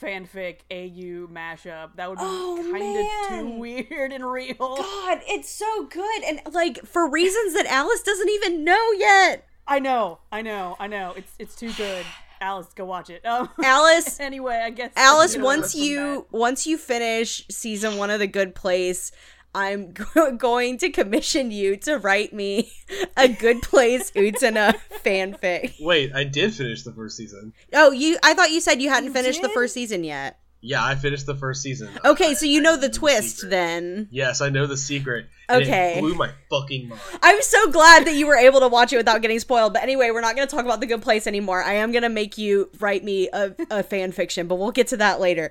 fanfic 0.00 0.58
AU 0.70 1.26
mashup. 1.32 1.96
That 1.96 2.08
would 2.10 2.18
be 2.18 2.24
Oh, 2.24 2.68
kind 2.72 2.98
of 2.98 3.28
too 3.54 3.58
weird 3.58 4.12
and 4.12 4.24
real. 4.24 4.54
God, 4.58 5.20
it's 5.26 5.50
so 5.50 5.84
good 5.86 6.24
and 6.24 6.40
like 6.52 6.84
for 6.86 7.08
reasons 7.08 7.54
that 7.54 7.66
Alice 7.66 8.02
doesn't 8.02 8.28
even 8.28 8.64
know 8.64 8.92
yet. 8.92 9.46
I 9.66 9.78
know, 9.78 10.18
I 10.32 10.42
know, 10.42 10.76
I 10.80 10.86
know. 10.86 11.14
It's 11.16 11.32
it's 11.38 11.54
too 11.54 11.72
good. 11.72 12.04
Alice, 12.42 12.68
go 12.74 12.86
watch 12.86 13.10
it. 13.10 13.24
Um, 13.26 13.50
Alice, 13.62 14.18
anyway, 14.18 14.62
I 14.64 14.70
guess 14.70 14.92
Alice, 14.96 15.36
once 15.36 15.74
you 15.74 16.26
once 16.30 16.66
you 16.66 16.78
finish 16.78 17.46
season 17.50 17.98
one 17.98 18.10
of 18.10 18.18
The 18.18 18.26
Good 18.26 18.54
Place, 18.54 19.12
I'm 19.54 19.92
go- 19.92 20.32
going 20.36 20.78
to 20.78 20.90
commission 20.90 21.50
you 21.50 21.76
to 21.78 21.98
write 21.98 22.32
me 22.32 22.72
a 23.16 23.28
Good 23.28 23.62
Place 23.62 24.10
Utena 24.12 24.74
fanfic. 25.04 25.74
Wait, 25.80 26.12
I 26.14 26.24
did 26.24 26.54
finish 26.54 26.82
the 26.82 26.92
first 26.92 27.16
season. 27.16 27.52
Oh, 27.72 27.90
you? 27.90 28.16
I 28.22 28.34
thought 28.34 28.50
you 28.50 28.60
said 28.60 28.80
you 28.80 28.88
hadn't 28.88 29.08
You 29.08 29.12
finished 29.12 29.42
the 29.42 29.48
first 29.48 29.74
season 29.74 30.04
yet. 30.04 30.38
Yeah, 30.62 30.84
I 30.84 30.94
finished 30.94 31.24
the 31.24 31.34
first 31.34 31.62
season. 31.62 31.88
Okay, 32.04 32.30
I- 32.30 32.34
so 32.34 32.44
you 32.44 32.60
know 32.60 32.74
I 32.74 32.76
the 32.76 32.90
twist 32.90 33.38
secret. 33.38 33.50
then. 33.50 34.08
Yes, 34.10 34.40
I 34.42 34.50
know 34.50 34.66
the 34.66 34.76
secret. 34.76 35.26
Okay. 35.48 35.94
It 35.96 36.00
blew 36.00 36.14
my 36.14 36.30
fucking 36.50 36.88
mind. 36.90 37.00
I'm 37.22 37.40
so 37.42 37.70
glad 37.70 38.04
that 38.06 38.14
you 38.14 38.26
were 38.26 38.36
able 38.36 38.60
to 38.60 38.68
watch 38.68 38.92
it 38.92 38.98
without 38.98 39.22
getting 39.22 39.38
spoiled. 39.40 39.72
But 39.72 39.82
anyway, 39.82 40.10
we're 40.10 40.20
not 40.20 40.36
going 40.36 40.46
to 40.46 40.54
talk 40.54 40.64
about 40.66 40.80
the 40.80 40.86
good 40.86 41.00
place 41.02 41.26
anymore. 41.26 41.62
I 41.62 41.74
am 41.74 41.92
going 41.92 42.02
to 42.02 42.08
make 42.10 42.36
you 42.36 42.68
write 42.78 43.02
me 43.02 43.30
a, 43.32 43.54
a 43.70 43.82
fan 43.82 44.12
fiction, 44.12 44.46
but 44.48 44.56
we'll 44.56 44.70
get 44.70 44.88
to 44.88 44.98
that 44.98 45.18
later. 45.18 45.50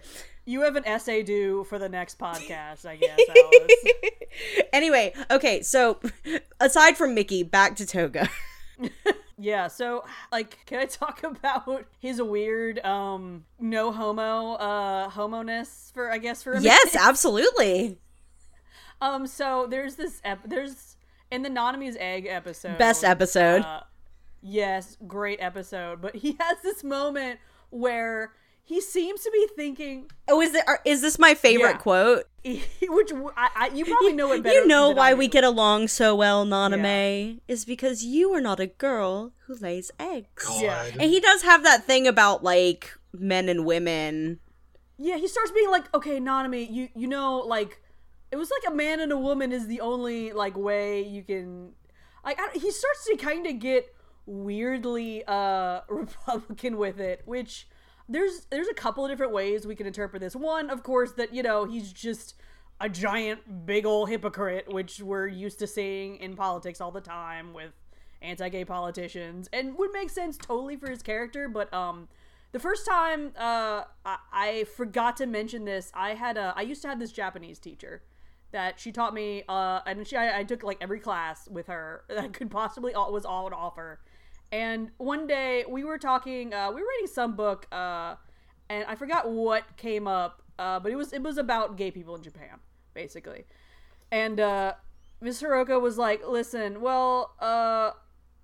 You 0.49 0.61
have 0.61 0.75
an 0.75 0.83
essay 0.87 1.21
due 1.21 1.63
for 1.65 1.77
the 1.77 1.87
next 1.87 2.17
podcast, 2.17 2.83
I 2.83 2.95
guess, 2.95 3.19
anyway, 4.73 5.13
okay, 5.29 5.61
so 5.61 5.99
aside 6.59 6.97
from 6.97 7.13
Miki, 7.13 7.43
back 7.43 7.75
to 7.75 7.85
Toga. 7.85 8.27
yeah, 9.37 9.67
so 9.67 10.03
like 10.31 10.65
can 10.65 10.79
I 10.79 10.85
talk 10.85 11.21
about 11.23 11.85
his 11.99 12.19
weird 12.19 12.79
um 12.79 13.45
no 13.59 13.91
homo 13.91 14.53
uh 14.53 15.09
homoness 15.11 15.93
for 15.93 16.11
I 16.11 16.17
guess 16.17 16.41
for 16.41 16.53
a 16.53 16.59
yes, 16.59 16.95
minute? 16.95 17.07
absolutely. 17.07 17.99
Um 19.01 19.27
so 19.27 19.67
there's 19.69 19.97
this 19.97 20.19
ep- 20.25 20.49
there's 20.49 20.97
in 21.29 21.43
the 21.43 21.49
Nanami's 21.49 21.95
egg 21.99 22.25
episode. 22.27 22.79
Best 22.79 23.03
episode. 23.03 23.61
Uh, 23.61 23.81
yes, 24.41 24.97
great 25.07 25.37
episode, 25.43 26.01
but 26.01 26.15
he 26.15 26.37
has 26.39 26.57
this 26.63 26.83
moment 26.83 27.39
where 27.69 28.31
he 28.69 28.79
seems 28.79 29.23
to 29.23 29.31
be 29.31 29.47
thinking 29.55 30.11
oh, 30.27 30.39
is, 30.41 30.53
it, 30.53 30.63
are, 30.67 30.79
is 30.85 31.01
this 31.01 31.17
my 31.17 31.33
favorite 31.33 31.71
Yeah. 31.71 31.77
quote? 31.77 32.25
which 32.45 33.11
I, 33.35 33.49
I 33.55 33.69
you 33.73 33.83
probably 33.83 34.13
know 34.13 34.31
it 34.31 34.43
better. 34.43 34.55
You 34.55 34.67
know 34.67 34.89
than 34.89 34.97
why 34.97 35.09
I 35.09 35.13
we 35.15 35.27
get 35.27 35.43
along 35.43 35.87
so 35.87 36.15
well, 36.15 36.45
Nanami, 36.45 37.39
is 37.47 37.65
because 37.65 38.05
you 38.05 38.31
are 38.35 38.39
not 38.39 38.59
a 38.59 38.67
girl 38.67 39.33
who 39.47 39.55
lays 39.55 39.89
eggs. 39.99 40.45
God. 40.45 40.61
Yeah. 40.61 40.85
And 40.91 41.09
he 41.09 41.19
does 41.19 41.41
have 41.41 41.63
that 41.63 41.83
thing 41.85 42.05
about 42.07 42.43
like 42.43 42.93
men 43.11 43.49
and 43.49 43.65
women. 43.65 44.39
Yeah, 44.99 45.17
he 45.17 45.27
starts 45.27 45.49
being 45.51 45.71
like, 45.71 45.91
okay, 45.95 46.19
Nanami, 46.19 46.71
you 46.71 46.89
you 46.95 47.07
know, 47.07 47.39
like 47.39 47.81
it 48.31 48.35
was 48.35 48.51
like 48.51 48.71
a 48.71 48.75
man 48.75 48.99
and 48.99 49.11
a 49.11 49.17
woman 49.17 49.51
is 49.51 49.65
the 49.65 49.81
only 49.81 50.31
like 50.31 50.55
way 50.55 51.01
you 51.01 51.23
can. 51.23 51.71
Like 52.23 52.39
I, 52.39 52.51
he 52.53 52.69
starts 52.71 53.05
to 53.07 53.17
kind 53.17 53.47
of 53.47 53.57
get 53.57 53.93
weirdly 54.27 55.23
uh 55.27 55.81
Republican 55.89 56.77
with 56.77 56.99
it, 56.99 57.23
which 57.25 57.67
there's 58.09 58.47
there's 58.49 58.67
a 58.67 58.73
couple 58.73 59.05
of 59.05 59.11
different 59.11 59.31
ways 59.31 59.65
we 59.65 59.75
can 59.75 59.87
interpret 59.87 60.21
this. 60.21 60.35
One, 60.35 60.69
of 60.69 60.83
course, 60.83 61.13
that 61.13 61.33
you 61.33 61.43
know 61.43 61.65
he's 61.65 61.93
just 61.93 62.35
a 62.81 62.89
giant 62.89 63.65
big 63.65 63.85
old 63.85 64.09
hypocrite, 64.09 64.71
which 64.71 64.99
we're 65.01 65.27
used 65.27 65.59
to 65.59 65.67
seeing 65.67 66.17
in 66.17 66.35
politics 66.35 66.81
all 66.81 66.91
the 66.91 67.01
time 67.01 67.53
with 67.53 67.71
anti-gay 68.21 68.65
politicians, 68.65 69.47
and 69.53 69.77
would 69.77 69.91
make 69.93 70.09
sense 70.09 70.37
totally 70.37 70.75
for 70.75 70.89
his 70.89 71.01
character. 71.01 71.47
But 71.47 71.73
um, 71.73 72.07
the 72.51 72.59
first 72.59 72.85
time 72.85 73.31
uh, 73.37 73.83
I, 74.03 74.17
I 74.33 74.63
forgot 74.75 75.15
to 75.17 75.27
mention 75.27 75.65
this, 75.65 75.91
I 75.93 76.15
had 76.15 76.35
a 76.35 76.53
I 76.57 76.63
used 76.63 76.81
to 76.81 76.87
have 76.87 76.99
this 76.99 77.11
Japanese 77.11 77.59
teacher 77.59 78.01
that 78.51 78.79
she 78.79 78.91
taught 78.91 79.13
me, 79.13 79.43
uh, 79.47 79.81
and 79.85 80.07
she 80.07 80.15
I, 80.15 80.39
I 80.39 80.43
took 80.43 80.63
like 80.63 80.77
every 80.81 80.99
class 80.99 81.47
with 81.47 81.67
her 81.67 82.03
that 82.09 82.17
I 82.17 82.27
could 82.29 82.49
possibly 82.49 82.93
was 82.93 83.23
all 83.23 83.49
to 83.49 83.55
offer. 83.55 83.99
And 84.51 84.91
one 84.97 85.27
day 85.27 85.65
we 85.69 85.83
were 85.83 85.97
talking, 85.97 86.53
uh, 86.53 86.69
we 86.69 86.81
were 86.81 86.87
reading 86.87 87.07
some 87.07 87.35
book, 87.35 87.67
uh, 87.71 88.15
and 88.69 88.85
I 88.87 88.95
forgot 88.95 89.29
what 89.29 89.77
came 89.77 90.07
up, 90.07 90.41
uh, 90.57 90.79
but 90.79 90.91
it 90.91 90.95
was 90.95 91.13
it 91.13 91.21
was 91.21 91.37
about 91.37 91.77
gay 91.77 91.91
people 91.91 92.15
in 92.15 92.23
Japan, 92.23 92.59
basically. 92.93 93.45
And 94.11 94.39
uh, 94.39 94.73
Miss 95.21 95.41
Hiroko 95.41 95.81
was 95.81 95.97
like, 95.97 96.27
"Listen, 96.27 96.81
well, 96.81 97.35
uh, 97.39 97.91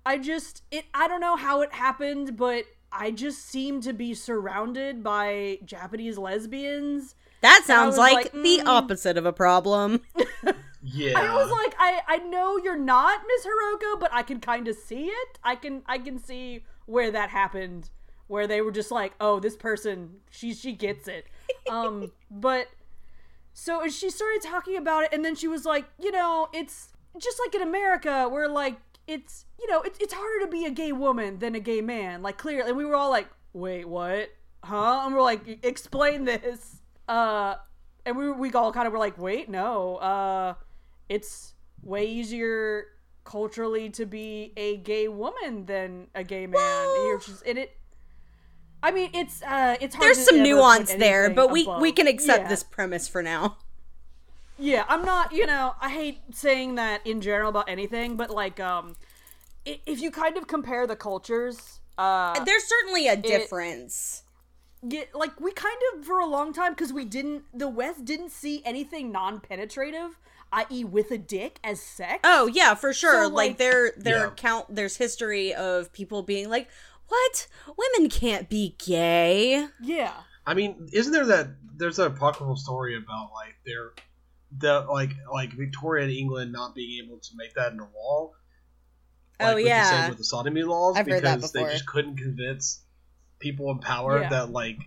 I 0.04 0.18
just 0.18 0.62
it 0.70 0.84
I 0.94 1.08
don't 1.08 1.20
know 1.20 1.36
how 1.36 1.62
it 1.62 1.72
happened, 1.72 2.36
but 2.36 2.64
I 2.92 3.10
just 3.10 3.44
seem 3.44 3.80
to 3.82 3.92
be 3.92 4.14
surrounded 4.14 5.02
by 5.02 5.58
Japanese 5.64 6.18
lesbians." 6.18 7.14
That 7.42 7.62
sounds 7.66 7.98
like, 7.98 8.14
like, 8.14 8.32
the 8.32 8.60
mm. 8.64 8.66
opposite 8.66 9.16
of 9.16 9.26
a 9.26 9.32
problem. 9.32 10.00
Yeah. 10.88 11.18
I 11.18 11.34
was 11.34 11.50
like, 11.50 11.74
I 11.78 12.00
I 12.06 12.16
know 12.18 12.56
you're 12.58 12.78
not 12.78 13.20
Miss 13.26 13.44
Hiroko, 13.44 13.98
but 13.98 14.12
I 14.12 14.22
can 14.22 14.38
kind 14.38 14.68
of 14.68 14.76
see 14.76 15.06
it. 15.06 15.38
I 15.42 15.56
can 15.56 15.82
I 15.86 15.98
can 15.98 16.18
see 16.18 16.64
where 16.86 17.10
that 17.10 17.30
happened, 17.30 17.90
where 18.28 18.46
they 18.46 18.60
were 18.60 18.70
just 18.70 18.92
like, 18.92 19.12
oh, 19.20 19.40
this 19.40 19.56
person, 19.56 20.18
she 20.30 20.54
she 20.54 20.72
gets 20.72 21.08
it. 21.08 21.26
Um, 21.68 22.12
but 22.30 22.68
so 23.52 23.88
she 23.88 24.08
started 24.08 24.40
talking 24.40 24.76
about 24.76 25.02
it, 25.02 25.10
and 25.12 25.24
then 25.24 25.34
she 25.34 25.48
was 25.48 25.64
like, 25.64 25.86
you 25.98 26.12
know, 26.12 26.48
it's 26.52 26.90
just 27.18 27.40
like 27.44 27.56
in 27.56 27.62
America, 27.62 28.28
where 28.28 28.48
like 28.48 28.76
it's 29.08 29.46
you 29.58 29.68
know 29.68 29.80
it's 29.82 29.98
it's 29.98 30.12
harder 30.14 30.44
to 30.44 30.50
be 30.50 30.64
a 30.64 30.70
gay 30.70 30.92
woman 30.92 31.40
than 31.40 31.56
a 31.56 31.60
gay 31.60 31.80
man. 31.80 32.22
Like 32.22 32.38
clearly, 32.38 32.68
and 32.68 32.76
we 32.76 32.84
were 32.84 32.94
all 32.94 33.10
like, 33.10 33.26
wait, 33.52 33.88
what? 33.88 34.30
Huh? 34.62 35.02
And 35.04 35.14
we're 35.14 35.22
like, 35.22 35.64
explain 35.64 36.24
this. 36.24 36.76
Uh, 37.08 37.56
and 38.04 38.16
we 38.16 38.30
we 38.30 38.52
all 38.52 38.72
kind 38.72 38.86
of 38.86 38.92
were 38.92 39.00
like, 39.00 39.18
wait, 39.18 39.48
no. 39.48 39.96
Uh, 39.96 40.54
it's 41.08 41.54
way 41.82 42.06
easier 42.06 42.86
culturally 43.24 43.90
to 43.90 44.06
be 44.06 44.52
a 44.56 44.76
gay 44.78 45.08
woman 45.08 45.66
than 45.66 46.06
a 46.14 46.22
gay 46.24 46.46
man. 46.46 46.60
You're 47.06 47.18
just 47.18 47.44
and 47.46 47.58
it. 47.58 47.76
I 48.82 48.90
mean, 48.92 49.10
it's 49.14 49.42
uh, 49.42 49.76
it's 49.80 49.94
hard. 49.94 50.06
There's 50.06 50.24
some 50.24 50.42
nuance 50.42 50.92
there, 50.94 51.30
but 51.30 51.50
we 51.50 51.62
above- 51.62 51.80
we 51.80 51.92
can 51.92 52.06
accept 52.06 52.44
Yeah. 52.44 52.48
this 52.48 52.62
premise 52.62 53.08
for 53.08 53.22
now. 53.22 53.56
Yeah, 54.58 54.84
I'm 54.88 55.04
not, 55.04 55.32
you 55.32 55.44
know, 55.44 55.74
I 55.82 55.90
hate 55.90 56.20
saying 56.34 56.76
that 56.76 57.06
in 57.06 57.20
general 57.20 57.50
about 57.50 57.68
anything, 57.68 58.16
but 58.16 58.30
like, 58.30 58.58
um, 58.58 58.96
if 59.66 60.00
you 60.00 60.10
kind 60.10 60.38
of 60.38 60.46
compare 60.46 60.86
the 60.86 60.96
cultures, 60.96 61.80
uh, 61.98 62.42
There's 62.42 62.64
certainly 62.64 63.06
a 63.08 63.16
difference. 63.16 64.22
Yeah, 64.82 65.04
like 65.14 65.40
we 65.40 65.52
kind 65.52 65.76
of 65.94 66.04
for 66.04 66.20
a 66.20 66.26
long 66.26 66.52
time 66.52 66.72
because 66.72 66.92
we 66.92 67.04
didn't, 67.04 67.44
the 67.52 67.68
West 67.68 68.04
didn't 68.04 68.30
see 68.30 68.62
anything 68.64 69.10
non-penetrative, 69.12 70.18
i.e., 70.52 70.84
with 70.84 71.10
a 71.10 71.18
dick 71.18 71.58
as 71.64 71.80
sex. 71.80 72.20
Oh 72.24 72.46
yeah, 72.46 72.74
for 72.74 72.92
sure. 72.92 73.24
So, 73.24 73.28
like, 73.28 73.50
like- 73.50 73.58
there 73.58 73.92
there 73.96 74.26
Yeah. 74.26 74.30
count 74.36 74.74
there's 74.74 74.96
history 74.96 75.54
of 75.54 75.92
people 75.92 76.22
being 76.22 76.48
like, 76.48 76.68
"What? 77.08 77.48
Women 77.76 78.10
can't 78.10 78.48
be 78.48 78.76
gay." 78.84 79.68
Yeah, 79.80 80.12
I 80.46 80.54
mean, 80.54 80.88
isn't 80.92 81.12
there 81.12 81.26
that 81.26 81.48
there's 81.76 81.98
an 81.98 82.06
apocryphal 82.06 82.56
story 82.56 82.96
about 82.96 83.30
like 83.32 83.56
their 83.64 83.92
the 84.56 84.80
like 84.90 85.10
like 85.32 85.52
Victoria 85.52 86.04
and 86.04 86.12
England 86.12 86.52
not 86.52 86.74
being 86.74 87.04
able 87.04 87.18
to 87.18 87.30
make 87.34 87.54
that 87.54 87.72
in 87.72 87.80
a 87.80 87.88
law. 87.96 88.32
Oh, 89.38 89.54
with 89.54 89.64
the 89.64 89.68
yeah. 89.68 89.90
same 89.90 90.08
with 90.10 90.18
the 90.18 90.24
sodomy 90.24 90.62
laws 90.62 90.96
I've 90.96 91.06
heard 91.06 91.22
that 91.24 91.36
because 91.36 91.52
they 91.52 91.64
just 91.64 91.86
couldn't 91.86 92.16
convince 92.16 92.80
people 93.46 93.70
in 93.70 93.78
power 93.78 94.20
Yeah. 94.22 94.28
that 94.30 94.50
like 94.50 94.78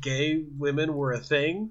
gay 0.00 0.44
women 0.58 0.94
were 0.94 1.12
a 1.12 1.20
thing. 1.20 1.70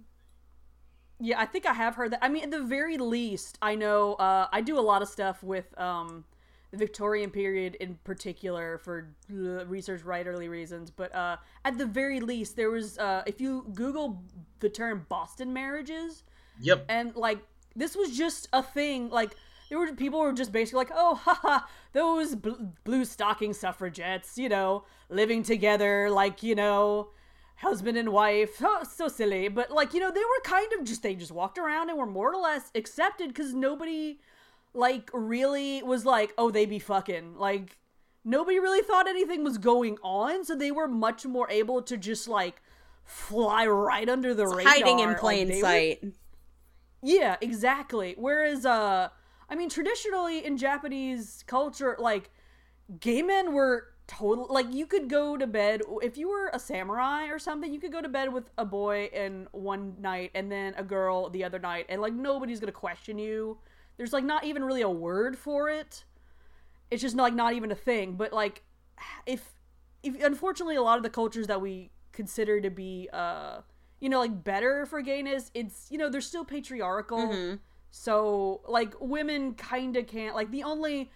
yeah, 1.20 1.40
I 1.40 1.46
think 1.46 1.66
I 1.68 1.74
have 1.74 1.96
heard 1.96 2.12
that. 2.14 2.20
I 2.24 2.30
mean, 2.30 2.44
at 2.44 2.52
the 2.52 2.64
very 2.64 2.98
least, 2.98 3.58
I 3.62 3.76
know 3.76 4.16
uh, 4.16 4.48
I 4.52 4.62
do 4.62 4.80
a 4.80 4.86
lot 4.92 5.02
of 5.04 5.08
stuff 5.08 5.44
with 5.44 5.68
um, 5.80 6.26
the 6.72 6.78
Victorian 6.78 7.30
period 7.30 7.76
in 7.76 8.00
particular 8.04 8.80
for 8.80 9.14
uh, 9.32 9.66
research 9.68 10.02
writerly 10.02 10.50
reasons. 10.50 10.90
But 10.90 11.14
uh, 11.14 11.38
at 11.64 11.78
the 11.78 11.86
very 11.86 12.20
least, 12.22 12.56
there 12.56 12.72
was 12.72 12.98
uh, 12.98 13.22
if 13.28 13.40
you 13.40 13.68
Google 13.76 14.24
the 14.62 14.70
term 14.70 15.06
Boston 15.10 15.54
marriages, 15.54 16.24
Yep. 16.60 16.86
and 16.90 17.16
like 17.16 17.40
this 17.76 17.96
was 17.96 18.18
just 18.18 18.48
a 18.54 18.64
thing 18.64 19.10
like 19.10 19.36
there 19.72 19.80
were 19.80 19.92
people 19.94 20.20
were 20.20 20.34
just 20.34 20.52
basically 20.52 20.78
like 20.80 20.92
oh 20.94 21.16
haha 21.16 21.66
those 21.94 22.36
bl- 22.36 22.52
blue 22.84 23.06
stocking 23.06 23.54
suffragettes 23.54 24.38
you 24.38 24.50
know 24.50 24.84
living 25.10 25.42
together 25.44 26.10
like 26.12 26.44
you 26.44 26.54
know 26.54 27.08
husband 27.56 27.98
and 27.98 28.10
wife 28.10 28.58
oh 28.62 28.84
so 28.84 29.08
silly 29.08 29.48
but 29.48 29.72
like 29.72 29.94
you 29.94 30.00
know 30.02 30.12
they 30.12 30.20
were 30.20 30.42
kind 30.44 30.72
of 30.74 30.84
just 30.84 31.02
they 31.04 31.16
just 31.16 31.32
walked 31.32 31.58
around 31.58 31.90
and 31.90 31.98
were 31.98 32.06
more 32.06 32.34
or 32.34 32.42
less 32.42 32.70
accepted 32.76 33.30
because 33.30 33.54
nobody 33.54 34.20
like 34.74 35.10
really 35.14 35.82
was 35.84 36.06
like 36.06 36.34
oh 36.38 36.52
they 36.52 36.66
be 36.66 36.80
fucking 36.80 37.38
like 37.38 37.78
nobody 38.26 38.60
really 38.60 38.82
thought 38.84 39.08
anything 39.08 39.44
was 39.44 39.58
going 39.58 39.98
on 40.04 40.44
so 40.44 40.54
they 40.56 40.72
were 40.72 40.88
much 40.88 41.26
more 41.26 41.50
able 41.50 41.82
to 41.82 41.96
just 41.98 42.28
like 42.28 42.62
fly 43.06 43.66
right 43.66 44.10
under 44.10 44.34
the 44.34 44.46
radar 44.48 44.72
Hiding 44.74 45.00
in 45.00 45.10
Like, 45.10 45.18
plain 45.20 45.48
were- 45.50 45.56
sight. 45.62 46.04
yeah, 47.04 47.36
exactly. 47.42 48.14
Whereas, 48.18 48.66
uh, 48.66 49.10
I 49.52 49.56
mean, 49.56 49.70
traditionally 49.70 50.46
in 50.46 50.58
Japanese 50.58 51.44
culture, 51.46 51.98
like, 52.00 52.32
gay 53.02 53.22
men 53.22 53.54
were 53.54 53.88
total. 54.08 54.48
Like, 54.50 54.74
you 54.74 54.86
could 54.88 55.10
go 55.10 55.36
to 55.36 55.46
bed 55.46 55.82
if 56.02 56.18
you 56.18 56.30
were 56.30 56.50
a 56.54 56.60
samurai 56.60 57.26
or 57.28 57.38
something. 57.38 57.72
You 57.74 57.80
could 57.80 57.92
go 57.92 58.02
to 58.02 58.10
bed 58.10 58.32
with 58.32 58.50
a 58.58 58.64
boy 58.64 59.10
and 59.14 59.48
one 59.52 59.96
night, 60.00 60.32
and 60.34 60.50
then 60.50 60.74
a 60.78 60.84
girl 60.84 61.30
the 61.30 61.44
other 61.44 61.60
night, 61.60 61.86
and 61.90 62.02
like 62.02 62.14
nobody's 62.14 62.62
gonna 62.62 62.72
question 62.72 63.20
you. 63.20 63.58
There's 63.98 64.14
like 64.14 64.24
not 64.24 64.46
even 64.46 64.64
really 64.64 64.82
a 64.82 64.90
word 64.90 65.38
for 65.38 65.70
it. 65.70 66.06
It's 66.90 67.02
just 67.02 67.18
like 67.18 67.34
not 67.34 67.54
even 67.54 67.72
a 67.72 67.76
thing. 67.76 68.16
But 68.16 68.32
like, 68.32 68.64
if 69.26 69.54
if, 70.04 70.22
unfortunately 70.24 70.78
a 70.78 70.82
lot 70.82 70.98
of 70.98 71.04
the 71.04 71.10
cultures 71.10 71.48
that 71.48 71.62
we 71.62 71.92
consider 72.12 72.60
to 72.60 72.70
be 72.70 73.08
uh 73.14 73.62
you 74.00 74.10
know 74.10 74.20
like 74.20 74.44
better 74.44 74.86
for 74.86 75.02
gayness 75.02 75.50
it's 75.54 75.88
you 75.90 75.98
know 75.98 76.10
they're 76.10 76.22
still 76.22 76.44
patriarchal 76.44 77.20
Mm-hmm. 77.20 77.56
So 77.92 78.62
like 78.68 78.94
women 79.00 79.54
kind 79.54 79.96
of 79.98 80.08
can't 80.08 80.34
like 80.34 80.50
the 80.52 80.64
only 80.64 81.12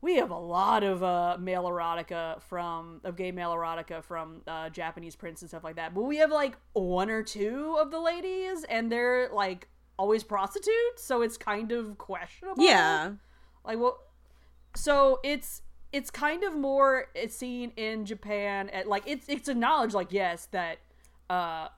we 0.00 0.16
have 0.16 0.30
a 0.30 0.38
lot 0.38 0.84
of 0.84 1.02
uh 1.02 1.36
male 1.40 1.64
erotica 1.64 2.40
from 2.42 3.00
of 3.02 3.16
gay 3.16 3.32
male 3.32 3.50
erotica 3.52 4.04
from 4.04 4.42
uh 4.46 4.68
japanese 4.68 5.16
prints 5.16 5.40
and 5.42 5.48
stuff 5.48 5.64
like 5.64 5.76
that 5.76 5.94
but 5.94 6.02
we 6.02 6.18
have 6.18 6.30
like 6.30 6.56
one 6.74 7.08
or 7.10 7.22
two 7.22 7.76
of 7.80 7.90
the 7.90 7.98
ladies 7.98 8.64
and 8.64 8.92
they're 8.92 9.30
like 9.32 9.68
always 9.98 10.22
prostitutes 10.22 11.02
so 11.02 11.22
it's 11.22 11.36
kind 11.36 11.72
of 11.72 11.96
questionable 11.98 12.62
Yeah. 12.62 13.12
like 13.64 13.78
well 13.78 13.98
so 14.76 15.18
it's 15.24 15.62
it's 15.92 16.10
kind 16.10 16.44
of 16.44 16.54
more 16.54 17.06
it's 17.14 17.34
seen 17.34 17.72
in 17.76 18.04
japan 18.04 18.68
at 18.68 18.86
like 18.86 19.02
it's 19.06 19.26
it's 19.28 19.48
acknowledged 19.48 19.94
like 19.94 20.12
yes 20.12 20.46
that 20.52 20.78
uh 21.30 21.68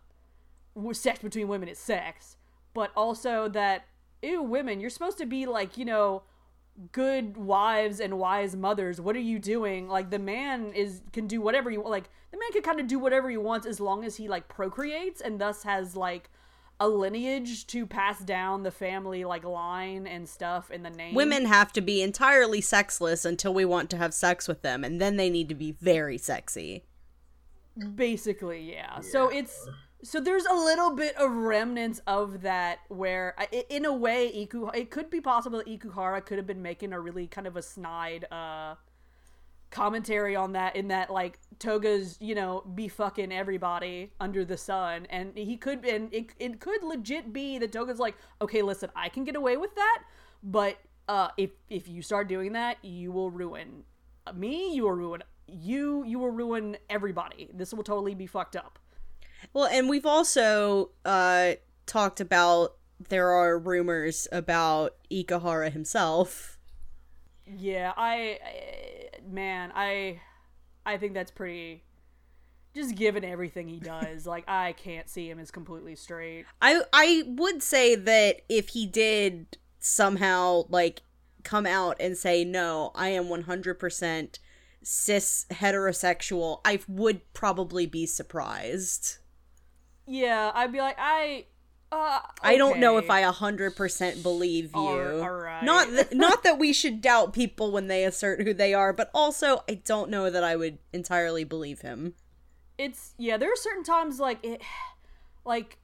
sex 0.92 1.20
between 1.20 1.48
women 1.48 1.68
is 1.68 1.78
sex 1.78 2.36
but 2.74 2.90
also 2.96 3.48
that 3.48 3.84
ew 4.22 4.42
women 4.42 4.80
you're 4.80 4.90
supposed 4.90 5.18
to 5.18 5.26
be 5.26 5.46
like 5.46 5.76
you 5.76 5.84
know 5.84 6.22
good 6.92 7.36
wives 7.36 8.00
and 8.00 8.18
wise 8.18 8.56
mothers 8.56 9.00
what 9.00 9.14
are 9.16 9.20
you 9.20 9.38
doing 9.38 9.88
like 9.88 10.10
the 10.10 10.18
man 10.18 10.72
is 10.72 11.02
can 11.12 11.26
do 11.26 11.40
whatever 11.40 11.70
you 11.70 11.82
like 11.82 12.08
the 12.30 12.38
man 12.38 12.52
can 12.52 12.62
kind 12.62 12.80
of 12.80 12.86
do 12.86 12.98
whatever 12.98 13.28
he 13.28 13.36
wants 13.36 13.66
as 13.66 13.80
long 13.80 14.04
as 14.04 14.16
he 14.16 14.28
like 14.28 14.48
procreates 14.48 15.20
and 15.20 15.40
thus 15.40 15.62
has 15.62 15.96
like 15.96 16.30
a 16.80 16.88
lineage 16.88 17.66
to 17.66 17.86
pass 17.86 18.20
down 18.20 18.62
the 18.62 18.70
family 18.70 19.22
like 19.22 19.44
line 19.44 20.06
and 20.06 20.26
stuff 20.26 20.70
in 20.70 20.82
the 20.82 20.90
name 20.90 21.14
Women 21.14 21.44
have 21.44 21.72
to 21.74 21.82
be 21.82 22.00
entirely 22.00 22.62
sexless 22.62 23.26
until 23.26 23.52
we 23.52 23.66
want 23.66 23.90
to 23.90 23.98
have 23.98 24.14
sex 24.14 24.48
with 24.48 24.62
them, 24.62 24.82
and 24.82 24.98
then 24.98 25.16
they 25.16 25.28
need 25.28 25.50
to 25.50 25.54
be 25.54 25.72
very 25.72 26.16
sexy. 26.16 26.84
basically 27.94 28.72
yeah. 28.72 29.00
so 29.00 29.28
it's 29.28 29.68
so 30.02 30.20
there's 30.20 30.46
a 30.46 30.54
little 30.54 30.94
bit 30.94 31.16
of 31.16 31.30
remnants 31.30 32.00
of 32.06 32.42
that 32.42 32.80
where 32.88 33.34
in 33.68 33.84
a 33.84 33.92
way 33.92 34.32
Iku 34.34 34.68
it 34.74 34.90
could 34.90 35.10
be 35.10 35.20
possible 35.20 35.58
that 35.58 35.66
Ikuhara 35.66 36.24
could 36.24 36.38
have 36.38 36.46
been 36.46 36.62
making 36.62 36.92
a 36.92 37.00
really 37.00 37.26
kind 37.26 37.46
of 37.46 37.56
a 37.56 37.62
snide 37.62 38.26
uh 38.30 38.74
commentary 39.70 40.34
on 40.34 40.52
that 40.52 40.74
in 40.74 40.88
that 40.88 41.10
like 41.10 41.38
Toga's 41.58 42.16
you 42.20 42.34
know 42.34 42.62
be 42.74 42.88
fucking 42.88 43.32
everybody 43.32 44.10
under 44.20 44.44
the 44.44 44.56
sun. 44.56 45.06
And 45.10 45.36
he 45.36 45.56
could 45.56 45.84
and 45.84 46.12
it, 46.12 46.32
it 46.38 46.60
could 46.60 46.82
legit 46.82 47.32
be 47.32 47.58
that 47.58 47.72
Toga's 47.72 47.98
like 47.98 48.16
okay 48.40 48.62
listen 48.62 48.90
I 48.96 49.08
can 49.08 49.24
get 49.24 49.36
away 49.36 49.56
with 49.56 49.74
that 49.76 50.02
but 50.42 50.78
uh 51.08 51.28
if 51.36 51.50
if 51.68 51.88
you 51.88 52.02
start 52.02 52.28
doing 52.28 52.52
that 52.52 52.78
you 52.82 53.12
will 53.12 53.30
ruin 53.30 53.84
me 54.34 54.74
you 54.74 54.84
will 54.84 54.92
ruin 54.92 55.22
you 55.46 56.04
you 56.04 56.18
will 56.18 56.30
ruin 56.30 56.76
everybody. 56.88 57.48
This 57.52 57.74
will 57.74 57.84
totally 57.84 58.14
be 58.14 58.26
fucked 58.26 58.56
up 58.56 58.78
Well, 59.52 59.66
and 59.66 59.88
we've 59.88 60.06
also 60.06 60.90
uh, 61.04 61.52
talked 61.86 62.20
about 62.20 62.76
there 63.08 63.30
are 63.30 63.58
rumors 63.58 64.28
about 64.30 64.96
Ikuhara 65.10 65.72
himself. 65.72 66.58
yeah 67.46 67.92
I, 67.96 68.38
I 68.44 69.08
man 69.26 69.72
I 69.74 70.20
I 70.84 70.98
think 70.98 71.14
that's 71.14 71.30
pretty 71.30 71.84
just 72.74 72.94
given 72.94 73.24
everything 73.24 73.66
he 73.68 73.80
does 73.80 74.26
like 74.26 74.44
I 74.46 74.72
can't 74.72 75.08
see 75.08 75.28
him 75.28 75.38
as 75.40 75.50
completely 75.50 75.96
straight 75.96 76.44
I 76.62 76.82
I 76.92 77.24
would 77.26 77.62
say 77.62 77.96
that 77.96 78.42
if 78.48 78.68
he 78.68 78.86
did 78.86 79.56
somehow 79.80 80.64
like 80.68 81.02
come 81.42 81.66
out 81.66 81.96
and 82.00 82.16
say 82.16 82.44
no, 82.44 82.92
I 82.94 83.08
am 83.08 83.24
100% 83.24 84.38
cis 84.82 85.46
heterosexual, 85.50 86.60
I 86.64 86.80
would 86.88 87.32
probably 87.32 87.86
be 87.86 88.06
surprised. 88.06 89.18
Yeah, 90.10 90.50
I'd 90.52 90.72
be 90.72 90.80
like, 90.80 90.96
I, 90.98 91.46
uh, 91.92 92.18
I 92.42 92.56
don't 92.56 92.80
know 92.80 92.98
if 92.98 93.08
I 93.08 93.22
100% 93.22 94.22
believe 94.24 94.72
you. 94.74 94.80
All- 94.80 95.22
alright. 95.22 95.62
Not 95.62 95.86
th- 95.86 96.08
not 96.12 96.42
that 96.42 96.58
we 96.58 96.72
should 96.72 97.00
doubt 97.00 97.32
people 97.32 97.70
when 97.70 97.86
they 97.86 98.04
assert 98.04 98.42
who 98.42 98.52
they 98.52 98.74
are, 98.74 98.92
but 98.92 99.08
also 99.14 99.62
I 99.68 99.74
don't 99.74 100.10
know 100.10 100.28
that 100.28 100.42
I 100.42 100.56
would 100.56 100.78
entirely 100.92 101.44
believe 101.44 101.82
him. 101.82 102.14
It's 102.76 103.14
yeah. 103.18 103.36
There 103.36 103.52
are 103.52 103.56
certain 103.56 103.84
times 103.84 104.18
like 104.18 104.44
it, 104.44 104.62
like, 105.44 105.78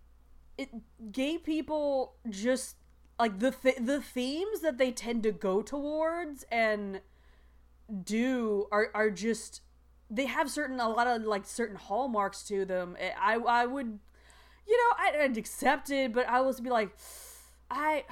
it. 0.59 0.71
Gay 1.13 1.39
people 1.39 2.15
just 2.29 2.77
like 3.21 3.39
the 3.39 3.53
th- 3.53 3.79
the 3.81 4.01
themes 4.01 4.61
that 4.61 4.77
they 4.77 4.91
tend 4.91 5.23
to 5.23 5.31
go 5.31 5.63
towards 5.63 6.45
and 6.51 7.01
do 8.03 8.67
are 8.73 8.91
are 8.93 9.11
just 9.11 9.61
they 10.11 10.27
have 10.27 10.51
certain 10.51 10.81
a 10.81 10.89
lot 10.89 11.07
of 11.07 11.23
like 11.23 11.47
certain 11.47 11.77
hallmarks 11.77 12.43
to 12.45 12.65
them. 12.65 12.97
I 13.21 13.35
I 13.35 13.67
would, 13.67 13.99
you 14.67 14.77
know, 14.77 15.21
I'd 15.23 15.37
accept 15.39 15.91
it, 15.91 16.13
but 16.13 16.29
I 16.29 16.41
was 16.41 16.61
be 16.61 16.71
like, 16.71 16.91
I. 17.71 18.05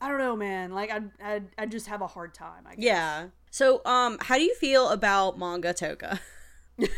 I 0.00 0.08
don't 0.08 0.18
know, 0.18 0.36
man. 0.36 0.72
Like, 0.72 0.90
I, 0.90 1.00
I, 1.24 1.42
I 1.56 1.66
just 1.66 1.86
have 1.86 2.02
a 2.02 2.06
hard 2.06 2.34
time. 2.34 2.66
I 2.66 2.74
guess. 2.74 2.84
Yeah. 2.84 3.26
So, 3.50 3.80
um, 3.86 4.18
how 4.20 4.36
do 4.36 4.42
you 4.42 4.54
feel 4.56 4.90
about 4.90 5.38
manga 5.38 5.72
toga? 5.74 6.20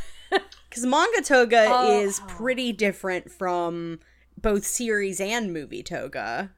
Because 0.69 0.85
manga 0.85 1.23
toga 1.23 1.67
Oh. 1.71 2.01
is 2.01 2.21
pretty 2.27 2.73
different 2.73 3.31
from 3.31 4.01
both 4.37 4.67
series 4.67 5.21
and 5.21 5.53
movie 5.53 5.83
toga. 5.85 6.51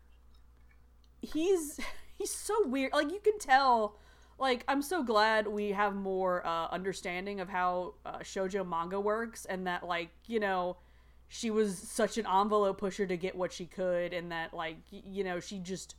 he's 1.22 1.78
he's 2.16 2.32
so 2.34 2.66
weird. 2.66 2.92
Like 2.92 3.12
you 3.12 3.20
can 3.20 3.38
tell. 3.38 3.98
Like 4.38 4.64
I'm 4.68 4.82
so 4.82 5.02
glad 5.02 5.46
we 5.48 5.70
have 5.72 5.94
more 5.94 6.44
uh, 6.46 6.68
understanding 6.68 7.40
of 7.40 7.48
how 7.48 7.94
uh, 8.06 8.18
shojo 8.20 8.66
manga 8.66 8.98
works, 8.98 9.44
and 9.44 9.66
that 9.66 9.86
like 9.86 10.08
you 10.26 10.40
know, 10.40 10.78
she 11.28 11.50
was 11.50 11.76
such 11.78 12.16
an 12.18 12.26
envelope 12.26 12.78
pusher 12.78 13.06
to 13.06 13.16
get 13.16 13.34
what 13.36 13.52
she 13.52 13.66
could, 13.66 14.12
and 14.12 14.32
that 14.32 14.54
like 14.54 14.76
you 14.90 15.22
know 15.24 15.40
she 15.40 15.58
just 15.58 15.94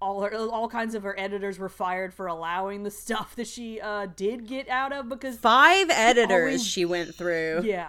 all 0.00 0.22
her 0.22 0.34
all 0.34 0.68
kinds 0.68 0.94
of 0.94 1.02
her 1.02 1.18
editors 1.18 1.58
were 1.58 1.68
fired 1.68 2.14
for 2.14 2.26
allowing 2.26 2.82
the 2.82 2.90
stuff 3.04 3.34
that 3.36 3.46
she 3.46 3.80
uh, 3.80 4.06
did 4.16 4.46
get 4.46 4.68
out 4.68 4.92
of 4.92 5.08
because 5.08 5.36
Five 5.38 5.90
editors 5.90 6.30
always- 6.30 6.66
she 6.66 6.84
went 6.84 7.14
through. 7.14 7.62
yeah. 7.64 7.88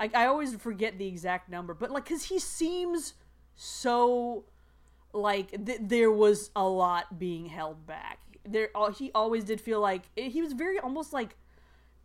I, 0.00 0.10
I 0.14 0.26
always 0.26 0.54
forget 0.54 0.96
the 0.96 1.06
exact 1.08 1.48
number, 1.48 1.74
but 1.74 1.90
like, 1.90 2.08
cause 2.08 2.22
he 2.24 2.38
seems 2.38 3.14
so 3.56 4.44
like 5.12 5.50
th- 5.66 5.80
there 5.82 6.12
was 6.12 6.50
a 6.54 6.62
lot 6.68 7.18
being 7.18 7.46
held 7.46 7.84
back. 7.86 8.20
There, 8.44 8.68
uh, 8.76 8.92
he 8.92 9.10
always 9.14 9.42
did 9.44 9.60
feel 9.60 9.80
like 9.80 10.02
he 10.14 10.40
was 10.40 10.52
very 10.52 10.78
almost 10.78 11.12
like 11.12 11.36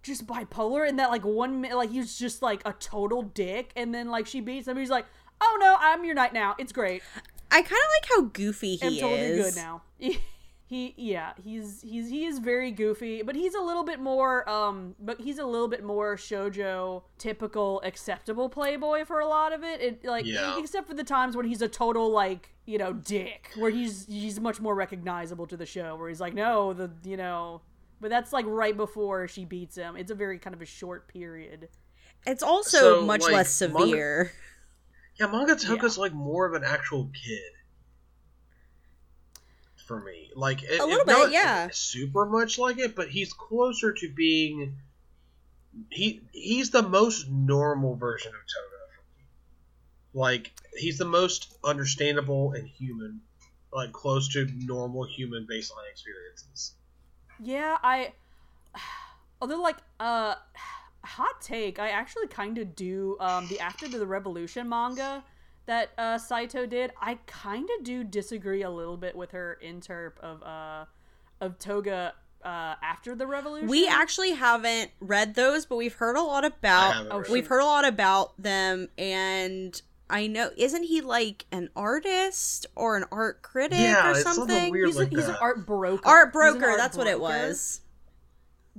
just 0.03 0.27
bipolar, 0.27 0.87
and 0.87 0.99
that 0.99 1.09
like 1.09 1.23
one 1.25 1.61
minute, 1.61 1.75
like 1.77 1.89
he 1.91 1.99
was 1.99 2.17
just 2.17 2.41
like 2.41 2.61
a 2.65 2.73
total 2.73 3.23
dick, 3.23 3.71
and 3.75 3.93
then 3.95 4.09
like 4.09 4.27
she 4.27 4.39
beats 4.41 4.67
him, 4.67 4.77
he's 4.77 4.89
like, 4.89 5.05
"Oh 5.41 5.57
no, 5.59 5.75
I'm 5.79 6.03
your 6.05 6.13
knight 6.15 6.33
now. 6.33 6.55
It's 6.59 6.71
great. 6.73 7.01
I 7.49 7.61
kind 7.61 7.65
of 7.65 7.69
like 7.71 8.09
how 8.09 8.21
goofy 8.33 8.75
he 8.75 8.85
I'm 8.87 8.93
totally 8.97 9.19
is. 9.21 9.55
good 9.55 9.61
now." 9.61 9.81
he 10.65 10.93
yeah 10.97 11.33
he's 11.43 11.81
he's 11.81 12.09
he 12.09 12.25
is 12.25 12.39
very 12.39 12.71
goofy 12.71 13.21
but 13.21 13.35
he's 13.35 13.53
a 13.53 13.59
little 13.61 13.83
bit 13.83 13.99
more 13.99 14.49
um 14.49 14.95
but 14.97 15.19
he's 15.19 15.37
a 15.37 15.45
little 15.45 15.67
bit 15.67 15.83
more 15.83 16.15
shojo 16.15 17.03
typical 17.17 17.81
acceptable 17.81 18.47
playboy 18.47 19.03
for 19.03 19.19
a 19.19 19.27
lot 19.27 19.51
of 19.51 19.61
it 19.61 19.81
it 19.81 20.05
like 20.05 20.25
Yeah. 20.25 20.57
except 20.57 20.87
for 20.87 20.93
the 20.93 21.03
times 21.03 21.35
when 21.35 21.45
he's 21.45 21.61
a 21.61 21.67
total 21.67 22.09
like 22.09 22.55
you 22.65 22.77
know 22.77 22.93
dick 22.93 23.51
where 23.57 23.69
he's 23.71 24.05
he's 24.07 24.39
much 24.39 24.61
more 24.61 24.73
recognizable 24.73 25.45
to 25.47 25.57
the 25.57 25.65
show 25.65 25.97
where 25.97 26.07
he's 26.07 26.21
like 26.21 26.33
no 26.33 26.71
the 26.73 26.89
you 27.03 27.17
know 27.17 27.61
but 28.03 28.09
that's 28.11 28.31
like 28.31 28.45
right 28.47 28.77
before 28.77 29.27
she 29.27 29.43
beats 29.45 29.75
him 29.75 29.95
it's 29.95 30.11
a 30.11 30.15
very 30.15 30.37
kind 30.37 30.53
of 30.53 30.61
a 30.61 30.65
short 30.65 31.07
period 31.07 31.69
It's 32.27 32.43
also 32.43 32.77
So, 32.77 33.01
much 33.05 33.21
like, 33.23 33.33
less 33.33 33.61
manga- 33.61 33.79
severe. 33.79 34.31
Yeah, 35.19 35.27
manga 35.27 35.55
toga's 35.55 35.97
like 35.97 36.13
more 36.13 36.45
of 36.45 36.53
an 36.53 36.63
actual 36.63 37.09
kid 37.13 37.51
for 39.85 39.99
me. 39.99 40.31
Like 40.35 40.63
it, 40.63 40.79
A 40.79 40.85
little 40.85 41.01
it- 41.01 41.07
bit, 41.07 41.11
not 41.17 41.31
yeah. 41.31 41.67
super 41.71 42.25
much 42.25 42.57
like 42.57 42.77
it, 42.79 42.95
but 42.95 43.09
he's 43.09 43.33
closer 43.33 43.91
to 43.93 44.09
being. 44.13 44.77
He 45.89 46.21
he's 46.31 46.69
the 46.69 46.81
most 46.83 47.29
normal 47.29 47.95
version 47.95 48.29
of 48.29 48.41
Toga. 48.41 48.83
Like 50.13 50.51
he's 50.77 50.97
the 50.97 51.05
most 51.05 51.53
understandable 51.63 52.53
and 52.53 52.67
human, 52.67 53.21
like 53.73 53.91
close 53.91 54.29
to 54.33 54.47
normal 54.59 55.03
human 55.05 55.45
baseline 55.45 55.89
experiences. 55.91 56.75
Yeah, 57.41 57.77
I. 57.83 58.13
Although, 59.41 59.61
like, 59.61 59.77
uh, 59.99 60.35
hot 61.03 61.41
take, 61.41 61.79
I 61.79 61.89
actually 61.89 62.27
kind 62.27 62.57
of 62.57 62.75
do 62.75 63.17
um 63.19 63.47
the 63.47 63.59
After 63.59 63.87
the 63.87 64.05
Revolution 64.05 64.69
manga 64.69 65.23
that 65.65 65.91
uh 65.97 66.17
Saito 66.17 66.65
did. 66.65 66.91
I 67.01 67.19
kind 67.25 67.69
of 67.77 67.83
do 67.83 68.03
disagree 68.03 68.63
a 68.63 68.69
little 68.69 68.97
bit 68.97 69.15
with 69.15 69.31
her 69.31 69.59
interp 69.63 70.17
of 70.19 70.43
uh 70.43 70.85
of 71.41 71.59
Toga 71.59 72.13
uh 72.43 72.75
after 72.81 73.15
the 73.15 73.27
revolution. 73.27 73.67
We 73.67 73.87
actually 73.87 74.31
haven't 74.31 74.91
read 74.99 75.35
those, 75.35 75.65
but 75.65 75.77
we've 75.77 75.93
heard 75.93 76.17
a 76.17 76.21
lot 76.21 76.45
about. 76.45 76.93
haven't 76.93 77.11
Oh, 77.11 77.19
read 77.19 77.29
We've 77.29 77.47
heard 77.47 77.61
a 77.61 77.65
lot 77.65 77.85
about 77.85 78.41
them, 78.41 78.89
and 78.97 79.81
I 80.13 80.27
know 80.27 80.51
isn't 80.55 80.83
he 80.83 81.01
like 81.01 81.45
an 81.51 81.69
artist 81.75 82.65
or 82.75 82.95
an 82.95 83.05
art 83.11 83.41
critic 83.41 83.79
Yeah, 83.79 84.07
or 84.07 84.11
it's 84.11 84.23
something 84.23 84.47
something? 84.47 84.71
weird 84.71 84.87
he's, 84.87 84.95
a, 84.95 84.99
like 84.99 85.09
he's 85.09 85.27
an 85.27 85.35
art 85.41 85.65
broker. 85.65 86.07
Art 86.07 86.31
broker, 86.31 86.65
art 86.69 86.77
that's 86.77 86.95
what 86.95 87.07
it 87.07 87.19
was. 87.19 87.81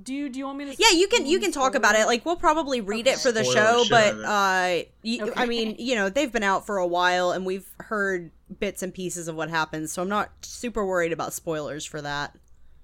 Do 0.03 0.13
you 0.13 0.29
do 0.29 0.39
you 0.41 0.47
want 0.47 0.59
me 0.59 0.65
to? 0.75 0.77
Yeah, 0.77 0.97
you 0.99 1.07
can 1.07 1.25
you 1.27 1.39
can 1.39 1.53
talk 1.53 1.73
spoil 1.73 1.77
about 1.79 1.95
it. 1.95 2.07
Like 2.07 2.25
we'll 2.25 2.37
probably 2.37 2.81
read 2.81 3.07
it 3.07 3.19
for 3.19 3.31
the 3.31 3.45
Spoil 3.45 3.55
show, 3.55 3.85
but 3.89 4.15
out 4.15 4.15
of 4.15 4.25
uh, 4.25 4.85
y- 5.05 5.19
I 5.21 5.23
Okay. 5.23 5.47
mean, 5.47 5.77
you 5.79 5.95
know, 5.95 6.09
they've 6.09 6.33
been 6.33 6.43
out 6.43 6.67
for 6.67 6.79
a 6.79 6.87
while, 6.87 7.31
and 7.31 7.47
we've 7.47 7.69
heard 7.79 8.33
bits 8.59 8.83
and 8.83 8.93
pieces 8.93 9.29
of 9.29 9.37
what 9.37 9.51
happens, 9.51 9.93
so 9.93 10.03
I'm 10.03 10.09
not 10.09 10.31
super 10.43 10.85
worried 10.85 11.13
about 11.13 11.33
spoilers 11.33 11.85
for 11.85 12.03
that. 12.03 12.35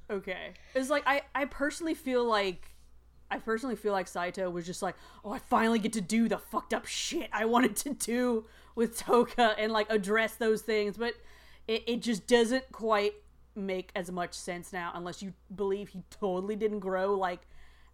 Okay. 0.08 0.52
It's 0.74 0.88
like 0.88 1.02
I 1.04 1.22
I 1.34 1.46
personally 1.46 1.94
feel 1.94 2.24
like 2.24 2.69
I 3.30 3.38
personally 3.38 3.76
feel 3.76 3.92
like 3.92 4.08
Saito 4.08 4.50
was 4.50 4.66
just 4.66 4.82
like, 4.82 4.96
"Oh, 5.24 5.32
I 5.32 5.38
finally 5.38 5.78
get 5.78 5.92
to 5.94 6.00
do 6.00 6.28
the 6.28 6.38
fucked 6.38 6.74
up 6.74 6.86
shit 6.86 7.28
I 7.32 7.44
wanted 7.44 7.76
to 7.76 7.90
do 7.90 8.46
with 8.74 8.98
Toga 8.98 9.54
and 9.58 9.72
like 9.72 9.90
address 9.90 10.34
those 10.34 10.62
things." 10.62 10.96
But 10.96 11.14
it 11.68 11.84
it 11.86 12.02
just 12.02 12.26
doesn't 12.26 12.72
quite 12.72 13.14
make 13.54 13.90
as 13.94 14.10
much 14.10 14.34
sense 14.34 14.72
now 14.72 14.92
unless 14.94 15.22
you 15.22 15.32
believe 15.54 15.88
he 15.88 16.02
totally 16.10 16.56
didn't 16.56 16.80
grow 16.80 17.14
like 17.14 17.40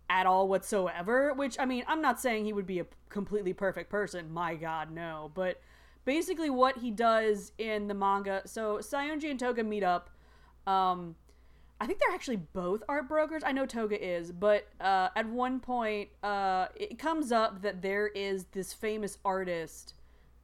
at 0.08 0.26
all 0.26 0.48
whatsoever, 0.48 1.32
which 1.34 1.58
I 1.58 1.64
mean, 1.64 1.84
I'm 1.86 2.00
not 2.00 2.20
saying 2.20 2.44
he 2.44 2.52
would 2.52 2.66
be 2.66 2.80
a 2.80 2.86
completely 3.08 3.52
perfect 3.52 3.90
person. 3.90 4.32
My 4.32 4.54
god, 4.54 4.90
no. 4.90 5.30
But 5.34 5.60
basically 6.04 6.50
what 6.50 6.78
he 6.78 6.90
does 6.90 7.52
in 7.58 7.88
the 7.88 7.94
manga, 7.94 8.42
so 8.46 8.78
Saionji 8.78 9.30
and 9.30 9.40
Toga 9.40 9.64
meet 9.64 9.82
up 9.82 10.10
um 10.66 11.14
I 11.80 11.86
think 11.86 11.98
they're 11.98 12.14
actually 12.14 12.36
both 12.36 12.82
art 12.88 13.08
brokers. 13.08 13.42
I 13.44 13.52
know 13.52 13.66
Toga 13.66 14.02
is, 14.02 14.32
but 14.32 14.66
uh, 14.80 15.08
at 15.14 15.28
one 15.28 15.60
point, 15.60 16.08
uh, 16.22 16.68
it 16.74 16.98
comes 16.98 17.32
up 17.32 17.62
that 17.62 17.82
there 17.82 18.06
is 18.08 18.46
this 18.52 18.72
famous 18.72 19.18
artist 19.24 19.94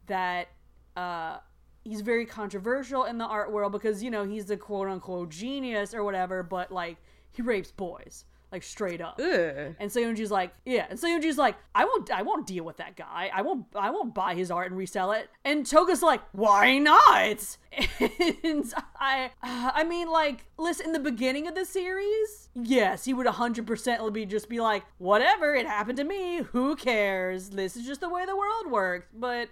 that 0.07 0.49
uh, 0.95 1.39
he's 1.85 2.03
very 2.03 2.27
controversial 2.27 3.05
in 3.05 3.17
the 3.17 3.25
art 3.25 3.51
world 3.51 3.73
because 3.73 4.03
you 4.03 4.11
know 4.11 4.25
he's 4.25 4.51
a 4.51 4.57
quote 4.57 4.89
unquote 4.89 5.31
genius 5.31 5.95
or 5.95 6.05
whatever, 6.05 6.43
but 6.43 6.71
like 6.71 6.99
he 7.31 7.41
rapes 7.41 7.71
boys, 7.71 8.27
like 8.53 8.63
straight 8.63 9.01
up. 9.01 9.19
Ugh. 9.19 9.75
And 9.81 9.91
Saionji's 9.91 10.31
like, 10.31 10.53
yeah. 10.65 10.87
And 10.91 10.99
Saionji's 10.99 11.39
like, 11.39 11.57
I 11.75 11.85
won't, 11.85 12.11
I 12.11 12.23
won't 12.23 12.47
deal 12.47 12.65
with 12.65 12.77
that 12.77 12.97
guy. 12.97 13.31
I 13.35 13.43
won't, 13.43 13.67
I 13.75 13.91
won't 13.91 14.15
buy 14.15 14.35
his 14.35 14.51
art 14.51 14.69
and 14.69 14.77
resell 14.77 15.13
it. 15.13 15.31
And 15.45 15.67
Toga's 15.67 16.03
like, 16.03 16.21
why 16.33 16.79
not? 16.79 17.57
And 18.45 18.71
I, 19.01 19.31
uh, 19.43 19.71
I 19.75 19.85
mean, 19.85 20.11
like, 20.11 20.45
listen, 20.59 20.87
in 20.87 20.93
the 20.93 20.99
beginning 20.99 21.49
of 21.49 21.55
the 21.55 21.65
series, 21.65 22.51
yes, 22.55 23.07
he 23.07 23.15
would 23.15 23.27
100% 23.27 24.13
be 24.13 24.27
just 24.27 24.49
be 24.49 24.61
like, 24.61 24.85
whatever, 24.99 25.55
it 25.55 25.67
happened 25.67 25.97
to 25.99 26.05
me. 26.05 26.43
Who 26.53 26.77
cares? 26.77 27.51
This 27.51 27.77
is 27.77 27.87
just 27.87 28.03
the 28.03 28.11
way 28.11 28.27
the 28.27 28.37
world 28.37 28.71
works. 28.71 29.07
But 29.15 29.49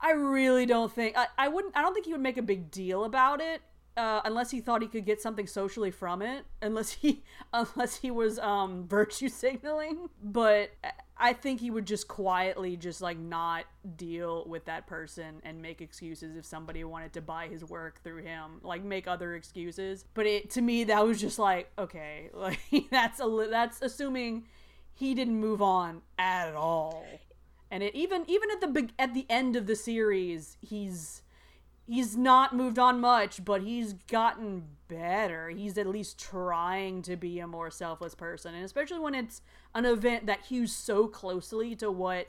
I 0.00 0.12
really 0.12 0.66
don't 0.66 0.92
think 0.92 1.16
I, 1.16 1.26
I 1.38 1.48
wouldn't 1.48 1.76
I 1.76 1.82
don't 1.82 1.94
think 1.94 2.06
he 2.06 2.12
would 2.12 2.20
make 2.20 2.36
a 2.36 2.42
big 2.42 2.70
deal 2.70 3.04
about 3.04 3.40
it 3.40 3.62
uh, 3.96 4.20
unless 4.24 4.50
he 4.50 4.60
thought 4.60 4.82
he 4.82 4.88
could 4.88 5.06
get 5.06 5.20
something 5.22 5.46
socially 5.46 5.90
from 5.90 6.20
it 6.20 6.44
unless 6.60 6.92
he 6.92 7.22
unless 7.52 7.96
he 7.96 8.10
was 8.10 8.38
um 8.38 8.86
virtue 8.88 9.28
signaling. 9.28 10.08
But 10.22 10.70
I 11.16 11.32
think 11.32 11.60
he 11.60 11.70
would 11.70 11.86
just 11.86 12.08
quietly 12.08 12.76
just 12.76 13.00
like 13.00 13.18
not 13.18 13.64
deal 13.96 14.44
with 14.46 14.66
that 14.66 14.86
person 14.86 15.40
and 15.44 15.62
make 15.62 15.80
excuses 15.80 16.36
if 16.36 16.44
somebody 16.44 16.84
wanted 16.84 17.14
to 17.14 17.22
buy 17.22 17.48
his 17.48 17.64
work 17.64 18.02
through 18.02 18.22
him 18.22 18.60
like 18.62 18.84
make 18.84 19.08
other 19.08 19.34
excuses. 19.34 20.04
But 20.14 20.26
it 20.26 20.50
to 20.50 20.60
me 20.60 20.84
that 20.84 21.04
was 21.06 21.20
just 21.20 21.38
like 21.38 21.70
okay 21.78 22.30
like 22.34 22.60
that's 22.90 23.20
a 23.20 23.48
that's 23.50 23.80
assuming 23.80 24.46
he 24.92 25.14
didn't 25.14 25.40
move 25.40 25.62
on 25.62 26.02
at 26.18 26.54
all. 26.54 27.06
And 27.70 27.82
it 27.82 27.94
even 27.94 28.24
even 28.28 28.50
at 28.50 28.60
the 28.60 28.90
at 28.98 29.14
the 29.14 29.26
end 29.30 29.56
of 29.56 29.66
the 29.66 29.76
series 29.76 30.58
he's 30.60 31.22
he's 31.86 32.16
not 32.16 32.54
moved 32.54 32.78
on 32.78 33.00
much 33.00 33.44
but 33.44 33.62
he's 33.62 33.92
gotten 34.08 34.64
better. 34.88 35.48
He's 35.48 35.76
at 35.78 35.86
least 35.88 36.16
trying 36.18 37.02
to 37.02 37.16
be 37.16 37.40
a 37.40 37.46
more 37.46 37.70
selfless 37.70 38.14
person 38.14 38.54
and 38.54 38.64
especially 38.64 39.00
when 39.00 39.14
it's 39.14 39.42
an 39.74 39.84
event 39.84 40.26
that 40.26 40.46
hews 40.46 40.72
so 40.72 41.06
closely 41.06 41.74
to 41.76 41.90
what 41.90 42.28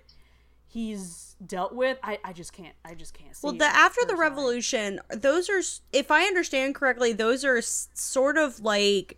he's 0.69 1.35
dealt 1.45 1.73
with 1.73 1.97
i, 2.03 2.19
I 2.25 2.33
just 2.33 2.51
can't 2.51 2.75
i 2.83 2.93
just 2.93 3.13
can't 3.13 3.33
see 3.33 3.39
Well, 3.45 3.55
it 3.55 3.59
the 3.59 3.65
after 3.65 4.03
the 4.05 4.17
revolution, 4.17 4.99
those 5.09 5.49
are, 5.49 5.61
if 5.93 6.11
I 6.11 6.23
understand 6.23 6.75
correctly, 6.75 7.13
those 7.13 7.45
are 7.45 7.61
sort 7.61 8.37
of 8.37 8.59
like 8.59 9.17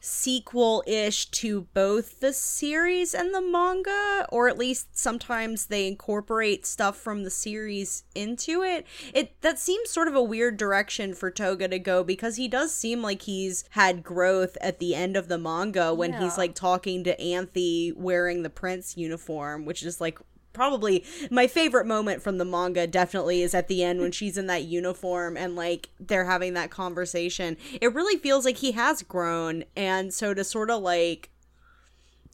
sequel 0.00 0.82
ish 0.86 1.26
to 1.26 1.62
both 1.74 2.20
the 2.20 2.32
series 2.32 3.14
and 3.14 3.34
the 3.34 3.40
manga, 3.40 4.26
or 4.30 4.48
at 4.48 4.58
least 4.58 4.96
sometimes 4.96 5.66
they 5.66 5.86
incorporate 5.86 6.66
stuff 6.66 6.96
from 6.96 7.24
the 7.24 7.30
series 7.30 8.04
into 8.14 8.62
it. 8.62 8.86
It 9.12 9.40
that 9.40 9.58
seems 9.58 9.90
sort 9.90 10.08
of 10.08 10.14
a 10.14 10.22
weird 10.22 10.56
direction 10.56 11.14
for 11.14 11.30
Toga 11.30 11.68
to 11.68 11.78
go 11.78 12.04
because 12.04 12.36
he 12.36 12.48
does 12.48 12.74
seem 12.74 13.02
like 13.02 13.22
he's 13.22 13.64
had 13.70 14.02
growth 14.02 14.56
at 14.60 14.78
the 14.78 14.94
end 14.94 15.16
of 15.16 15.28
the 15.28 15.38
manga 15.38 15.94
when 15.94 16.12
he's 16.14 16.38
like 16.38 16.54
talking 16.54 17.04
to 17.04 17.20
Anthy 17.20 17.92
wearing 17.96 18.42
the 18.42 18.50
prince 18.50 18.96
uniform, 18.96 19.64
which 19.64 19.82
is 19.82 20.00
like 20.00 20.18
probably 20.56 21.04
my 21.30 21.46
favorite 21.46 21.86
moment 21.86 22.22
from 22.22 22.38
the 22.38 22.44
manga 22.44 22.86
definitely 22.86 23.42
is 23.42 23.54
at 23.54 23.68
the 23.68 23.84
end 23.84 24.00
when 24.00 24.10
she's 24.10 24.36
in 24.36 24.46
that 24.46 24.64
uniform 24.64 25.36
and 25.36 25.54
like 25.54 25.90
they're 26.00 26.24
having 26.24 26.54
that 26.54 26.70
conversation 26.70 27.56
it 27.80 27.94
really 27.94 28.18
feels 28.18 28.44
like 28.44 28.56
he 28.56 28.72
has 28.72 29.02
grown 29.02 29.62
and 29.76 30.12
so 30.12 30.34
to 30.34 30.42
sort 30.42 30.70
of 30.70 30.82
like 30.82 31.28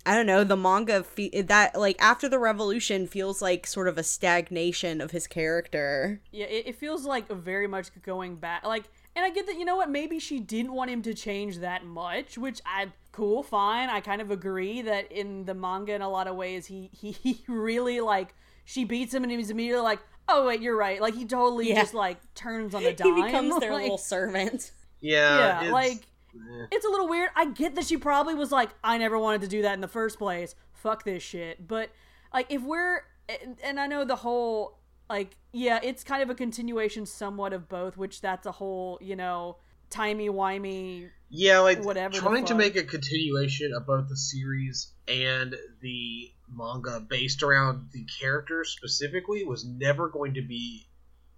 i 0.07 0.14
don't 0.14 0.27
know 0.27 0.45
the 0.45 0.57
manga 0.57 1.03
fe- 1.03 1.43
that 1.43 1.75
like 1.79 1.97
after 2.01 2.29
the 2.29 2.39
revolution 2.39 3.07
feels 3.07 3.43
like 3.43 3.66
sort 3.66 3.89
of 3.89 3.99
a 3.99 4.03
stagnation 4.03 5.01
of 5.01 5.11
his 5.11 5.27
character 5.27 6.20
Yeah, 6.31 6.47
it, 6.47 6.68
it 6.68 6.77
feels 6.77 7.05
like 7.05 7.29
very 7.29 7.66
much 7.66 7.89
going 8.03 8.37
back. 8.37 8.64
Like, 8.64 8.85
and 9.15 9.25
I 9.25 9.31
get 9.31 9.47
that, 9.47 9.59
you 9.59 9.65
know 9.65 9.77
what, 9.77 9.91
maybe 9.91 10.19
she 10.19 10.41
didn't 10.41 10.73
want 10.73 10.91
him 10.91 11.03
to 11.03 11.15
change 11.15 11.59
that 11.59 11.85
much, 11.85 12.39
which 12.39 12.61
I, 12.65 12.93
cool, 13.13 13.43
fine. 13.43 13.89
I 13.91 14.01
kind 14.01 14.21
of 14.23 14.31
agree 14.31 14.83
that 14.83 15.11
in 15.13 15.45
the 15.45 15.55
manga, 15.55 15.95
in 15.95 16.03
a 16.03 16.09
lot 16.09 16.27
of 16.29 16.37
ways, 16.37 16.67
he, 16.67 16.91
he, 16.93 17.11
he 17.23 17.45
really, 17.49 18.01
like, 18.01 18.35
she 18.65 18.85
beats 18.85 19.13
him 19.13 19.23
and 19.25 19.33
he's 19.33 19.51
immediately 19.51 19.83
like, 19.83 20.01
oh, 20.29 20.47
wait, 20.47 20.61
you're 20.63 20.77
right. 20.77 21.01
Like, 21.01 21.15
he 21.15 21.25
totally 21.25 21.69
Yeah. 21.71 21.81
just, 21.83 21.95
like, 21.95 22.19
turns 22.35 22.75
on 22.75 22.83
a 22.85 22.89
he 22.91 22.95
dime. 22.95 23.23
becomes 23.25 23.59
their 23.61 23.73
like, 23.73 23.83
little 23.83 23.99
servant 23.99 24.71
Yeah, 25.01 25.39
Yeah, 25.39 25.57
it's- 25.59 25.73
like, 25.73 26.07
eh. 26.35 26.67
it's 26.71 26.87
a 26.87 26.89
little 26.89 27.09
weird. 27.09 27.31
I 27.37 27.47
get 27.47 27.75
that 27.75 27.85
she 27.85 27.97
probably 27.97 28.35
was 28.35 28.51
like, 28.53 28.71
I 28.83 28.97
never 28.99 29.19
wanted 29.19 29.41
to 29.43 29.49
do 29.49 29.63
that 29.63 29.75
in 29.75 29.81
the 29.81 29.89
first 29.89 30.19
place. 30.19 30.55
Fuck 30.73 31.05
this 31.05 31.23
shit. 31.23 31.67
But 31.69 31.91
like, 32.33 32.47
if 32.51 32.63
we're 32.63 33.03
and, 33.29 33.57
and 33.63 33.79
I 33.79 33.87
know 33.87 34.05
the 34.05 34.17
whole 34.17 34.79
like, 35.11 35.37
yeah, 35.53 35.80
it's 35.82 36.03
kind 36.03 36.22
of 36.22 36.30
a 36.30 36.34
continuation 36.34 37.07
somewhat 37.07 37.53
of 37.53 37.68
both, 37.68 37.96
which 37.96 38.20
that's 38.20 38.46
a 38.46 38.53
whole 38.53 38.98
you 39.00 39.16
know 39.16 39.57
timey 39.90 40.28
wimey. 40.28 41.11
Yeah, 41.28 41.61
like 41.61 41.84
Whatever 41.84 42.14
trying 42.14 42.46
to 42.46 42.55
make 42.55 42.76
a 42.76 42.82
continuation 42.82 43.72
of 43.74 43.86
both 43.86 44.09
the 44.09 44.16
series 44.16 44.92
and 45.09 45.55
the 45.80 46.30
manga 46.50 47.00
based 47.00 47.42
around 47.42 47.88
the 47.92 48.05
characters 48.20 48.70
specifically 48.76 49.44
was 49.44 49.64
never 49.64 50.09
going 50.09 50.34
to 50.34 50.42
be 50.42 50.86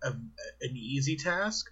a, 0.02 0.08
an 0.08 0.76
easy 0.76 1.16
task, 1.16 1.70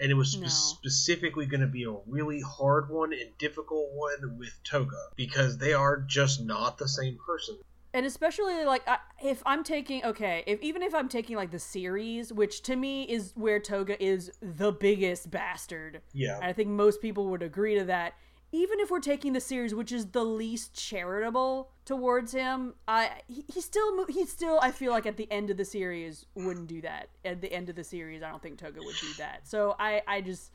and 0.00 0.10
it 0.10 0.14
was 0.14 0.36
No. 0.36 0.48
specifically 0.48 1.46
going 1.46 1.60
to 1.60 1.66
be 1.66 1.84
a 1.84 1.94
really 2.06 2.40
hard 2.40 2.90
one 2.90 3.12
and 3.12 3.36
difficult 3.38 3.90
one 3.92 4.38
with 4.38 4.54
Toga 4.64 5.08
because 5.16 5.58
they 5.58 5.72
are 5.72 6.00
just 6.00 6.40
not 6.42 6.78
the 6.78 6.88
same 6.88 7.18
person. 7.24 7.56
And 7.94 8.04
especially 8.04 8.64
like 8.64 8.82
I, 8.88 8.98
if 9.22 9.40
I'm 9.46 9.62
taking 9.62 10.04
okay, 10.04 10.42
if 10.48 10.60
even 10.60 10.82
if 10.82 10.92
I'm 10.92 11.08
taking 11.08 11.36
like 11.36 11.52
the 11.52 11.60
series, 11.60 12.32
which 12.32 12.62
to 12.62 12.74
me 12.74 13.04
is 13.04 13.32
where 13.36 13.60
Toga 13.60 14.02
is 14.02 14.32
the 14.42 14.72
biggest 14.72 15.30
bastard. 15.30 16.02
Yeah, 16.12 16.36
And 16.36 16.46
I 16.46 16.52
think 16.52 16.70
most 16.70 17.00
people 17.00 17.28
would 17.28 17.42
agree 17.42 17.78
to 17.78 17.84
that. 17.84 18.14
Even 18.50 18.80
if 18.80 18.90
we're 18.90 19.00
taking 19.00 19.32
the 19.32 19.40
series, 19.40 19.74
which 19.74 19.92
is 19.92 20.06
the 20.06 20.24
least 20.24 20.74
charitable 20.74 21.70
towards 21.84 22.32
him, 22.32 22.74
I 22.88 23.10
he, 23.28 23.44
he 23.46 23.60
still 23.60 24.06
he 24.06 24.26
still 24.26 24.58
I 24.60 24.72
feel 24.72 24.90
like 24.90 25.06
at 25.06 25.16
the 25.16 25.30
end 25.30 25.50
of 25.50 25.56
the 25.56 25.64
series 25.64 26.26
wouldn't 26.34 26.66
do 26.66 26.80
that. 26.80 27.10
At 27.24 27.40
the 27.40 27.52
end 27.52 27.68
of 27.68 27.76
the 27.76 27.84
series, 27.84 28.24
I 28.24 28.30
don't 28.30 28.42
think 28.42 28.58
Toga 28.58 28.80
would 28.82 28.96
do 29.00 29.14
that. 29.18 29.46
So 29.46 29.76
I 29.78 30.02
I 30.08 30.20
just 30.20 30.50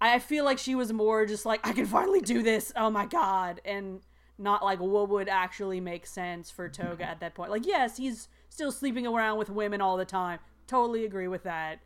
I 0.00 0.20
feel 0.20 0.44
like 0.44 0.58
she 0.58 0.76
was 0.76 0.92
more 0.92 1.26
just 1.26 1.44
like 1.44 1.66
I 1.66 1.72
can 1.72 1.86
finally 1.86 2.20
do 2.20 2.44
this. 2.44 2.72
Oh 2.76 2.90
my 2.90 3.06
god, 3.06 3.60
and 3.64 4.02
not 4.40 4.64
like 4.64 4.80
what 4.80 5.08
would 5.08 5.28
actually 5.28 5.80
make 5.80 6.06
sense 6.06 6.50
for 6.50 6.68
Toga 6.68 7.04
at 7.04 7.20
that 7.20 7.34
point. 7.34 7.50
Like 7.50 7.66
yes, 7.66 7.96
he's 7.98 8.28
still 8.48 8.72
sleeping 8.72 9.06
around 9.06 9.38
with 9.38 9.50
women 9.50 9.80
all 9.80 9.96
the 9.96 10.04
time. 10.04 10.40
Totally 10.66 11.04
agree 11.04 11.28
with 11.28 11.42
that 11.44 11.80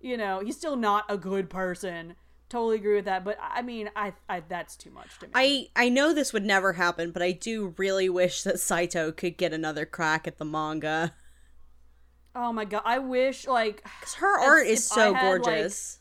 you 0.00 0.16
know 0.16 0.38
he's 0.38 0.56
still 0.56 0.76
not 0.76 1.04
a 1.08 1.16
good 1.18 1.50
person 1.50 2.14
totally 2.48 2.76
agree 2.76 2.94
with 2.94 3.04
that 3.04 3.24
but 3.24 3.36
i 3.42 3.60
mean 3.60 3.90
i, 3.96 4.12
I 4.28 4.40
that's 4.48 4.76
too 4.76 4.90
much 4.90 5.18
to 5.18 5.26
me 5.26 5.32
I 5.34 5.66
I 5.74 5.88
know 5.88 6.14
this 6.14 6.32
would 6.32 6.44
never 6.44 6.74
happen, 6.74 7.10
but 7.10 7.20
I 7.20 7.32
do 7.32 7.74
really 7.76 8.08
wish 8.08 8.42
that 8.44 8.60
Saito 8.60 9.10
could 9.10 9.36
get 9.36 9.52
another 9.52 9.84
crack 9.84 10.28
at 10.28 10.38
the 10.38 10.44
manga. 10.44 11.14
oh 12.34 12.52
my 12.52 12.64
god 12.64 12.82
i 12.84 12.98
wish 13.00 13.46
like 13.48 13.82
'Cause 14.00 14.14
her 14.14 14.38
art 14.40 14.66
is 14.68 14.86
so 14.86 15.12
had, 15.12 15.32
like- 15.32 15.42
gorgeous. 15.42 15.98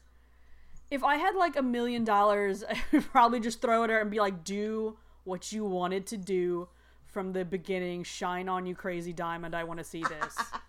if 0.91 1.03
i 1.03 1.15
had 1.17 1.33
like 1.35 1.55
a 1.55 1.63
million 1.63 2.03
dollars 2.03 2.63
i 2.69 2.77
would 2.91 3.05
probably 3.11 3.39
just 3.39 3.61
throw 3.61 3.81
it 3.81 3.85
at 3.85 3.89
her 3.89 3.99
and 4.01 4.11
be 4.11 4.19
like 4.19 4.43
do 4.43 4.95
what 5.27 5.51
you 5.51 5.65
wanted 5.65 6.07
to 6.07 6.17
do 6.17 6.67
from 7.05 7.33
the 7.33 7.45
beginning 7.45 8.03
shine 8.03 8.49
on 8.49 8.65
you 8.65 8.73
crazy 8.73 9.13
diamond 9.13 9.55
i 9.55 9.63
want 9.63 9.79
to 9.79 9.83
see 9.83 10.01
this 10.01 10.37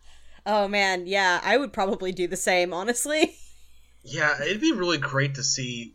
oh 0.48 0.66
man, 0.66 1.06
yeah, 1.06 1.40
I 1.44 1.56
would 1.56 1.72
probably 1.72 2.11
do 2.11 2.26
the 2.26 2.36
same, 2.36 2.72
honestly. 2.72 3.36
yeah, 4.02 4.42
it'd 4.42 4.61
be 4.61 4.72
really 4.72 4.98
great 4.98 5.36
to 5.36 5.44
see 5.44 5.94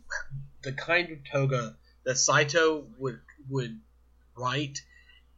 the 0.62 0.72
kind 0.72 1.10
of 1.10 1.18
Toga 1.30 1.76
that 2.04 2.16
Saito 2.16 2.86
would 2.98 3.20
would 3.50 3.80
right 4.36 4.80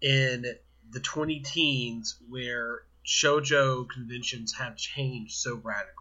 in 0.01 0.45
the 0.91 1.01
20 1.01 1.41
teens 1.41 2.17
where 2.29 2.83
shojo 3.05 3.89
conventions 3.89 4.55
have 4.59 4.77
changed 4.77 5.35
so 5.35 5.55
radically. 5.57 5.93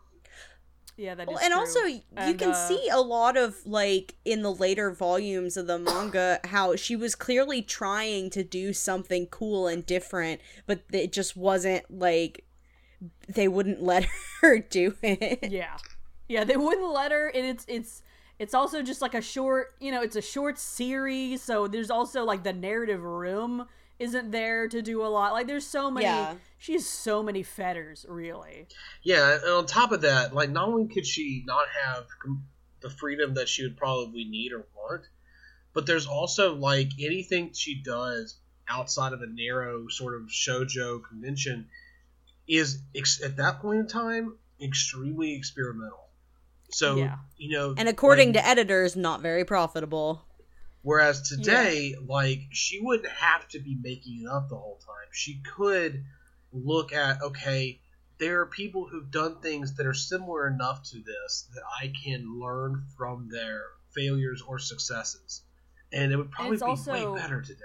Yeah, 0.98 1.16
that 1.16 1.30
is 1.30 1.36
Well, 1.36 1.44
and 1.44 1.54
true. 1.54 1.60
also 1.60 1.80
you 1.86 2.02
And, 2.18 2.36
can 2.36 2.50
uh, 2.50 2.54
see 2.54 2.88
a 2.92 3.00
lot 3.02 3.36
of 3.38 3.66
like 3.66 4.16
in 4.26 4.42
the 4.44 4.54
later 4.54 4.92
volumes 4.92 5.58
of 5.58 5.68
the 5.68 5.80
manga 5.80 6.40
how 6.46 6.76
she 6.76 6.96
was 6.96 7.16
clearly 7.16 7.62
trying 7.62 8.30
to 8.32 8.44
do 8.44 8.74
something 8.74 9.28
cool 9.28 9.68
and 9.68 9.86
different 9.86 10.40
but 10.68 10.82
it 10.92 11.12
just 11.12 11.36
wasn't 11.36 11.84
like 11.90 12.46
they 13.28 13.48
wouldn't 13.48 13.82
let 13.92 14.08
her 14.42 14.60
do 14.60 14.96
it 15.02 15.52
Yeah, 15.52 15.78
yeah, 16.28 16.44
they 16.44 16.58
wouldn't 16.58 16.92
let 16.92 17.12
her, 17.12 17.28
and 17.30 17.46
it's 17.46 17.66
it's 17.68 18.02
it's 18.40 18.54
also 18.54 18.82
just 18.82 19.02
like 19.02 19.14
a 19.14 19.22
short, 19.22 19.76
you 19.80 19.92
know, 19.92 20.02
it's 20.02 20.16
a 20.16 20.22
short 20.22 20.58
series, 20.58 21.42
so 21.42 21.68
there's 21.68 21.92
also 21.92 22.24
like 22.26 22.44
the 22.44 22.54
narrative 22.54 23.04
room 23.04 23.68
isn't 24.00 24.32
there 24.32 24.68
to 24.68 24.82
do 24.82 25.06
a 25.06 25.08
lot. 25.08 25.34
Like 25.34 25.48
there's 25.48 25.66
so 25.66 25.90
many, 25.90 26.06
Yeah. 26.06 26.36
she 26.58 26.74
has 26.74 26.86
so 26.88 27.24
many 27.24 27.44
fetters, 27.44 28.06
really. 28.10 28.68
Yeah, 29.04 29.36
and 29.36 29.44
on 29.46 29.66
top 29.66 29.92
of 29.92 30.02
that, 30.02 30.34
like 30.34 30.50
not 30.50 30.68
only 30.68 30.94
could 30.94 31.06
she 31.06 31.44
not 31.46 31.68
have 31.84 32.06
the 32.82 32.90
freedom 32.90 33.34
that 33.36 33.48
she 33.50 33.64
would 33.64 33.78
probably 33.78 34.26
need 34.26 34.52
or 34.52 34.66
want, 34.76 35.04
but 35.74 35.86
there's 35.86 36.06
also 36.08 36.56
like 36.56 36.90
anything 37.00 37.52
she 37.54 37.82
does 37.82 38.38
outside 38.68 39.14
of 39.14 39.22
a 39.22 39.28
narrow 39.28 39.88
sort 39.88 40.16
of 40.16 40.24
shojo 40.28 41.02
convention 41.08 41.68
is 42.48 42.80
ex- 42.96 43.22
at 43.24 43.38
that 43.38 43.60
point 43.60 43.80
in 43.80 43.88
time 43.88 44.38
extremely 44.62 45.36
experimental. 45.36 46.10
So 46.72 46.96
Yeah. 46.98 47.18
you 47.38 47.52
know, 47.58 47.76
and 47.78 47.88
according 47.88 48.30
like, 48.34 48.44
to 48.44 48.48
editors 48.48 48.96
not 48.96 49.22
very 49.22 49.46
profitable 49.46 50.26
Whereas 50.86 51.28
today, 51.28 51.96
like 52.08 52.42
she 52.52 52.80
wouldn't 52.80 53.12
have 53.12 53.48
to 53.50 53.60
be 53.60 53.76
making 53.82 54.22
it 54.22 54.30
up 54.32 54.50
the 54.50 54.56
whole 54.56 54.80
time. 54.86 55.08
She 55.12 55.42
could 55.42 56.04
look 56.54 56.94
at 56.94 57.24
okay, 57.24 57.82
there 58.20 58.42
are 58.42 58.46
people 58.46 58.88
who've 58.88 59.10
done 59.10 59.42
things 59.42 59.74
that 59.78 59.88
are 59.88 59.96
similar 59.96 60.48
enough 60.48 60.84
to 60.92 60.98
this 61.00 61.50
that 61.56 61.64
I 61.82 61.92
can 62.04 62.40
learn 62.40 62.84
from 62.96 63.30
their 63.32 63.64
failures 63.96 64.44
or 64.48 64.60
successes, 64.60 65.42
and 65.92 66.12
it 66.12 66.18
would 66.18 66.30
probably 66.30 66.58
be 66.58 66.62
also- 66.62 66.92
way 67.14 67.20
better 67.20 67.42
today. 67.42 67.64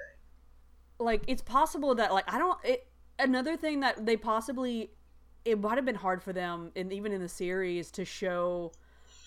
Like 0.98 1.22
it's 1.26 1.42
possible 1.42 1.94
that 1.96 2.14
like 2.14 2.24
I 2.26 2.38
don't. 2.38 2.58
It, 2.64 2.90
another 3.18 3.54
thing 3.54 3.80
that 3.80 4.06
they 4.06 4.16
possibly 4.16 4.92
it 5.44 5.60
might 5.60 5.76
have 5.76 5.84
been 5.84 5.94
hard 5.94 6.22
for 6.22 6.32
them, 6.32 6.72
and 6.74 6.90
even 6.90 7.12
in 7.12 7.20
the 7.20 7.28
series, 7.28 7.90
to 7.90 8.06
show 8.06 8.72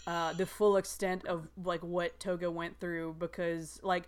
uh, 0.08 0.34
the 0.34 0.46
full 0.46 0.78
extent 0.78 1.26
of 1.26 1.48
like 1.64 1.82
what 1.82 2.20
Toga 2.20 2.50
went 2.52 2.80
through 2.80 3.16
because 3.20 3.80
like. 3.84 4.08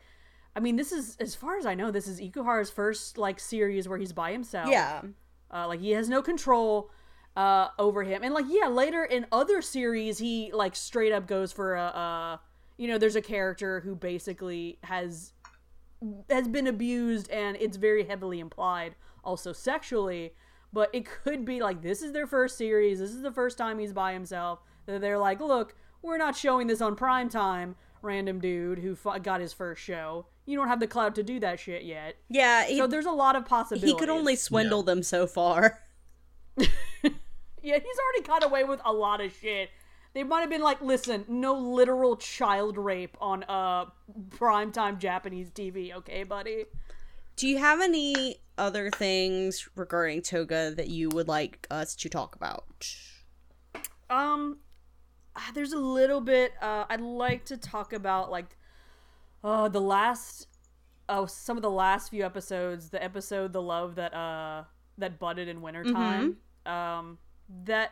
I 0.58 0.62
mean, 0.62 0.78
this 0.78 0.94
is, 0.94 1.18
as 1.20 1.36
far 1.36 1.58
as 1.58 1.66
I 1.66 1.76
know, 1.76 1.92
this 1.92 2.08
is 2.08 2.22
Ikuhara's 2.22 2.70
first 2.72 3.18
like 3.18 3.42
series 3.42 3.90
where 3.90 3.98
he's 3.98 4.14
by 4.14 4.32
himself. 4.32 4.70
yeah 4.70 5.02
Uh, 5.52 5.68
like 5.68 5.82
he 5.82 5.92
has 5.92 6.08
no 6.08 6.22
control 6.22 6.90
uh, 7.36 7.68
over 7.78 8.04
him, 8.04 8.24
and 8.24 8.34
like 8.34 8.46
yeah, 8.48 8.68
later 8.68 9.04
in 9.04 9.26
other 9.34 9.62
series, 9.62 10.18
he 10.20 10.52
like 10.54 10.74
straight 10.76 11.12
up 11.12 11.28
goes 11.28 11.52
for 11.52 11.76
a, 11.76 11.82
a 11.82 12.42
you 12.78 12.88
know, 12.88 12.98
there's 12.98 13.18
a 13.18 13.22
character 13.22 13.82
who 13.82 13.96
basically 13.96 14.80
has 14.84 15.34
has 16.30 16.48
been 16.48 16.68
abused, 16.68 17.30
and 17.30 17.58
it's 17.60 17.78
very 17.78 18.06
heavily 18.06 18.40
implied, 18.40 18.96
also 19.24 19.52
sexually. 19.54 20.34
But 20.72 20.90
it 20.94 21.06
could 21.06 21.46
be 21.46 21.62
like 21.62 21.82
this 21.82 22.02
is 22.02 22.12
their 22.14 22.28
first 22.28 22.58
series. 22.58 23.00
This 23.00 23.12
is 23.12 23.22
the 23.22 23.32
first 23.32 23.58
time 23.58 23.80
he's 23.80 23.94
by 23.94 24.14
himself. 24.14 24.60
That 24.86 25.02
they're 25.02 25.18
like, 25.18 25.40
look, 25.42 25.76
we're 26.02 26.18
not 26.18 26.36
showing 26.36 26.68
this 26.68 26.82
on 26.82 26.96
prime 26.96 27.30
time. 27.30 27.76
Random 28.02 28.40
dude 28.40 28.80
who 28.80 28.96
f- 29.04 29.24
got 29.24 29.42
his 29.42 29.52
first 29.54 29.82
show. 29.82 30.28
You 30.46 30.56
don't 30.58 30.68
have 30.68 30.80
the 30.80 30.86
clout 30.88 31.16
to 31.16 31.24
do 31.24 31.40
that 31.40 31.60
shit 31.60 31.84
yet. 31.84 32.18
yeah 32.30 32.66
he, 32.66 32.78
So 32.78 32.86
there's 32.86 33.08
a 33.08 33.12
lot 33.12 33.36
of 33.36 33.46
possibilities. 33.46 33.92
he 33.92 33.98
could 33.98 34.10
only 34.10 34.36
swindle 34.36 34.84
them 34.84 35.02
so 35.02 35.26
far 35.26 35.80
Yeah, 36.58 37.80
he's 37.80 37.98
already 37.98 38.28
got 38.28 38.44
away 38.44 38.64
with 38.64 38.80
a 38.86 38.94
lot 38.94 39.22
of 39.22 39.34
shit. 39.34 39.72
They 40.14 40.24
might 40.24 40.42
have 40.42 40.52
been 40.52 40.62
like, 40.62 40.82
listen, 40.82 41.26
no 41.28 41.56
literal 41.56 42.16
child 42.16 42.78
rape 42.78 43.18
on 43.20 43.44
uh 43.50 43.86
primetime 44.30 45.00
Japanese 45.00 45.50
TV, 45.50 45.94
okay, 45.96 46.24
buddy? 46.24 46.66
do 47.38 47.48
you 47.50 47.58
have 47.58 47.82
any 47.82 48.38
other 48.58 48.90
things 48.90 49.68
regarding 49.76 50.22
toga 50.22 50.72
that 50.76 50.88
you 50.88 51.10
would 51.10 51.28
like 51.28 51.68
us 51.70 51.94
to 51.96 52.08
talk 52.08 52.34
about 52.36 52.64
Um 54.10 54.60
there's 55.54 55.74
a 55.74 55.80
little 55.80 56.22
bit 56.22 56.54
uh 56.62 56.86
I'd 56.90 57.02
like 57.02 57.46
to 57.46 57.58
talk 57.58 57.94
about 57.94 58.32
like 58.32 58.58
uh 59.44 59.68
the 59.68 59.82
last 59.82 60.48
oh 61.10 61.26
some 61.26 61.58
of 61.58 61.64
the 61.64 61.72
last 61.72 62.10
few 62.10 62.26
episodes, 62.26 62.90
the 62.90 63.04
episode 63.04 63.54
The 63.54 63.62
Love 63.62 63.96
that 63.96 64.14
uh 64.14 64.64
that 64.98 65.20
budded 65.20 65.48
in 65.48 65.62
wintertime. 65.62 66.38
Um 66.66 67.18
that 67.66 67.92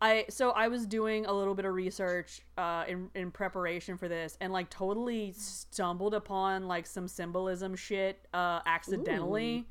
I 0.00 0.26
so 0.28 0.50
I 0.50 0.68
was 0.68 0.86
doing 0.86 1.26
a 1.26 1.32
little 1.32 1.54
bit 1.54 1.64
of 1.64 1.74
research 1.74 2.42
uh, 2.56 2.84
in 2.86 3.10
in 3.14 3.32
preparation 3.32 3.96
for 3.96 4.06
this, 4.08 4.38
and 4.40 4.52
like 4.52 4.70
totally 4.70 5.32
stumbled 5.36 6.14
upon 6.14 6.68
like 6.68 6.86
some 6.86 7.08
symbolism 7.08 7.74
shit 7.74 8.24
uh, 8.32 8.60
accidentally, 8.64 9.66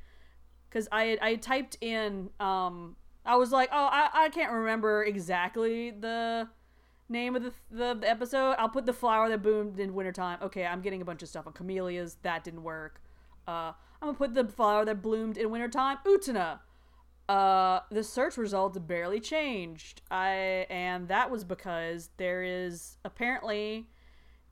because 0.69 0.89
I 0.91 1.17
I 1.21 1.35
typed 1.35 1.77
in 1.79 2.29
um 2.41 2.97
I 3.25 3.38
was 3.38 3.51
like 3.51 3.69
oh 3.71 3.88
I, 3.89 4.09
I 4.13 4.29
can't 4.29 4.51
remember 4.51 5.05
exactly 5.05 5.91
the 5.91 6.49
name 7.10 7.36
of 7.36 7.43
the, 7.43 7.53
the 7.72 7.93
the 7.95 8.10
episode. 8.10 8.55
I'll 8.60 8.70
put 8.70 8.86
the 8.86 8.93
flower 8.93 9.30
that 9.30 9.41
boomed 9.41 9.80
in 9.80 9.93
wintertime. 9.93 10.39
Okay, 10.41 10.66
I'm 10.66 10.82
getting 10.82 11.01
a 11.01 11.05
bunch 11.05 11.24
of 11.24 11.30
stuff 11.30 11.47
on 11.47 11.53
camellias 11.53 12.18
that 12.24 12.43
didn't 12.43 12.64
work. 12.64 13.01
Uh, 13.47 13.72
I'm 14.01 14.10
gonna 14.10 14.14
put 14.14 14.34
the 14.34 14.45
flower 14.45 14.86
that 14.86 15.01
bloomed 15.01 15.38
in 15.38 15.49
wintertime. 15.49 15.97
Utena 16.05 16.60
uh 17.30 17.82
the 17.91 18.03
search 18.03 18.38
results 18.38 18.78
barely 18.80 19.20
changed 19.20 20.01
i 20.10 20.66
and 20.70 21.10
that 21.10 21.30
was 21.30 21.43
because 21.43 22.10
there 22.18 22.41
is 22.41 22.97
apparently 23.03 23.86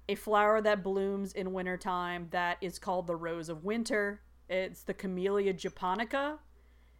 a 0.10 0.16
flower 0.16 0.62
that 0.62 0.84
blooms 0.84 1.32
in 1.32 1.54
wintertime 1.54 2.28
that 2.32 2.58
is 2.60 2.78
called 2.78 3.08
the 3.08 3.16
rose 3.16 3.48
of 3.48 3.64
winter 3.64 4.20
it's 4.50 4.84
the 4.84 4.94
camellia 4.94 5.54
japonica 5.54 6.38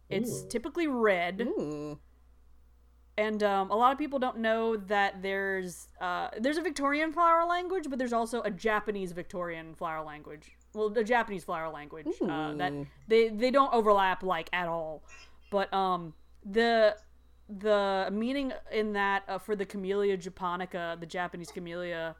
it's 0.08 0.44
Ooh. 0.44 0.48
typically 0.48 0.86
red 0.86 1.42
Ooh. 1.42 1.98
And 3.18 3.42
um, 3.42 3.70
a 3.70 3.76
lot 3.76 3.92
of 3.92 3.98
people 3.98 4.18
don't 4.18 4.38
know 4.38 4.76
that 4.76 5.22
there's 5.22 5.88
uh, 6.00 6.28
there's 6.38 6.58
a 6.58 6.62
Victorian 6.62 7.12
flower 7.12 7.46
language, 7.46 7.86
but 7.88 7.98
there's 7.98 8.12
also 8.12 8.42
a 8.42 8.50
Japanese 8.50 9.12
Victorian 9.12 9.74
flower 9.74 10.04
language. 10.04 10.52
Well, 10.74 10.92
a 10.96 11.04
Japanese 11.04 11.44
flower 11.44 11.70
language 11.70 12.06
uh, 12.22 12.54
that 12.54 12.72
they 13.08 13.28
they 13.28 13.50
don't 13.50 13.72
overlap 13.72 14.22
like 14.22 14.50
at 14.52 14.68
all. 14.68 15.02
But 15.50 15.72
um, 15.72 16.12
the 16.44 16.96
the 17.48 18.08
meaning 18.12 18.52
in 18.70 18.92
that 18.92 19.22
uh, 19.28 19.38
for 19.38 19.56
the 19.56 19.64
Camellia 19.64 20.16
japonica, 20.16 20.96
the 21.00 21.06
Japanese 21.06 21.50
camellia, 21.50 22.16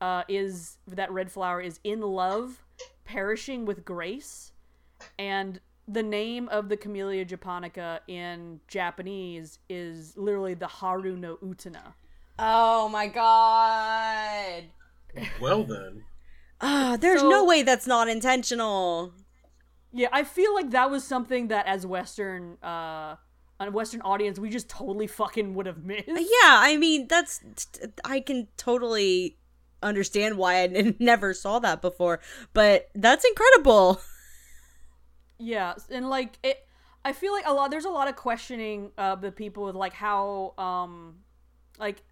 uh, 0.00 0.24
is 0.28 0.78
that 0.88 1.12
red 1.12 1.30
flower 1.30 1.60
is 1.60 1.78
in 1.84 2.00
love, 2.00 2.64
perishing 3.04 3.66
with 3.66 3.84
grace, 3.84 4.52
and 5.18 5.60
the 5.86 6.02
name 6.02 6.48
of 6.48 6.68
the 6.68 6.76
Camellia 6.76 7.24
japonica 7.24 8.00
in 8.08 8.60
Japanese 8.68 9.58
is 9.68 10.16
literally 10.16 10.54
the 10.54 10.66
Haru 10.66 11.16
no 11.16 11.36
Utena. 11.36 11.94
Oh 12.38 12.88
my 12.88 13.06
god. 13.06 14.64
Well 15.40 15.64
then, 15.64 16.04
Ah, 16.60 16.96
there's 16.98 17.20
So- 17.20 17.28
no 17.28 17.44
way 17.44 17.62
that's 17.62 17.86
not 17.86 18.08
intentional. 18.08 19.12
Yeah, 19.92 20.08
I 20.12 20.24
feel 20.24 20.54
like 20.54 20.70
that 20.70 20.90
was 20.90 21.04
something 21.04 21.48
that 21.48 21.66
as 21.66 21.86
Western 21.86 22.56
uh 22.62 23.16
a 23.60 23.70
Western 23.70 24.00
audience 24.02 24.38
we 24.38 24.50
just 24.50 24.68
totally 24.68 25.06
fucking 25.06 25.54
would 25.54 25.66
have 25.66 25.84
missed. 25.84 26.08
Yeah, 26.08 26.18
I 26.68 26.76
mean, 26.76 27.06
that's 27.06 27.38
t- 27.54 27.86
I 28.04 28.18
can 28.20 28.48
totally 28.56 29.38
understand 29.82 30.36
why 30.38 30.54
I 30.62 30.64
n- 30.64 30.96
never 30.98 31.32
saw 31.34 31.58
that 31.60 31.80
before, 31.80 32.18
but 32.52 32.88
that's 32.94 33.24
incredible. 33.24 34.00
Yeah, 35.44 35.74
and 35.90 36.08
like 36.08 36.38
it, 36.42 36.66
I 37.04 37.12
feel 37.12 37.32
like 37.32 37.46
a 37.46 37.52
lot. 37.52 37.70
There's 37.70 37.84
a 37.84 37.90
lot 37.90 38.08
of 38.08 38.16
questioning 38.16 38.92
of 38.96 39.20
the 39.20 39.30
people 39.30 39.64
with 39.64 39.74
like 39.74 39.92
how, 39.92 40.54
um, 40.56 41.16
like 41.78 42.02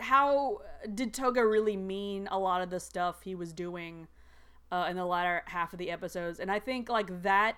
how 0.00 0.58
did 0.94 1.14
Toga 1.14 1.46
really 1.46 1.76
mean 1.76 2.28
a 2.30 2.38
lot 2.38 2.60
of 2.60 2.68
the 2.68 2.78
stuff 2.80 3.22
he 3.22 3.34
was 3.34 3.52
doing, 3.54 4.06
uh, 4.70 4.86
in 4.90 4.96
the 4.96 5.06
latter 5.06 5.42
half 5.46 5.72
of 5.72 5.78
the 5.78 5.90
episodes, 5.90 6.40
and 6.40 6.50
I 6.50 6.58
think 6.58 6.88
like 6.90 7.22
that, 7.22 7.56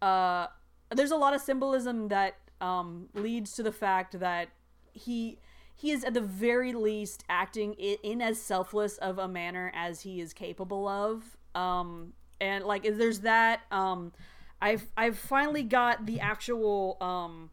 uh, 0.00 0.46
there's 0.94 1.10
a 1.10 1.16
lot 1.16 1.34
of 1.34 1.40
symbolism 1.40 2.08
that 2.08 2.36
um 2.60 3.08
leads 3.14 3.52
to 3.54 3.62
the 3.62 3.72
fact 3.72 4.18
that 4.20 4.48
he 4.92 5.38
he 5.74 5.90
is 5.90 6.04
at 6.04 6.14
the 6.14 6.20
very 6.20 6.72
least 6.72 7.24
acting 7.28 7.74
i- 7.80 7.98
in 8.04 8.22
as 8.22 8.40
selfless 8.40 8.96
of 8.98 9.18
a 9.18 9.26
manner 9.26 9.72
as 9.74 10.02
he 10.02 10.20
is 10.20 10.32
capable 10.32 10.86
of 10.86 11.36
um 11.56 12.12
and 12.40 12.64
like 12.64 12.84
there's 12.96 13.20
that 13.20 13.62
um 13.72 14.12
i've 14.60 14.88
i've 14.96 15.18
finally 15.18 15.62
got 15.62 16.06
the 16.06 16.20
actual 16.20 16.96
um 17.00 17.50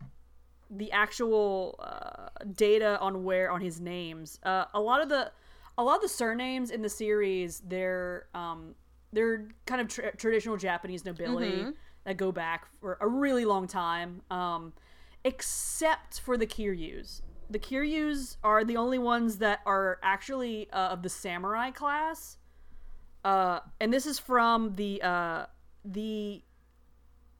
the 0.73 0.91
actual 0.91 1.75
uh, 1.79 2.29
data 2.55 2.97
on 3.01 3.23
where 3.23 3.51
on 3.51 3.59
his 3.59 3.81
names 3.81 4.39
uh 4.43 4.65
a 4.73 4.79
lot 4.79 5.01
of 5.01 5.09
the 5.09 5.31
a 5.77 5.83
lot 5.83 5.95
of 5.95 6.01
the 6.01 6.09
surnames 6.09 6.71
in 6.71 6.81
the 6.81 6.89
series 6.89 7.61
they're 7.67 8.27
um 8.33 8.75
they're 9.13 9.49
kind 9.65 9.81
of 9.81 9.87
tra- 9.87 10.15
traditional 10.15 10.57
Japanese 10.57 11.05
nobility 11.05 11.65
that 12.05 12.17
go 12.17 12.31
back 12.31 12.67
for 12.79 12.97
a 13.01 13.07
really 13.07 13.45
long 13.45 13.67
time. 13.67 14.21
Um, 14.31 14.73
except 15.23 16.19
for 16.19 16.37
the 16.37 16.47
Kiryus. 16.47 17.21
The 17.49 17.59
Kiryus 17.59 18.37
are 18.43 18.63
the 18.63 18.77
only 18.77 18.97
ones 18.97 19.37
that 19.37 19.59
are 19.65 19.99
actually 20.01 20.69
uh, 20.71 20.89
of 20.89 21.03
the 21.03 21.09
samurai 21.09 21.69
class. 21.69 22.37
Uh, 23.23 23.59
and 23.79 23.93
this 23.93 24.05
is 24.05 24.17
from 24.17 24.75
the 24.75 25.01
uh, 25.01 25.45
the 25.85 26.41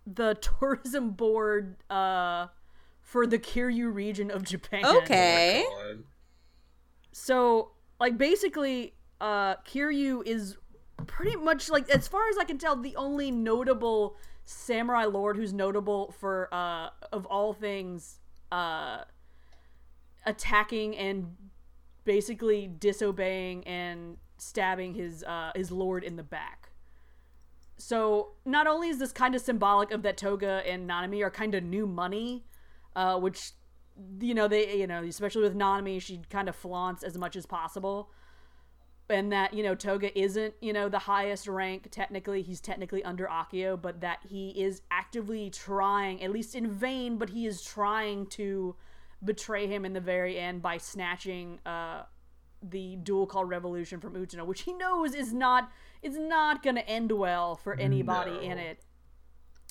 the 0.05 0.35
tourism 0.59 1.11
board 1.11 1.77
uh, 1.89 2.47
for 3.01 3.25
the 3.27 3.39
Kiryu 3.39 3.93
region 3.93 4.31
of 4.31 4.43
Japan. 4.43 4.85
Okay. 4.85 5.65
God. 5.69 6.03
So, 7.11 7.71
like, 7.99 8.17
basically, 8.17 8.93
uh, 9.19 9.55
Kiryu 9.57 10.25
is 10.25 10.57
pretty 11.07 11.35
much 11.35 11.69
like, 11.69 11.89
as 11.89 12.07
far 12.07 12.27
as 12.29 12.37
I 12.37 12.45
can 12.45 12.57
tell, 12.57 12.75
the 12.75 12.95
only 12.95 13.31
notable 13.31 14.15
samurai 14.45 15.05
lord 15.05 15.35
who's 15.35 15.53
notable 15.53 16.13
for, 16.19 16.49
uh, 16.53 16.89
of 17.11 17.25
all 17.25 17.53
things, 17.53 18.19
uh, 18.51 19.03
attacking 20.25 20.95
and 20.97 21.35
basically 22.03 22.67
disobeying 22.67 23.65
and 23.65 24.17
stabbing 24.37 24.93
his 24.93 25.23
uh, 25.23 25.51
his 25.55 25.71
lord 25.71 26.03
in 26.03 26.15
the 26.15 26.23
back. 26.23 26.60
So 27.81 28.33
not 28.45 28.67
only 28.67 28.89
is 28.89 28.99
this 28.99 29.11
kind 29.11 29.35
of 29.35 29.41
symbolic 29.41 29.91
of 29.91 30.03
that 30.03 30.17
Toga 30.17 30.61
and 30.65 30.89
Nanami 30.89 31.23
are 31.23 31.31
kind 31.31 31.55
of 31.55 31.63
new 31.63 31.87
money, 31.87 32.45
uh, 32.95 33.19
which 33.19 33.51
you 34.19 34.33
know 34.33 34.47
they 34.47 34.77
you 34.77 34.87
know 34.87 35.03
especially 35.03 35.43
with 35.43 35.55
Nanami 35.55 36.01
she 36.01 36.21
kind 36.29 36.47
of 36.49 36.55
flaunts 36.55 37.03
as 37.03 37.17
much 37.17 37.35
as 37.35 37.45
possible, 37.45 38.11
and 39.09 39.31
that 39.31 39.53
you 39.53 39.63
know 39.63 39.75
Toga 39.75 40.17
isn't 40.17 40.53
you 40.61 40.73
know 40.73 40.89
the 40.89 40.99
highest 40.99 41.47
rank 41.47 41.87
technically 41.91 42.41
he's 42.41 42.61
technically 42.61 43.03
under 43.03 43.27
Akio, 43.27 43.81
but 43.81 44.01
that 44.01 44.19
he 44.27 44.49
is 44.49 44.81
actively 44.91 45.49
trying 45.49 46.23
at 46.23 46.31
least 46.31 46.55
in 46.55 46.69
vain, 46.69 47.17
but 47.17 47.29
he 47.29 47.45
is 47.45 47.61
trying 47.61 48.27
to 48.27 48.75
betray 49.23 49.67
him 49.67 49.85
in 49.85 49.93
the 49.93 49.99
very 49.99 50.37
end 50.39 50.61
by 50.61 50.77
snatching 50.77 51.59
uh, 51.65 52.03
the 52.63 52.95
duel 52.97 53.25
called 53.25 53.49
Revolution 53.49 53.99
from 53.99 54.13
Utena, 54.13 54.45
which 54.45 54.61
he 54.61 54.73
knows 54.73 55.13
is 55.13 55.33
not 55.33 55.71
is 56.01 56.17
not 56.17 56.63
going 56.63 56.75
to 56.75 56.87
end 56.87 57.11
well 57.11 57.55
for 57.55 57.75
anybody 57.75 58.31
No. 58.31 58.39
in 58.39 58.57
it. 58.57 58.83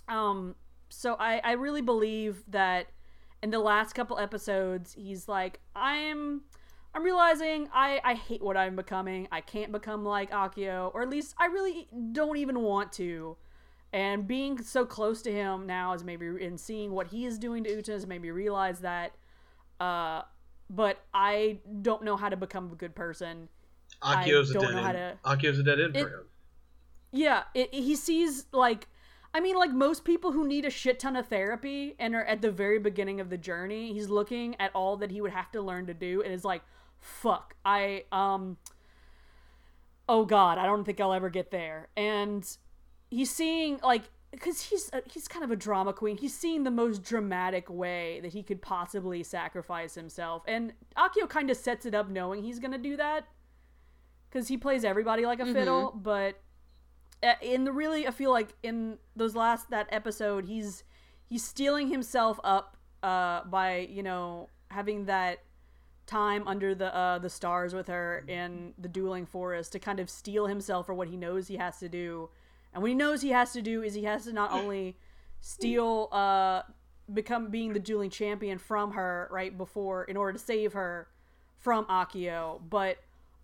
Um, 0.09 0.55
so 0.89 1.17
I 1.19 1.41
I 1.45 1.53
really 1.53 1.83
believe 1.83 2.43
that 2.49 2.89
in 3.43 3.51
the 3.51 3.59
last 3.59 3.95
couple 3.95 4.19
episodes 4.19 4.93
he's 4.95 5.29
like 5.29 5.61
I'm 5.75 6.43
I'm 6.95 7.05
realizing 7.05 7.69
I 7.73 8.01
I 8.05 8.15
hate 8.15 8.43
what 8.43 8.57
I'm 8.57 8.77
becoming. 8.77 9.29
I 9.31 9.41
can't 9.41 9.71
become 9.73 10.05
like 10.05 10.31
Akio, 10.31 10.91
or 10.95 11.03
at 11.03 11.09
least 11.11 11.35
I 11.39 11.47
really 11.47 11.89
don't 12.13 12.37
even 12.37 12.61
want 12.61 12.93
to. 12.95 13.37
And 13.93 14.27
being 14.27 14.63
so 14.63 14.85
close 14.87 15.21
to 15.23 15.33
him 15.33 15.67
now 15.67 15.93
is 15.95 16.05
maybe 16.05 16.27
and 16.45 16.59
seeing 16.61 16.93
what 16.93 17.09
he 17.09 17.25
is 17.27 17.39
doing 17.39 17.65
to 17.65 17.71
Uta 17.71 17.93
has 17.93 18.07
made 18.07 18.23
me 18.23 18.31
realize 18.31 18.81
that 18.81 19.13
uh, 19.81 20.23
but 20.69 21.01
I 21.15 21.59
don't 21.83 22.05
know 22.05 22.17
how 22.17 22.29
to 22.29 22.37
become 22.37 22.71
a 22.73 22.77
good 22.77 22.95
person. 22.95 23.49
I 24.03 24.25
Akio's 24.25 24.51
a 24.51 24.55
don't 24.55 24.63
dead 24.65 24.75
know 24.75 24.83
how 24.83 24.89
end. 24.91 25.19
to- 25.25 25.29
Akio's 25.31 25.59
a 25.59 25.63
dead 25.63 25.81
end 25.81 25.97
It- 25.97 26.03
for 26.03 26.09
him. 26.09 26.25
Yeah, 27.13 27.43
it, 27.55 27.75
he 27.75 27.97
sees 27.97 28.47
like, 28.53 28.87
I 29.35 29.41
mean, 29.41 29.57
like 29.57 29.73
most 29.73 30.05
people 30.05 30.31
who 30.33 30.47
need 30.47 30.65
a 30.65 30.71
shit 30.71 31.01
ton 31.01 31.17
of 31.17 31.27
therapy 31.27 31.97
and 31.99 32.15
are 32.15 32.25
at 32.25 32.41
the 32.41 32.53
very 32.53 32.79
beginning 32.79 33.21
of 33.21 33.31
the 33.31 33.37
journey. 33.37 33.93
He's 33.93 34.09
looking 34.09 34.55
at 34.61 34.71
all 34.77 34.97
that 34.99 35.11
he 35.11 35.21
would 35.21 35.33
have 35.33 35.51
to 35.53 35.61
learn 35.61 35.87
to 35.87 35.95
do, 35.95 36.23
and 36.23 36.33
is 36.33 36.45
like, 36.45 36.63
"Fuck, 37.01 37.55
I 37.65 38.05
um, 38.13 38.59
oh 40.09 40.25
god, 40.25 40.59
I 40.59 40.67
don't 40.67 40.85
think 40.85 41.01
I'll 41.01 41.13
ever 41.13 41.31
get 41.31 41.51
there." 41.51 41.89
And 41.97 42.47
he's 43.11 43.31
seeing 43.31 43.81
like 43.83 44.03
because 44.31 44.61
he's 44.63 44.91
uh, 44.93 45.01
he's 45.13 45.27
kind 45.29 45.45
of 45.45 45.51
a 45.51 45.57
drama 45.57 45.93
queen. 45.93 46.17
He's 46.17 46.35
seeing 46.37 46.63
the 46.65 46.71
most 46.71 47.03
dramatic 47.03 47.69
way 47.69 48.21
that 48.21 48.33
he 48.33 48.43
could 48.45 48.63
possibly 48.63 49.23
sacrifice 49.25 49.95
himself, 49.97 50.43
and 50.47 50.73
Akio 50.97 51.29
kind 51.29 51.51
of 51.51 51.57
sets 51.57 51.87
it 51.87 51.95
up 51.95 52.09
knowing 52.09 52.43
he's 52.43 52.59
gonna 52.61 52.79
do 52.79 52.97
that 52.97 53.27
because 54.31 54.49
he 54.49 54.57
plays 54.57 54.85
everybody 54.85 55.27
like 55.27 55.41
a 55.41 55.45
fiddle. 55.53 55.93
But 56.03 56.41
uh, 57.23 57.35
in 57.43 57.65
the 57.65 57.73
really, 57.73 58.07
I 58.07 58.11
feel 58.11 58.31
like 58.31 58.55
in 58.63 58.99
those 59.17 59.35
last 59.35 59.71
that 59.71 59.89
episode, 59.91 60.47
he's 60.47 60.85
he's 61.27 61.45
stealing 61.45 61.89
himself 61.89 62.39
up 62.45 62.77
uh, 63.03 63.45
by 63.45 63.89
you 63.91 64.03
know 64.03 64.49
having 64.71 65.07
that 65.07 65.41
time 66.07 66.47
under 66.47 66.75
the 66.75 66.95
uh, 66.95 67.19
the 67.19 67.31
stars 67.31 67.75
with 67.75 67.89
her 67.89 68.25
in 68.29 68.75
the 68.79 68.89
dueling 68.89 69.27
forest 69.27 69.73
to 69.73 69.79
kind 69.79 70.01
of 70.01 70.09
steel 70.09 70.47
himself 70.47 70.87
for 70.87 70.95
what 70.95 71.09
he 71.09 71.17
knows 71.17 71.49
he 71.49 71.57
has 71.57 71.79
to 71.79 71.89
do. 71.89 72.29
And 72.73 72.83
what 72.83 72.89
he 72.89 72.95
knows 72.95 73.23
he 73.23 73.31
has 73.31 73.53
to 73.53 73.63
do 73.63 73.83
is 73.83 73.95
he 73.95 74.05
has 74.05 74.25
to 74.25 74.33
not 74.33 74.53
only 74.53 74.97
steal 75.41 76.09
uh 76.13 76.63
become 77.13 77.51
being 77.51 77.73
the 77.73 77.81
dueling 77.81 78.11
champion 78.11 78.59
from 78.59 78.93
her 78.93 79.29
right 79.33 79.57
before 79.57 80.05
in 80.05 80.17
order 80.17 80.33
to 80.33 80.39
save 80.39 80.75
her 80.75 81.09
from 81.59 81.85
Akio, 81.87 82.61
but 82.69 82.99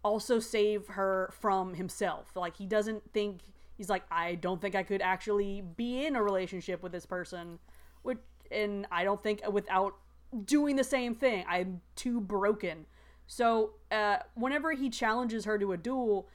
also 0.07 0.39
save 0.39 0.87
her 0.87 1.33
from 1.41 1.75
himself. 1.75 2.37
Like 2.37 2.57
he 2.57 2.65
doesn't 2.65 3.03
think 3.13 3.41
he's 3.77 3.89
like 3.89 4.05
I 4.11 4.37
don't 4.37 4.61
think 4.61 4.77
I 4.77 4.85
could 4.85 5.03
actually 5.03 5.63
be 5.77 6.07
in 6.07 6.15
a 6.15 6.23
relationship 6.23 6.81
with 6.81 6.93
this 6.93 7.05
person, 7.05 7.59
which 8.03 8.19
and 8.53 8.87
I 8.93 9.03
don't 9.03 9.21
think 9.21 9.41
without 9.51 9.97
doing 10.45 10.77
the 10.77 10.85
same 10.85 11.17
thing. 11.17 11.45
I'm 11.49 11.81
too 11.97 12.21
broken. 12.21 12.87
So 13.27 13.73
uh, 13.91 14.19
whenever 14.35 14.73
he 14.73 14.91
challenges 14.91 15.45
her 15.45 15.59
to 15.59 15.73
a 15.73 15.77
duel, 15.77 16.29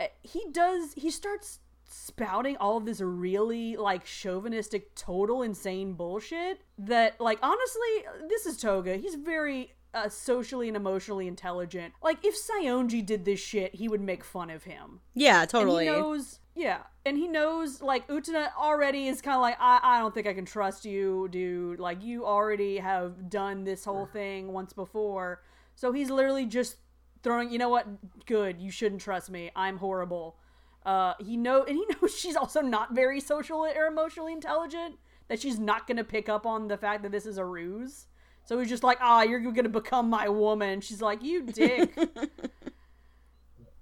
uh, 0.00 0.06
he 0.22 0.42
does 0.50 0.94
he 0.94 1.08
starts 1.08 1.60
spouting 1.88 2.56
all 2.56 2.76
of 2.76 2.86
this 2.86 3.00
really 3.00 3.76
like 3.76 4.04
chauvinistic 4.04 4.94
total 4.96 5.42
insane 5.42 5.92
bullshit 5.92 6.62
that 6.78 7.20
like 7.20 7.38
honestly 7.42 8.04
this 8.30 8.46
is 8.46 8.56
toga 8.56 8.96
he's 8.96 9.14
very 9.14 9.74
uh, 9.94 10.08
socially 10.08 10.68
and 10.68 10.76
emotionally 10.76 11.26
intelligent 11.28 11.92
like 12.02 12.24
if 12.24 12.34
Saionji 12.36 13.04
did 13.04 13.24
this 13.24 13.40
shit 13.40 13.74
he 13.74 13.88
would 13.88 14.00
make 14.00 14.24
fun 14.24 14.48
of 14.50 14.64
him 14.64 15.00
Yeah, 15.14 15.42
and 15.42 15.50
totally. 15.50 15.84
he 15.84 15.90
knows, 15.90 16.38
yeah, 16.54 16.78
and 17.04 17.16
he 17.18 17.28
knows 17.28 17.82
like 17.82 18.06
Utena 18.08 18.48
already 18.58 19.06
is 19.08 19.20
kind 19.20 19.34
of 19.36 19.42
like, 19.42 19.56
I, 19.60 19.80
I 19.82 19.98
don't 19.98 20.14
think 20.14 20.26
I 20.26 20.34
can 20.34 20.44
trust 20.44 20.84
you, 20.84 21.28
dude. 21.30 21.80
Like 21.80 22.02
you 22.02 22.24
already 22.26 22.78
have 22.78 23.28
done 23.30 23.64
this 23.64 23.84
whole 23.84 24.06
thing 24.06 24.52
once 24.52 24.72
before, 24.72 25.42
so 25.74 25.92
he's 25.92 26.10
literally 26.10 26.44
just 26.46 26.76
throwing. 27.22 27.50
You 27.50 27.58
know 27.58 27.68
what? 27.70 27.86
Good. 28.26 28.60
You 28.60 28.70
shouldn't 28.70 29.00
trust 29.00 29.30
me. 29.30 29.50
I'm 29.56 29.78
horrible. 29.78 30.36
Uh, 30.84 31.14
he 31.20 31.36
know, 31.36 31.64
and 31.64 31.76
he 31.76 31.84
knows 32.02 32.16
she's 32.18 32.36
also 32.36 32.60
not 32.60 32.94
very 32.94 33.18
social 33.20 33.64
or 33.64 33.86
emotionally 33.86 34.32
intelligent. 34.32 34.96
That 35.28 35.40
she's 35.40 35.58
not 35.58 35.86
gonna 35.86 36.04
pick 36.04 36.28
up 36.28 36.44
on 36.46 36.68
the 36.68 36.76
fact 36.76 37.02
that 37.02 37.12
this 37.12 37.24
is 37.26 37.38
a 37.38 37.44
ruse. 37.44 38.06
So 38.44 38.58
he's 38.58 38.68
just 38.68 38.82
like, 38.82 38.98
ah, 39.00 39.22
you're 39.22 39.40
gonna 39.40 39.68
become 39.68 40.10
my 40.10 40.28
woman. 40.28 40.80
She's 40.80 41.00
like, 41.02 41.22
you 41.22 41.42
dick. 41.42 41.96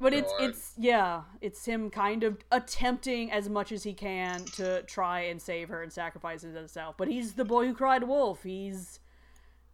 But 0.00 0.14
it's 0.14 0.32
God. 0.32 0.42
it's 0.48 0.72
yeah, 0.78 1.22
it's 1.42 1.66
him 1.66 1.90
kind 1.90 2.24
of 2.24 2.38
attempting 2.50 3.30
as 3.30 3.50
much 3.50 3.70
as 3.70 3.82
he 3.82 3.92
can 3.92 4.42
to 4.56 4.82
try 4.84 5.20
and 5.20 5.40
save 5.40 5.68
her 5.68 5.82
and 5.82 5.92
sacrifice 5.92 6.40
himself. 6.40 6.96
But 6.96 7.08
he's 7.08 7.34
the 7.34 7.44
boy 7.44 7.66
who 7.66 7.74
cried 7.74 8.04
wolf. 8.04 8.42
He's 8.42 8.98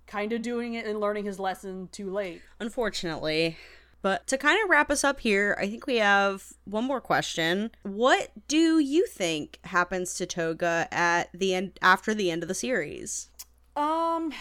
kind 0.09 0.32
of 0.32 0.43
doing 0.43 0.74
it 0.74 0.84
and 0.84 0.99
learning 1.01 1.26
his 1.26 1.39
lesson 1.39 1.89
too 1.93 2.11
late. 2.11 2.43
unfortunately. 2.59 3.57
But 4.03 4.26
to 4.28 4.39
kind 4.39 4.62
of 4.62 4.70
wrap 4.70 4.91
us 4.91 5.03
up 5.03 5.20
here, 5.20 5.57
I 5.59 5.68
think 5.68 5.87
we 5.87 5.97
have 5.97 6.53
one 6.64 6.84
more 6.84 7.01
question. 7.01 7.70
What 7.82 8.30
do 8.47 8.78
you 8.78 9.07
think 9.07 9.59
happens 9.64 10.14
to 10.16 10.26
Toga 10.26 10.87
at 10.93 11.28
the 11.32 11.55
end 11.55 11.78
after 11.82 12.14
the 12.14 12.30
end 12.30 12.43
of 12.43 12.49
the 12.49 12.55
series? 12.55 13.30
Um, 13.76 14.32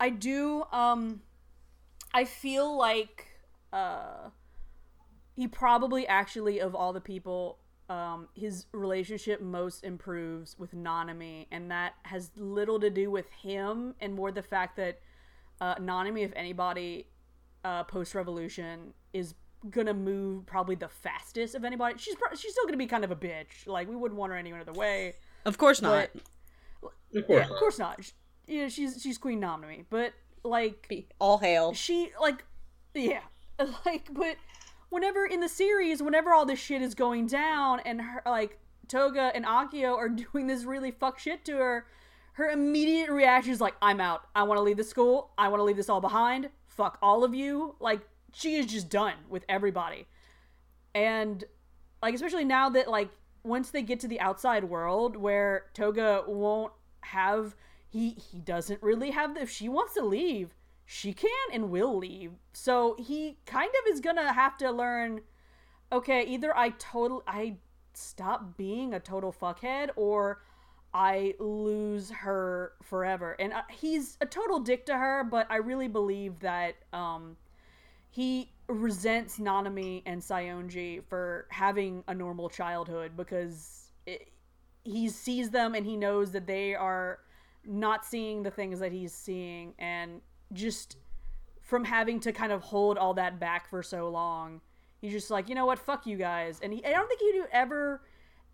I 0.00 0.10
do. 0.10 0.64
Um, 0.72 1.20
I 2.14 2.24
feel 2.24 2.76
like 2.76 3.26
uh, 3.72 4.30
he 5.34 5.46
probably 5.46 6.06
actually 6.06 6.60
of 6.60 6.74
all 6.74 6.92
the 6.92 7.00
people, 7.00 7.58
um, 7.90 8.28
his 8.34 8.66
relationship 8.72 9.42
most 9.42 9.84
improves 9.84 10.58
with 10.58 10.74
Nanami, 10.74 11.46
and 11.50 11.70
that 11.70 11.94
has 12.04 12.30
little 12.36 12.80
to 12.80 12.88
do 12.88 13.10
with 13.10 13.30
him 13.32 13.94
and 14.00 14.14
more 14.14 14.32
the 14.32 14.42
fact 14.42 14.76
that 14.76 15.00
uh, 15.60 15.74
Nanami, 15.76 16.24
if 16.24 16.32
anybody, 16.34 17.06
uh, 17.64 17.84
post 17.84 18.14
revolution 18.14 18.94
is 19.12 19.34
gonna 19.70 19.94
move 19.94 20.46
probably 20.46 20.74
the 20.74 20.88
fastest 20.88 21.54
of 21.54 21.64
anybody. 21.64 21.94
She's 21.98 22.14
pro- 22.14 22.34
she's 22.34 22.52
still 22.52 22.64
gonna 22.64 22.76
be 22.76 22.86
kind 22.86 23.04
of 23.04 23.10
a 23.10 23.16
bitch. 23.16 23.66
Like 23.66 23.88
we 23.88 23.96
wouldn't 23.96 24.18
want 24.18 24.32
her 24.32 24.38
any 24.38 24.52
other 24.52 24.72
way. 24.72 25.14
Of 25.44 25.58
course 25.58 25.82
not. 25.82 26.10
But 26.82 26.90
Of 27.14 27.26
course 27.26 27.46
yeah, 27.46 27.52
of 27.52 27.58
course 27.58 27.78
not. 27.78 28.12
Sh- 28.46 28.50
Yeah, 28.52 28.68
she's 28.68 29.00
she's 29.02 29.18
Queen 29.18 29.40
Nominee, 29.40 29.84
but 29.90 30.12
like 30.42 31.06
All 31.18 31.38
hail. 31.38 31.72
she 31.74 32.10
like 32.20 32.44
yeah, 32.94 33.20
like 33.86 34.08
but 34.12 34.36
whenever 34.90 35.26
in 35.26 35.40
the 35.40 35.48
series, 35.48 36.02
whenever 36.02 36.32
all 36.32 36.46
this 36.46 36.58
shit 36.60 36.82
is 36.82 36.94
going 36.94 37.26
down 37.26 37.80
and 37.80 38.00
her 38.00 38.22
like 38.26 38.58
Toga 38.88 39.32
and 39.34 39.44
Akio 39.44 39.96
are 39.96 40.08
doing 40.32 40.46
this 40.46 40.64
really 40.64 40.90
fuck 40.90 41.18
shit 41.18 41.44
to 41.46 41.56
her, 41.56 41.86
her 42.34 42.50
immediate 42.50 43.10
reaction 43.10 43.52
is 43.52 43.60
like, 43.60 43.74
"I'm 43.82 44.00
out. 44.00 44.26
I 44.34 44.42
want 44.44 44.58
to 44.58 44.62
leave 44.62 44.76
the 44.76 44.84
school. 44.84 45.30
I 45.38 45.48
want 45.48 45.60
to 45.60 45.64
leave 45.64 45.76
this 45.76 45.88
all 45.88 46.00
behind. 46.00 46.50
Fuck 46.66 46.98
all 47.02 47.24
of 47.24 47.34
you." 47.34 47.74
Like 47.80 48.00
she 48.32 48.56
is 48.56 48.66
just 48.66 48.88
done 48.90 49.14
with 49.28 49.44
everybody, 49.48 50.06
and 50.94 51.42
like 52.02 52.14
especially 52.14 52.44
now 52.44 52.68
that 52.70 52.88
like 52.88 53.08
once 53.42 53.70
they 53.70 53.82
get 53.82 54.00
to 54.00 54.08
the 54.08 54.20
outside 54.20 54.64
world 54.64 55.16
where 55.16 55.66
Toga 55.74 56.24
won't 56.26 56.72
have 57.02 57.54
he 57.94 58.16
he 58.32 58.40
doesn't 58.40 58.82
really 58.82 59.12
have 59.12 59.34
the, 59.34 59.42
if 59.42 59.50
she 59.50 59.68
wants 59.68 59.94
to 59.94 60.04
leave 60.04 60.54
she 60.86 61.12
can 61.12 61.30
and 61.52 61.70
will 61.70 61.96
leave. 61.96 62.32
So 62.52 62.94
he 62.98 63.38
kind 63.46 63.70
of 63.70 63.92
is 63.92 64.00
gonna 64.00 64.32
have 64.32 64.56
to 64.58 64.70
learn 64.70 65.20
okay 65.92 66.24
either 66.24 66.56
i 66.56 66.70
total 66.70 67.22
i 67.26 67.56
stop 67.92 68.56
being 68.56 68.94
a 68.94 69.00
total 69.00 69.32
fuckhead 69.32 69.90
or 69.96 70.42
i 70.92 71.34
lose 71.38 72.10
her 72.10 72.72
forever. 72.82 73.36
And 73.38 73.52
uh, 73.52 73.62
he's 73.70 74.16
a 74.20 74.26
total 74.26 74.60
dick 74.60 74.86
to 74.86 74.96
her 74.96 75.24
but 75.24 75.46
i 75.50 75.56
really 75.56 75.88
believe 75.88 76.40
that 76.40 76.74
um 76.92 77.36
he 78.10 78.50
resents 78.68 79.38
nanami 79.38 80.02
and 80.06 80.22
Saionji 80.22 81.02
for 81.04 81.46
having 81.50 82.02
a 82.08 82.14
normal 82.14 82.48
childhood 82.48 83.12
because 83.16 83.90
it, 84.06 84.28
he 84.84 85.08
sees 85.08 85.50
them 85.50 85.74
and 85.74 85.84
he 85.84 85.96
knows 85.96 86.30
that 86.32 86.46
they 86.46 86.74
are 86.74 87.18
not 87.66 88.04
seeing 88.04 88.42
the 88.42 88.50
things 88.50 88.80
that 88.80 88.92
he's 88.92 89.12
seeing 89.12 89.74
and 89.78 90.20
just 90.52 90.96
from 91.60 91.84
having 91.84 92.20
to 92.20 92.32
kind 92.32 92.52
of 92.52 92.60
hold 92.62 92.98
all 92.98 93.14
that 93.14 93.40
back 93.40 93.68
for 93.68 93.82
so 93.82 94.08
long 94.08 94.60
he's 95.00 95.12
just 95.12 95.30
like 95.30 95.48
you 95.48 95.54
know 95.54 95.66
what? 95.66 95.78
Fuck 95.78 96.06
you 96.06 96.16
guys. 96.16 96.60
And 96.62 96.72
he, 96.72 96.84
i 96.84 96.90
don't 96.90 97.06
think 97.08 97.20
he'd 97.20 97.42
ever 97.52 98.00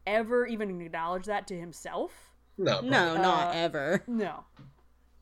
ever 0.07 0.47
even 0.47 0.81
acknowledge 0.81 1.27
that 1.27 1.47
to 1.49 1.59
himself. 1.59 2.33
No, 2.59 2.81
No, 2.81 3.17
not 3.17 3.55
Uh, 3.55 3.59
ever. 3.59 4.03
no. 4.07 4.45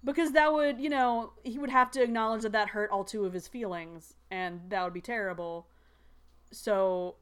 Because 0.05 0.33
that 0.33 0.53
would 0.53 0.81
you 0.81 0.89
know 0.89 1.33
he 1.45 1.59
would 1.59 1.71
have 1.71 1.91
to 1.93 2.03
acknowledge 2.03 2.43
that 2.43 2.53
that 2.53 2.69
hurt 2.71 2.91
all 2.91 3.05
two 3.05 3.25
of 3.25 3.33
his 3.33 3.47
feelings 3.49 4.15
and 4.31 4.61
that 4.69 4.83
would 4.85 4.95
be 4.95 5.01
terrible. 5.01 5.67
So 6.53 7.17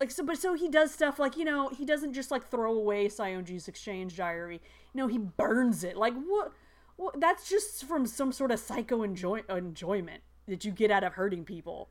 like 0.00 0.10
so 0.10 0.24
but 0.24 0.38
so 0.38 0.54
he 0.54 0.68
does 0.68 0.92
stuff 0.92 1.18
like 1.18 1.36
you 1.36 1.44
know 1.44 1.68
he 1.68 1.84
doesn't 1.84 2.14
just 2.14 2.30
like 2.30 2.48
throw 2.50 2.72
away 2.72 3.08
Saionji's 3.08 3.68
exchange 3.68 4.16
diary 4.16 4.62
know 4.94 5.06
he 5.06 5.18
burns 5.18 5.84
it. 5.84 5.96
Like 5.96 6.14
what, 6.14 6.52
what 6.96 7.20
that's 7.20 7.48
just 7.48 7.84
from 7.84 8.06
some 8.06 8.32
sort 8.32 8.50
of 8.50 8.60
psycho 8.60 9.02
enjoy 9.02 9.42
enjoyment 9.48 10.22
that 10.46 10.64
you 10.64 10.72
get 10.72 10.90
out 10.90 11.04
of 11.04 11.14
hurting 11.14 11.44
people. 11.44 11.88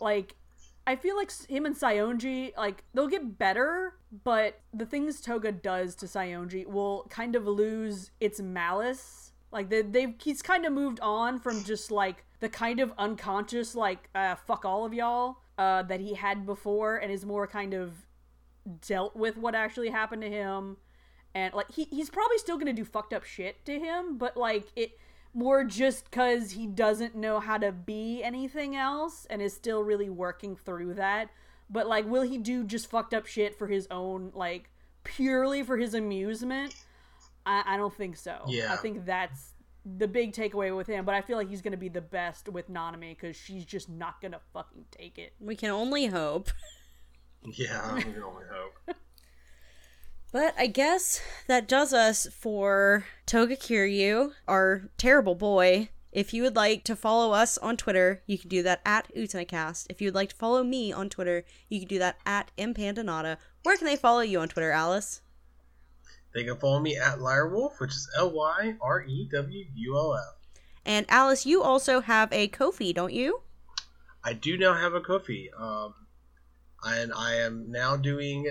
Like 0.00 0.36
I 0.86 0.96
feel 0.96 1.16
like 1.16 1.30
him 1.48 1.66
and 1.66 1.76
Saionji, 1.76 2.56
like 2.56 2.82
they'll 2.94 3.08
get 3.08 3.38
better, 3.38 3.94
but 4.24 4.60
the 4.72 4.86
things 4.86 5.20
Toga 5.20 5.52
does 5.52 5.94
to 5.96 6.06
Saionji 6.06 6.66
will 6.66 7.06
kind 7.10 7.36
of 7.36 7.46
lose 7.46 8.10
its 8.20 8.40
malice. 8.40 9.32
Like 9.52 9.68
they, 9.68 9.82
they've 9.82 10.14
he's 10.22 10.40
kind 10.40 10.64
of 10.64 10.72
moved 10.72 10.98
on 11.00 11.40
from 11.40 11.62
just 11.62 11.90
like 11.90 12.24
the 12.40 12.48
kind 12.48 12.80
of 12.80 12.92
unconscious 12.96 13.74
like 13.74 14.08
uh, 14.14 14.34
fuck 14.34 14.64
all 14.64 14.86
of 14.86 14.94
y'all 14.94 15.36
uh, 15.58 15.82
that 15.82 16.00
he 16.00 16.14
had 16.14 16.46
before, 16.46 16.96
and 16.96 17.12
is 17.12 17.26
more 17.26 17.46
kind 17.46 17.74
of 17.74 17.92
dealt 18.86 19.14
with 19.16 19.36
what 19.36 19.54
actually 19.54 19.90
happened 19.90 20.22
to 20.22 20.30
him, 20.30 20.76
and 21.38 21.54
like 21.54 21.70
he 21.70 21.84
he's 21.84 22.10
probably 22.10 22.38
still 22.38 22.58
gonna 22.58 22.72
do 22.72 22.84
fucked 22.84 23.12
up 23.12 23.24
shit 23.24 23.64
to 23.64 23.78
him, 23.78 24.18
but 24.18 24.36
like 24.36 24.66
it 24.74 24.98
more 25.34 25.62
just 25.62 26.10
because 26.10 26.52
he 26.52 26.66
doesn't 26.66 27.14
know 27.14 27.38
how 27.38 27.58
to 27.58 27.70
be 27.70 28.22
anything 28.22 28.74
else 28.74 29.26
and 29.30 29.40
is 29.40 29.54
still 29.54 29.82
really 29.82 30.10
working 30.10 30.56
through 30.56 30.94
that. 30.94 31.30
But 31.70 31.86
like, 31.86 32.06
will 32.06 32.22
he 32.22 32.38
do 32.38 32.64
just 32.64 32.90
fucked 32.90 33.14
up 33.14 33.26
shit 33.26 33.56
for 33.56 33.66
his 33.66 33.86
own, 33.90 34.32
like, 34.34 34.70
purely 35.04 35.62
for 35.62 35.76
his 35.76 35.94
amusement? 35.94 36.74
I, 37.44 37.62
I 37.66 37.76
don't 37.76 37.94
think 37.94 38.16
so. 38.16 38.42
Yeah. 38.48 38.72
I 38.72 38.76
think 38.76 39.04
that's 39.04 39.52
the 39.84 40.08
big 40.08 40.32
takeaway 40.32 40.74
with 40.74 40.86
him. 40.86 41.04
But 41.04 41.14
I 41.14 41.20
feel 41.20 41.36
like 41.36 41.48
he's 41.48 41.62
gonna 41.62 41.76
be 41.76 41.90
the 41.90 42.00
best 42.00 42.48
with 42.48 42.70
Nanami 42.70 43.10
because 43.10 43.36
she's 43.36 43.64
just 43.64 43.88
not 43.88 44.20
gonna 44.20 44.40
fucking 44.52 44.86
take 44.90 45.18
it. 45.18 45.34
We 45.38 45.56
can 45.56 45.70
only 45.70 46.06
hope. 46.06 46.50
Yeah, 47.44 47.94
we 47.94 48.02
can 48.02 48.22
only 48.22 48.44
hope. 48.50 48.96
But 50.30 50.54
I 50.58 50.66
guess 50.66 51.22
that 51.46 51.66
does 51.66 51.94
us 51.94 52.26
for 52.26 53.06
Toga 53.24 53.56
Kiryu, 53.56 54.32
our 54.46 54.90
terrible 54.98 55.34
boy. 55.34 55.88
If 56.12 56.34
you 56.34 56.42
would 56.42 56.56
like 56.56 56.84
to 56.84 56.96
follow 56.96 57.32
us 57.32 57.56
on 57.58 57.78
Twitter, 57.78 58.22
you 58.26 58.36
can 58.38 58.48
do 58.48 58.62
that 58.62 58.80
at 58.84 59.14
Utenacast. 59.14 59.86
If 59.88 60.02
you 60.02 60.08
would 60.08 60.14
like 60.14 60.30
to 60.30 60.36
follow 60.36 60.62
me 60.62 60.92
on 60.92 61.08
Twitter, 61.08 61.44
you 61.70 61.78
can 61.80 61.88
do 61.88 61.98
that 61.98 62.18
at 62.26 62.50
Impandanata. 62.58 63.38
Where 63.62 63.76
can 63.76 63.86
they 63.86 63.96
follow 63.96 64.20
you 64.20 64.40
on 64.40 64.48
Twitter, 64.48 64.70
Alice? 64.70 65.22
They 66.34 66.44
can 66.44 66.56
follow 66.56 66.80
me 66.80 66.96
at 66.96 67.18
Lyrewulf, 67.18 67.80
which 67.80 67.92
is 67.92 68.10
L 68.16 68.30
Y 68.30 68.74
R 68.82 69.02
E 69.02 69.28
W 69.32 69.64
U 69.74 69.96
L 69.96 70.14
F. 70.14 70.36
And 70.84 71.06
Alice, 71.08 71.46
you 71.46 71.62
also 71.62 72.00
have 72.00 72.32
a 72.32 72.48
Ko-fi, 72.48 72.92
don't 72.92 73.12
you? 73.14 73.40
I 74.22 74.34
do 74.34 74.58
now 74.58 74.74
have 74.74 74.94
a 74.94 75.00
Ko-fi, 75.00 75.48
um, 75.58 75.94
and 76.84 77.12
I 77.14 77.36
am 77.36 77.70
now 77.70 77.96
doing 77.96 78.46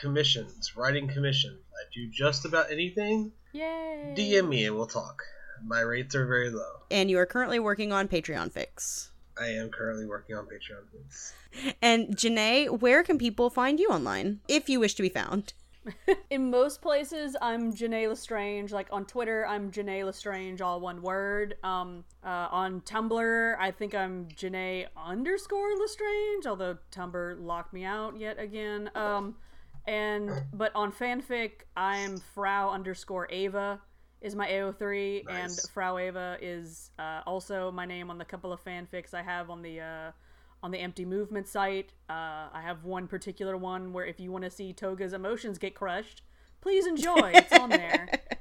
commissions, 0.00 0.76
writing 0.76 1.08
commission. 1.08 1.58
I 1.72 1.84
do 1.94 2.08
just 2.10 2.44
about 2.44 2.70
anything. 2.70 3.32
Yay! 3.52 4.14
DM 4.16 4.48
me 4.48 4.66
and 4.66 4.76
we'll 4.76 4.86
talk. 4.86 5.22
My 5.64 5.80
rates 5.80 6.14
are 6.14 6.26
very 6.26 6.50
low. 6.50 6.82
And 6.90 7.10
you 7.10 7.18
are 7.18 7.26
currently 7.26 7.58
working 7.58 7.92
on 7.92 8.08
Patreon 8.08 8.52
Fix. 8.52 9.10
I 9.38 9.46
am 9.48 9.70
currently 9.70 10.06
working 10.06 10.36
on 10.36 10.46
Patreon 10.46 10.88
fix. 10.92 11.34
And 11.82 12.16
Janae, 12.16 12.80
where 12.80 13.02
can 13.02 13.18
people 13.18 13.50
find 13.50 13.80
you 13.80 13.88
online 13.88 14.40
if 14.48 14.68
you 14.68 14.80
wish 14.80 14.94
to 14.94 15.02
be 15.02 15.08
found? 15.08 15.54
In 16.30 16.50
most 16.50 16.80
places, 16.80 17.36
I'm 17.42 17.72
Janae 17.72 18.08
Lestrange. 18.08 18.72
Like 18.72 18.88
on 18.90 19.04
Twitter, 19.04 19.46
I'm 19.46 19.70
Janae 19.70 20.04
Lestrange, 20.04 20.60
all 20.60 20.80
one 20.80 21.02
word. 21.02 21.56
Um, 21.62 22.04
uh, 22.24 22.48
on 22.50 22.80
Tumblr, 22.82 23.56
I 23.58 23.70
think 23.70 23.94
I'm 23.94 24.28
Janae 24.28 24.86
underscore 24.96 25.76
Lestrange, 25.76 26.46
although 26.46 26.78
Tumblr 26.90 27.44
locked 27.44 27.72
me 27.72 27.84
out 27.84 28.18
yet 28.18 28.38
again. 28.38 28.90
Um, 28.94 29.36
and 29.86 30.30
but 30.52 30.72
on 30.74 30.92
fanfic, 30.92 31.62
I'm 31.76 32.18
Frau 32.18 32.70
underscore 32.70 33.28
Ava 33.30 33.80
is 34.24 34.34
my 34.34 34.48
AO3, 34.48 35.24
and 35.28 35.52
Frau 35.72 35.98
Ava 35.98 36.38
is 36.40 36.90
uh, 36.98 37.20
also 37.26 37.70
my 37.70 37.84
name 37.84 38.10
on 38.10 38.16
the 38.16 38.24
couple 38.24 38.52
of 38.52 38.64
fanfics 38.64 39.12
I 39.12 39.22
have 39.22 39.50
on 39.50 39.60
the 39.60 39.80
uh, 39.80 40.10
on 40.62 40.70
the 40.70 40.78
Empty 40.78 41.04
Movement 41.04 41.46
site. 41.46 41.92
Uh, 42.08 42.48
I 42.52 42.62
have 42.62 42.84
one 42.84 43.06
particular 43.06 43.56
one 43.56 43.92
where 43.92 44.06
if 44.06 44.18
you 44.18 44.32
want 44.32 44.44
to 44.44 44.50
see 44.50 44.72
Toga's 44.72 45.12
emotions 45.12 45.58
get 45.58 45.74
crushed, 45.74 46.22
please 46.62 46.86
enjoy. 46.86 47.32
It's 47.34 47.52
on 47.52 47.68
there. 47.68 48.08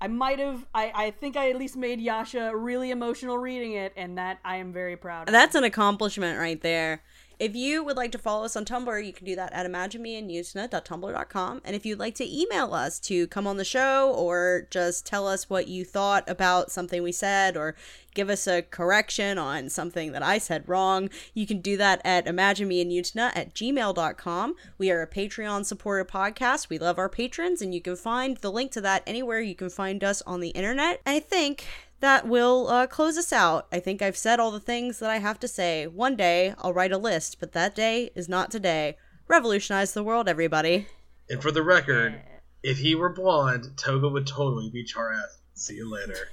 I 0.00 0.06
might 0.06 0.38
have. 0.38 0.66
I, 0.74 0.92
I 0.94 1.10
think 1.10 1.36
I 1.36 1.50
at 1.50 1.56
least 1.56 1.76
made 1.76 1.98
Yasha 1.98 2.54
really 2.54 2.90
emotional 2.90 3.38
reading 3.38 3.72
it, 3.72 3.92
and 3.96 4.18
that 4.18 4.38
I 4.44 4.56
am 4.56 4.72
very 4.72 4.96
proud 4.96 5.28
of. 5.28 5.32
That's 5.32 5.54
an 5.54 5.64
accomplishment 5.64 6.38
right 6.38 6.60
there. 6.60 7.02
If 7.38 7.54
you 7.54 7.84
would 7.84 7.96
like 7.96 8.10
to 8.12 8.18
follow 8.18 8.44
us 8.44 8.56
on 8.56 8.64
Tumblr, 8.64 9.06
you 9.06 9.12
can 9.12 9.24
do 9.24 9.36
that 9.36 9.52
at 9.52 9.64
imaginemeandutena.tumblr.com. 9.64 11.60
And 11.64 11.76
if 11.76 11.86
you'd 11.86 12.00
like 12.00 12.16
to 12.16 12.28
email 12.28 12.74
us 12.74 12.98
to 13.00 13.28
come 13.28 13.46
on 13.46 13.58
the 13.58 13.64
show 13.64 14.12
or 14.12 14.66
just 14.70 15.06
tell 15.06 15.28
us 15.28 15.48
what 15.48 15.68
you 15.68 15.84
thought 15.84 16.28
about 16.28 16.72
something 16.72 17.00
we 17.00 17.12
said 17.12 17.56
or 17.56 17.76
give 18.12 18.28
us 18.28 18.48
a 18.48 18.62
correction 18.62 19.38
on 19.38 19.68
something 19.68 20.10
that 20.10 20.22
I 20.22 20.38
said 20.38 20.68
wrong, 20.68 21.10
you 21.32 21.46
can 21.46 21.60
do 21.60 21.76
that 21.76 22.00
at 22.04 22.26
imaginemeandutena 22.26 23.30
at 23.36 23.54
gmail.com. 23.54 24.56
We 24.76 24.90
are 24.90 25.02
a 25.02 25.06
Patreon 25.06 25.64
supported 25.64 26.10
podcast. 26.10 26.68
We 26.68 26.78
love 26.78 26.98
our 26.98 27.08
patrons, 27.08 27.62
and 27.62 27.72
you 27.72 27.80
can 27.80 27.94
find 27.94 28.36
the 28.38 28.50
link 28.50 28.72
to 28.72 28.80
that 28.80 29.04
anywhere 29.06 29.40
you 29.40 29.54
can 29.54 29.70
find 29.70 30.02
us 30.02 30.22
on 30.22 30.40
the 30.40 30.48
internet. 30.48 31.00
And 31.06 31.14
I 31.14 31.20
think 31.20 31.66
that 32.00 32.26
will 32.28 32.68
uh, 32.68 32.86
close 32.86 33.18
us 33.18 33.32
out. 33.32 33.66
I 33.72 33.80
think 33.80 34.02
I've 34.02 34.16
said 34.16 34.38
all 34.38 34.50
the 34.50 34.60
things 34.60 34.98
that 34.98 35.10
I 35.10 35.18
have 35.18 35.40
to 35.40 35.48
say. 35.48 35.86
One 35.86 36.16
day 36.16 36.54
I'll 36.58 36.72
write 36.72 36.92
a 36.92 36.98
list, 36.98 37.38
but 37.40 37.52
that 37.52 37.74
day 37.74 38.10
is 38.14 38.28
not 38.28 38.50
today. 38.50 38.96
Revolutionize 39.26 39.92
the 39.92 40.04
world, 40.04 40.28
everybody. 40.28 40.86
And 41.28 41.42
for 41.42 41.50
the 41.50 41.62
record, 41.62 42.20
if 42.62 42.78
he 42.78 42.94
were 42.94 43.12
blonde, 43.12 43.76
Toga 43.76 44.08
would 44.08 44.26
totally 44.26 44.70
be 44.70 44.84
Char 44.84 45.14
See 45.54 45.74
you 45.74 45.90
later. 45.90 46.30